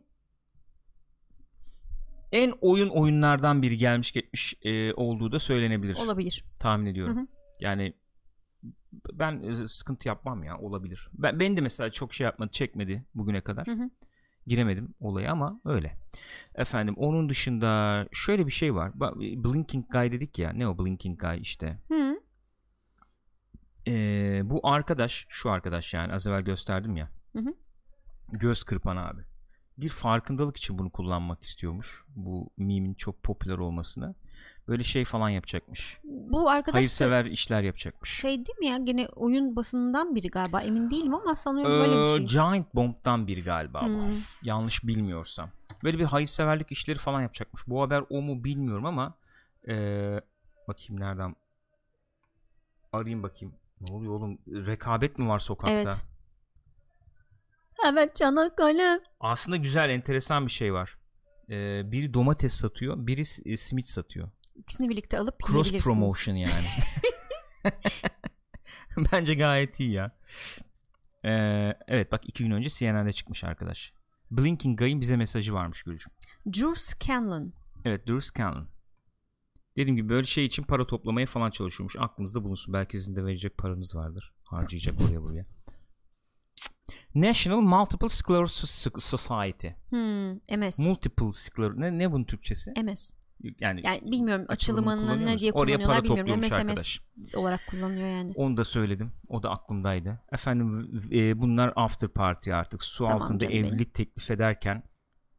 en 2.33 2.55
oyun 2.61 2.89
oyunlardan 2.89 3.63
biri 3.63 3.77
gelmiş 3.77 4.13
geçmiş 4.13 4.55
e, 4.65 4.95
olduğu 4.95 5.33
da 5.33 5.39
söylenebilir. 5.39 5.97
Olabilir. 5.97 6.45
Tahmin 6.61 6.87
ediyorum. 6.87 7.17
Hı 7.17 7.21
hı. 7.21 7.27
Yani 7.61 7.95
ben 9.13 9.43
e, 9.43 9.69
sıkıntı 9.69 10.09
yapmam 10.09 10.45
ya 10.45 10.59
olabilir. 10.59 11.09
Ben 11.13 11.41
beni 11.41 11.57
de 11.57 11.61
mesela 11.61 11.91
çok 11.91 12.15
şey 12.15 12.25
yapmadı, 12.25 12.51
çekmedi 12.51 13.05
bugüne 13.15 13.41
kadar. 13.41 13.67
Hı 13.67 13.73
hı. 13.73 13.91
Giremedim 14.47 14.95
olaya 15.01 15.33
ama 15.33 15.61
öyle. 15.65 15.97
Efendim 16.55 16.95
onun 16.97 17.29
dışında 17.29 18.07
şöyle 18.13 18.47
bir 18.47 18.53
şey 18.53 18.75
var. 18.75 19.01
Blinking 19.21 19.91
Guy 19.91 20.13
dedik 20.13 20.39
ya. 20.39 20.53
Ne 20.53 20.69
o 20.69 20.79
Blinking 20.79 21.21
Guy 21.21 21.41
işte. 21.41 21.79
Hı. 21.89 22.21
Ee, 23.87 24.41
bu 24.45 24.69
arkadaş, 24.69 25.27
şu 25.29 25.51
arkadaş 25.51 25.95
yani 25.95 26.13
az 26.13 26.27
evvel 26.27 26.43
gösterdim 26.43 26.97
ya. 26.97 27.11
Hı 27.33 27.39
hı. 27.39 27.55
Göz 28.33 28.65
kırpan 28.65 28.97
abi 28.97 29.23
bir 29.79 29.89
farkındalık 29.89 30.57
için 30.57 30.79
bunu 30.79 30.91
kullanmak 30.91 31.43
istiyormuş. 31.43 32.05
Bu 32.17 32.51
meme'in 32.57 32.95
çok 32.95 33.23
popüler 33.23 33.59
olmasını. 33.59 34.15
Böyle 34.69 34.83
şey 34.83 35.05
falan 35.05 35.29
yapacakmış. 35.29 35.99
Bu 36.05 36.51
arkadaş 36.51 36.75
hayırsever 36.75 37.25
işler 37.25 37.63
yapacakmış. 37.63 38.11
Şey 38.21 38.31
değil 38.31 38.59
mi 38.59 38.67
ya 38.67 38.77
gene 38.77 39.09
oyun 39.17 39.57
basınından 39.57 40.15
biri 40.15 40.29
galiba 40.29 40.63
emin 40.63 40.91
değilim 40.91 41.15
ama 41.15 41.35
sanıyorum 41.35 41.77
ee, 41.77 41.79
böyle 41.79 42.03
bir 42.03 42.19
şey. 42.19 42.27
Giant 42.27 42.75
Bomb'dan 42.75 43.27
biri 43.27 43.45
galiba 43.45 43.83
hmm. 43.83 43.97
bu. 43.97 44.07
Yanlış 44.43 44.87
bilmiyorsam. 44.87 45.51
Böyle 45.85 45.99
bir 45.99 46.05
hayırseverlik 46.05 46.73
işleri 46.73 46.99
falan 46.99 47.23
yapacakmış. 47.23 47.63
Bu 47.67 47.83
haber 47.83 48.05
o 48.11 48.23
mu 48.23 48.45
bilmiyorum 48.45 48.87
ama 48.87 49.15
ee, 49.69 50.21
bakayım 50.69 51.01
nereden 51.01 51.37
arayayım 52.93 53.23
bakayım. 53.23 53.55
Ne 53.81 53.95
oluyor 53.95 54.13
oğlum? 54.13 54.39
Rekabet 54.47 55.19
mi 55.19 55.29
var 55.29 55.39
sokakta? 55.39 55.73
Evet. 55.73 56.05
Evet 57.87 58.15
Çanakkale. 58.17 59.01
Aslında 59.21 59.57
güzel 59.57 59.91
enteresan 59.91 60.47
bir 60.47 60.53
şey 60.53 60.73
var. 60.73 60.99
Ee, 61.51 61.83
biri 61.93 62.15
domates 62.15 62.55
satıyor, 62.55 63.07
biri 63.07 63.23
e, 63.45 63.57
simit 63.57 63.89
satıyor. 63.89 64.31
İkisini 64.55 64.89
birlikte 64.89 65.19
alıp 65.19 65.35
Cross 65.47 65.73
promotion 65.85 66.35
yani. 66.35 66.67
Bence 69.13 69.35
gayet 69.35 69.81
iyi 69.81 69.91
ya. 69.91 70.19
Ee, 71.25 71.73
evet 71.89 72.13
bak 72.13 72.21
iki 72.29 72.45
gün 72.45 72.51
önce 72.51 72.69
CNN'de 72.69 73.13
çıkmış 73.13 73.45
arkadaş. 73.45 73.93
Blinking 74.31 74.79
Guy'ın 74.79 75.01
bize 75.01 75.17
mesajı 75.17 75.55
varmış 75.55 75.83
Gülcüm. 75.83 76.13
Drew 76.47 76.75
Scanlon. 76.81 77.53
Evet 77.85 78.07
Drew 78.07 78.21
Scanlon. 78.21 78.69
Dediğim 79.77 79.97
gibi 79.97 80.09
böyle 80.09 80.27
şey 80.27 80.45
için 80.45 80.63
para 80.63 80.87
toplamaya 80.87 81.27
falan 81.27 81.51
çalışıyormuş. 81.51 81.97
Aklınızda 81.99 82.45
bulunsun. 82.45 82.75
Belki 82.75 82.99
sizin 82.99 83.17
de 83.17 83.25
verecek 83.25 83.59
paranız 83.59 83.95
vardır. 83.97 84.33
Harcayacak 84.45 84.95
oraya 85.01 85.23
buraya. 85.23 85.43
National 87.15 87.61
Multiple 87.61 88.09
Sclerosis 88.09 88.87
Society. 88.99 89.69
Hmm, 89.91 90.33
MS. 90.61 90.79
Multiple 90.79 91.33
Sclerosis. 91.33 91.79
Ne, 91.79 91.99
ne 91.99 92.13
bunun 92.13 92.25
Türkçesi? 92.25 92.71
MS. 92.85 93.13
Yani, 93.61 93.81
Yani 93.85 94.01
bilmiyorum 94.13 94.45
açılımını 94.49 95.27
ne 95.27 95.39
diye 95.39 95.53
Oraya 95.53 95.77
kullanıyorlar 95.77 96.05
para 96.05 96.17
bilmiyorum. 96.19 96.43
MS 96.45 96.53
arkadaş. 96.53 97.01
olarak 97.37 97.61
kullanıyor 97.71 98.09
yani. 98.09 98.33
Onu 98.37 98.57
da 98.57 98.65
söyledim. 98.65 99.13
O 99.29 99.43
da 99.43 99.51
aklımdaydı. 99.51 100.21
Efendim 100.33 100.91
e, 101.13 101.41
bunlar 101.41 101.73
after 101.77 102.09
party 102.09 102.53
artık. 102.53 102.83
Su 102.83 103.05
Tamam 103.05 103.23
altında 103.23 103.39
canım 103.39 103.55
benim. 103.55 103.67
evlilik 103.67 103.95
teklif 103.95 104.31
ederken 104.31 104.83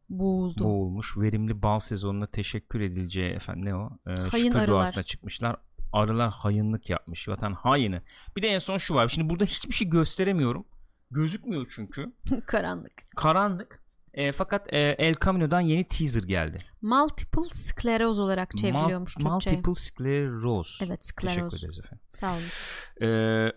Boğuldu. 0.09 0.63
boğulmuş. 0.63 1.17
Verimli 1.17 1.61
bal 1.61 1.80
sezonuna 1.80 2.28
teşekkür 2.28 2.82
edileceği 2.82 3.32
efendim 3.32 3.65
ne 3.65 3.76
o? 3.76 3.89
E, 4.07 4.11
Hayın 4.11 4.26
şükür 4.45 4.55
arılar. 4.59 4.67
duasına 4.67 5.03
çıkmışlar. 5.03 5.55
Arılar 5.93 6.32
hayınlık 6.32 6.89
yapmış. 6.89 7.28
Vatan 7.30 7.53
haini. 7.53 8.01
Bir 8.38 8.41
de 8.41 8.47
en 8.47 8.59
son 8.59 8.78
şu 8.78 8.93
var. 8.95 9.09
Şimdi 9.09 9.30
burada 9.30 9.45
hiçbir 9.45 9.74
şey 9.74 9.89
gösteremiyorum. 9.89 10.65
Gözükmüyor 11.14 11.72
çünkü. 11.76 12.14
Karanlık. 12.45 12.93
Karanlık. 13.16 13.84
E, 14.14 14.32
fakat 14.32 14.74
e, 14.74 14.80
El 14.80 15.16
Camino'dan 15.26 15.61
yeni 15.61 15.84
teaser 15.84 16.24
geldi. 16.24 16.57
Multiple 16.82 17.49
skleroz 17.49 18.20
olarak 18.20 18.57
çevriliyormuş 18.57 19.18
Mul- 19.18 19.39
Türkçe. 19.39 19.49
Multiple 19.55 19.74
sclerosis. 19.74 20.82
Evet 20.82 21.01
Teşekkür 21.18 21.28
skleroz. 21.30 21.64
ederiz 21.64 21.80
efendim. 21.80 21.99
Sağ 22.09 22.32
olun. 22.34 22.41
Ee, 23.01 23.51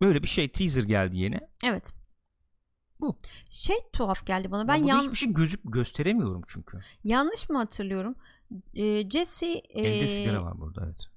böyle 0.00 0.22
bir 0.22 0.28
şey 0.28 0.48
teaser 0.52 0.82
geldi 0.82 1.18
yeni. 1.18 1.40
Evet. 1.64 1.92
Bu. 3.00 3.18
Şey 3.50 3.76
tuhaf 3.92 4.26
geldi 4.26 4.50
bana. 4.50 4.68
Ben 4.68 4.78
burada 4.80 4.88
yan- 4.92 5.00
hiçbir 5.00 5.14
şey 5.14 5.32
gözük 5.32 5.60
gösteremiyorum 5.64 6.42
çünkü. 6.48 6.78
yanlış 7.04 7.48
mı 7.48 7.58
hatırlıyorum? 7.58 8.14
Ee, 8.74 9.10
Jesse 9.10 9.46
Elde 9.52 10.00
ee, 10.00 10.08
sigara 10.08 10.42
var 10.44 10.58
burada 10.60 10.84
evet. 10.86 11.09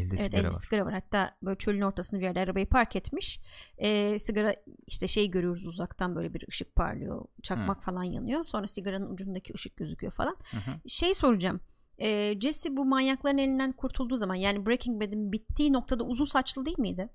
Elde 0.00 0.08
Evet 0.08 0.20
sigara 0.20 0.40
elde 0.40 0.48
var. 0.48 0.52
sigara 0.60 0.86
var. 0.86 0.92
Hatta 0.92 1.36
böyle 1.42 1.58
çölün 1.58 1.80
ortasında 1.80 2.20
bir 2.20 2.24
yerde 2.24 2.40
arabayı 2.40 2.66
park 2.68 2.96
etmiş. 2.96 3.40
Ee, 3.78 4.18
sigara 4.18 4.54
işte 4.86 5.08
şey 5.08 5.30
görüyoruz 5.30 5.66
uzaktan 5.66 6.16
böyle 6.16 6.34
bir 6.34 6.44
ışık 6.48 6.74
parlıyor. 6.76 7.24
Çakmak 7.42 7.82
falan 7.84 8.02
yanıyor. 8.04 8.44
Sonra 8.44 8.66
sigaranın 8.66 9.10
ucundaki 9.12 9.54
ışık 9.54 9.76
gözüküyor 9.76 10.12
falan. 10.12 10.36
Hı 10.50 10.56
hı. 10.56 10.88
Şey 10.88 11.14
soracağım. 11.14 11.60
Ee, 11.98 12.34
Jesse 12.40 12.76
bu 12.76 12.84
manyakların 12.84 13.38
elinden 13.38 13.72
kurtulduğu 13.72 14.16
zaman 14.16 14.34
yani 14.34 14.66
Breaking 14.66 15.02
Bad'in 15.02 15.32
bittiği 15.32 15.72
noktada 15.72 16.04
uzun 16.04 16.24
saçlı 16.24 16.66
değil 16.66 16.78
miydi? 16.78 17.08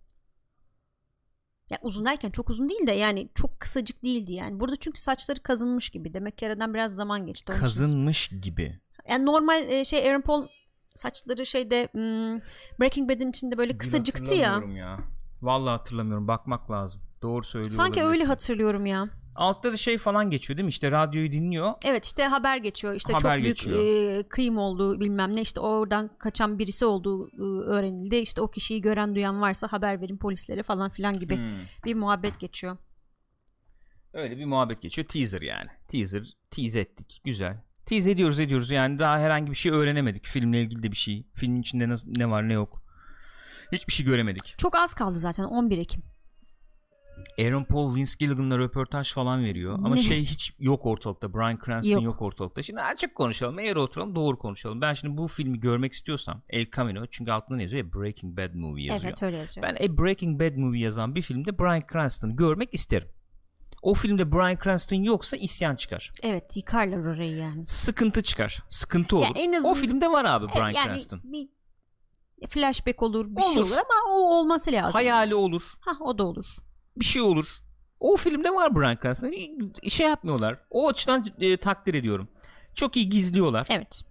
Ya 1.69 1.79
uzun 1.81 2.05
derken 2.05 2.29
çok 2.31 2.49
uzun 2.49 2.69
değil 2.69 2.87
de 2.87 2.91
yani 2.91 3.29
çok 3.35 3.59
kısacık 3.59 4.03
değildi 4.03 4.33
yani. 4.33 4.59
Burada 4.59 4.75
çünkü 4.75 5.01
saçları 5.01 5.39
kazınmış 5.43 5.89
gibi. 5.89 6.13
Demek 6.13 6.37
ki 6.37 6.47
aradan 6.47 6.73
biraz 6.73 6.95
zaman 6.95 7.25
geçti. 7.25 7.51
Onun 7.51 7.57
için- 7.57 7.65
Kazınmış 7.65 8.27
gibi. 8.41 8.79
Yani 9.09 9.25
normal 9.25 9.69
e, 9.69 9.85
şey 9.85 10.09
Aaron 10.09 10.21
Paul 10.21 10.47
saçları 10.95 11.45
şeyde 11.45 11.87
hmm, 11.91 12.39
Breaking 12.79 13.09
Bad'in 13.11 13.29
içinde 13.29 13.57
böyle 13.57 13.77
kısacıktı 13.77 14.33
ya. 14.33 14.63
Ya. 14.75 14.99
Vallahi 15.41 15.71
hatırlamıyorum. 15.71 16.27
Bakmak 16.27 16.71
lazım. 16.71 17.01
Doğru 17.21 17.43
söylüyor 17.43 17.71
Sanki 17.71 17.99
öyle 17.99 18.03
olabilirsin. 18.07 18.29
hatırlıyorum 18.29 18.85
ya. 18.85 19.05
Altta 19.35 19.73
da 19.73 19.77
şey 19.77 19.97
falan 19.97 20.29
geçiyor 20.29 20.57
değil 20.57 20.65
mi? 20.65 20.69
İşte 20.69 20.91
radyoyu 20.91 21.31
dinliyor. 21.31 21.73
Evet 21.85 22.05
işte 22.05 22.23
haber 22.23 22.57
geçiyor. 22.57 22.93
İşte 22.93 23.13
Haber 23.13 23.21
çok 23.21 23.43
büyük 23.43 23.55
geçiyor. 23.57 23.79
e, 24.19 24.23
kıyım 24.23 24.57
olduğu 24.57 24.99
bilmem 24.99 25.35
ne 25.35 25.41
işte 25.41 25.59
oradan 25.59 26.09
kaçan 26.19 26.59
birisi 26.59 26.85
olduğu 26.85 27.27
e, 27.29 27.65
öğrenildi. 27.69 28.15
İşte 28.15 28.41
o 28.41 28.51
kişiyi 28.51 28.81
gören 28.81 29.15
duyan 29.15 29.41
varsa 29.41 29.67
haber 29.71 30.01
verin 30.01 30.17
polislere 30.17 30.63
falan 30.63 30.89
filan 30.89 31.19
gibi 31.19 31.37
Hmm. 31.37 31.47
bir 31.85 31.95
muhabbet 31.95 32.39
geçiyor. 32.39 32.77
Öyle 34.13 34.37
bir 34.37 34.45
muhabbet 34.45 34.81
geçiyor. 34.81 35.07
Teaser 35.07 35.41
yani. 35.41 35.69
Teaser. 35.87 36.37
Tease 36.51 36.79
ettik. 36.79 37.21
Güzel. 37.25 37.63
Tease 37.85 38.11
ediyoruz 38.11 38.39
ediyoruz. 38.39 38.71
Yani 38.71 38.99
daha 38.99 39.19
herhangi 39.19 39.51
bir 39.51 39.55
şey 39.55 39.71
öğrenemedik. 39.71 40.25
Filmle 40.25 40.61
ilgili 40.61 40.83
de 40.83 40.91
bir 40.91 40.97
şey. 40.97 41.27
Filmin 41.33 41.61
içinde 41.61 41.89
nasıl, 41.89 42.07
ne 42.17 42.29
var 42.29 42.49
ne 42.49 42.53
yok. 42.53 42.81
Hiçbir 43.71 43.93
şey 43.93 44.05
göremedik. 44.05 44.53
Çok 44.57 44.75
az 44.75 44.93
kaldı 44.93 45.19
zaten 45.19 45.43
11 45.43 45.77
Ekim. 45.77 46.03
Aaron 47.39 47.63
Paul 47.63 47.95
Vince 47.95 48.11
Gilligan'la 48.19 48.57
röportaj 48.57 49.13
falan 49.13 49.43
veriyor. 49.43 49.73
Ama 49.73 49.95
Ne? 49.95 50.01
şey 50.01 50.25
hiç 50.25 50.53
yok 50.59 50.85
ortalıkta. 50.85 51.33
Bryan 51.33 51.59
Cranston 51.65 51.91
Yok. 51.91 52.03
yok. 52.03 52.21
ortalıkta. 52.21 52.61
Şimdi 52.63 52.81
açık 52.81 53.15
konuşalım. 53.15 53.59
Eğer 53.59 53.75
oturalım 53.75 54.15
doğru 54.15 54.37
konuşalım. 54.37 54.81
Ben 54.81 54.93
şimdi 54.93 55.17
bu 55.17 55.27
filmi 55.27 55.59
görmek 55.59 55.93
istiyorsam 55.93 56.41
El 56.49 56.65
Camino 56.75 57.05
çünkü 57.05 57.31
altında 57.31 57.57
ne 57.57 57.63
yazıyor 57.63 57.85
ya 57.85 57.93
Breaking 57.93 58.37
Bad 58.37 58.53
Movie 58.53 58.85
yazıyor. 58.85 59.05
Evet 59.09 59.23
öyle 59.23 59.37
yazıyor. 59.37 59.67
Ben 59.67 59.75
A 59.75 59.97
Breaking 59.97 60.41
Bad 60.41 60.55
Movie 60.57 60.81
yazan 60.81 61.15
bir 61.15 61.21
filmde 61.21 61.59
Bryan 61.59 61.83
Cranston'ı 61.91 62.35
görmek 62.35 62.73
isterim. 62.73 63.07
O 63.85 63.93
filmde 63.93 64.31
Bryan 64.31 64.57
Cranston 64.63 64.95
yoksa 64.97 65.37
isyan 65.37 65.75
çıkar. 65.75 66.11
Evet 66.23 66.57
yıkarlar 66.57 66.97
orayı 66.97 67.37
yani. 67.37 67.67
Sıkıntı 67.67 68.23
çıkar. 68.23 68.63
Sıkıntı 68.69 69.17
olur. 69.17 69.25
Ya 69.25 69.31
en 69.35 69.53
azından- 69.53 69.71
O 69.71 69.73
filmde 69.73 70.11
var 70.11 70.25
abi 70.25 70.47
Bryan 70.55 70.69
yani 70.69 70.85
Cranston. 70.85 71.21
bir 71.23 71.47
flashback 72.47 73.03
olur 73.03 73.35
bir 73.35 73.41
şey 73.41 73.61
Olur. 73.61 73.67
olur 73.67 73.77
ama 73.77 74.15
o 74.15 74.39
olması 74.39 74.71
lazım. 74.71 74.91
Hayali 74.91 75.35
olur. 75.35 75.61
Ha 75.79 75.91
o 75.99 76.17
da 76.17 76.23
olur. 76.23 76.45
bir 76.97 77.05
şey 77.05 77.21
olur. 77.21 77.45
O 77.99 78.15
filmde 78.15 78.49
var 78.49 78.75
Bryan 78.75 78.97
Cranston. 79.01 79.33
Şey 79.87 80.07
yapmıyorlar. 80.07 80.59
O 80.69 80.87
açıdan 80.87 81.25
e, 81.39 81.57
takdir 81.57 81.93
ediyorum. 81.93 82.27
Çok 82.73 82.97
iyi 82.97 83.09
gizliyorlar. 83.09 83.67
Evet. 83.69 84.01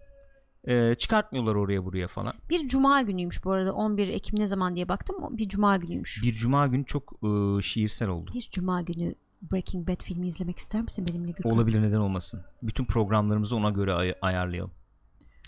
E, 0.64 0.94
çıkartmıyorlar 0.94 1.54
oraya 1.54 1.84
buraya 1.84 2.08
falan. 2.08 2.34
Bir 2.50 2.68
cuma 2.68 3.02
günüymüş 3.02 3.44
bu 3.44 3.52
arada 3.52 3.72
11 3.72 4.08
Ekim 4.08 4.40
ne 4.40 4.46
zaman 4.46 4.76
diye 4.76 4.88
baktım 4.88 5.16
bir 5.38 5.48
cuma 5.48 5.76
günüymüş. 5.76 6.20
Bir 6.22 6.32
cuma 6.32 6.66
günü 6.66 6.84
çok 6.86 7.12
e, 7.22 7.62
şiirsel 7.62 8.08
oldu. 8.08 8.30
Bir 8.34 8.48
cuma 8.50 8.82
günü 8.82 9.14
Breaking 9.52 9.88
Bad 9.88 10.02
filmi 10.04 10.26
izlemek 10.28 10.58
ister 10.58 10.82
misin 10.82 11.08
benimle 11.08 11.30
Gürkan? 11.32 11.52
Olabilir 11.52 11.82
neden 11.82 11.98
olmasın. 11.98 12.44
Bütün 12.62 12.84
programlarımızı 12.84 13.56
ona 13.56 13.70
göre 13.70 13.92
ay- 13.92 14.14
ayarlayalım. 14.22 14.72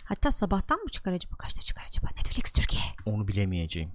Hatta 0.04 0.30
sabahtan 0.30 0.78
mı 0.78 0.88
çıkar 0.90 1.12
acaba? 1.12 1.36
Kaçta 1.36 1.60
çıkar 1.60 1.84
acaba? 1.88 2.06
Netflix 2.16 2.52
Türkiye. 2.52 2.82
Onu 3.06 3.28
bilemeyeceğim. 3.28 3.92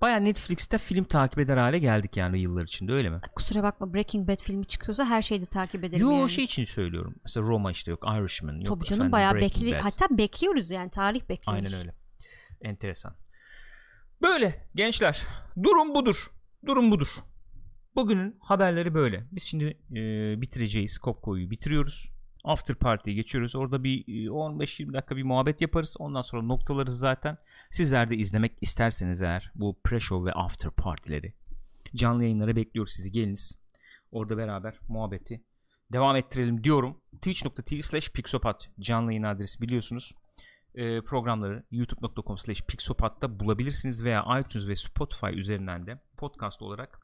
Baya 0.00 0.16
Netflix'te 0.16 0.78
film 0.78 1.04
takip 1.04 1.38
eder 1.38 1.56
hale 1.56 1.78
geldik 1.78 2.16
yani 2.16 2.40
yıllar 2.40 2.64
içinde 2.64 2.92
öyle 2.92 3.10
mi? 3.10 3.20
Kusura 3.36 3.62
bakma 3.62 3.94
Breaking 3.94 4.28
Bad 4.28 4.42
filmi 4.42 4.66
çıkıyorsa 4.66 5.04
her 5.04 5.22
şeyi 5.22 5.40
de 5.40 5.46
takip 5.46 5.84
ederim 5.84 6.00
Yo 6.02 6.10
yani. 6.12 6.30
şey 6.30 6.44
için 6.44 6.64
söylüyorum. 6.64 7.14
Mesela 7.24 7.46
Roma 7.46 7.70
işte 7.70 7.90
yok. 7.90 8.04
Irishman 8.18 8.54
yok. 8.56 8.66
Tabii 8.66 8.84
canım 8.84 9.12
bayağı 9.12 9.34
bekli 9.34 9.72
Bad. 9.74 9.80
hatta 9.80 10.18
bekliyoruz 10.18 10.70
yani 10.70 10.90
tarih 10.90 11.28
bekliyoruz. 11.28 11.64
Aynen 11.64 11.80
öyle. 11.80 11.94
Enteresan. 12.62 13.14
Böyle 14.22 14.68
gençler. 14.74 15.22
Durum 15.62 15.94
budur. 15.94 16.16
Durum 16.66 16.90
budur. 16.90 17.08
Bugünün 17.96 18.36
haberleri 18.40 18.94
böyle. 18.94 19.26
Biz 19.32 19.42
şimdi 19.42 19.78
e, 19.90 20.40
bitireceğiz. 20.40 20.98
Kopko'yu 20.98 21.50
bitiriyoruz. 21.50 22.08
After 22.44 22.76
Party'ye 22.76 23.16
geçiyoruz. 23.16 23.56
Orada 23.56 23.84
bir 23.84 24.00
e, 24.08 24.28
15-20 24.28 24.92
dakika 24.92 25.16
bir 25.16 25.22
muhabbet 25.22 25.60
yaparız. 25.60 25.96
Ondan 25.98 26.22
sonra 26.22 26.42
noktalarız 26.42 26.98
zaten. 26.98 27.38
Sizler 27.70 28.10
de 28.10 28.16
izlemek 28.16 28.52
isterseniz 28.60 29.22
eğer 29.22 29.52
bu 29.54 29.76
pre-show 29.84 30.26
ve 30.26 30.32
after 30.32 30.70
partileri 30.70 31.34
canlı 31.94 32.22
yayınlara 32.22 32.56
bekliyoruz 32.56 32.92
sizi. 32.92 33.12
Geliniz. 33.12 33.62
Orada 34.12 34.36
beraber 34.36 34.80
muhabbeti 34.88 35.44
devam 35.92 36.16
ettirelim 36.16 36.64
diyorum. 36.64 37.00
Twitch.tv 37.12 37.80
slash 37.80 38.10
pixopat 38.10 38.70
canlı 38.80 39.12
yayın 39.12 39.22
adresi 39.22 39.60
biliyorsunuz 39.60 40.14
e, 40.74 41.00
programları 41.00 41.64
youtube.com 41.70 42.38
slash 42.38 42.62
pixopat'ta 42.62 43.40
bulabilirsiniz 43.40 44.04
veya 44.04 44.40
iTunes 44.40 44.68
ve 44.68 44.76
Spotify 44.76 45.26
üzerinden 45.34 45.86
de 45.86 45.98
podcast 46.16 46.62
olarak 46.62 47.01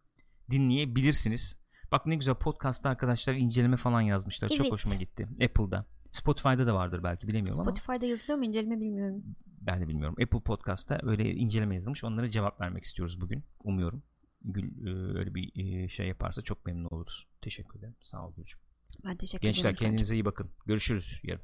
dinleyebilirsiniz. 0.51 1.59
Bak 1.92 2.07
ne 2.07 2.14
güzel 2.14 2.34
podcast'ta 2.34 2.90
arkadaşlar 2.90 3.34
inceleme 3.34 3.76
falan 3.76 4.01
yazmışlar. 4.01 4.49
Çok 4.49 4.61
Evet. 4.61 4.72
hoşuma 4.72 4.94
gitti. 4.94 5.28
Apple'da. 5.44 5.86
Spotify'da 6.11 6.66
da 6.66 6.74
vardır 6.74 7.03
belki 7.03 7.28
bilemiyorum 7.28 7.61
ama 7.61 7.70
Spotify'da 7.70 8.07
yazılıyor 8.07 8.38
mu 8.38 8.44
inceleme 8.44 8.80
bilmiyorum. 8.80 9.22
ben 9.46 9.80
de 9.82 9.88
bilmiyorum. 9.88 10.16
Apple 10.22 10.40
Podcast'ta 10.40 11.01
öyle 11.03 11.30
inceleme 11.34 11.74
yazılmış. 11.74 12.05
Onlara 12.05 12.28
cevap 12.28 12.61
vermek 12.61 12.84
istiyoruz 12.84 13.20
bugün. 13.20 13.44
Umuyorum. 13.64 14.03
Gül 14.42 14.86
e, 14.86 15.18
öyle 15.18 15.34
bir 15.34 15.53
e, 15.84 15.88
şey 15.88 16.09
yaparsa 16.09 16.42
çok 16.42 16.66
memnun 16.66 16.84
oluruz. 16.90 17.26
Teşekkür 17.42 17.78
ederim. 17.78 17.96
Sağ 18.01 18.26
ol 18.26 18.34
Gülcüm. 18.36 18.61
Ben 19.05 19.16
teşekkür 19.16 19.42
Gençler 19.42 19.61
ederim. 19.61 19.72
Gürkan'cığım. 19.74 19.90
kendinize 19.90 20.14
iyi 20.14 20.24
bakın. 20.24 20.51
Görüşürüz 20.66 21.20
yarın. 21.22 21.42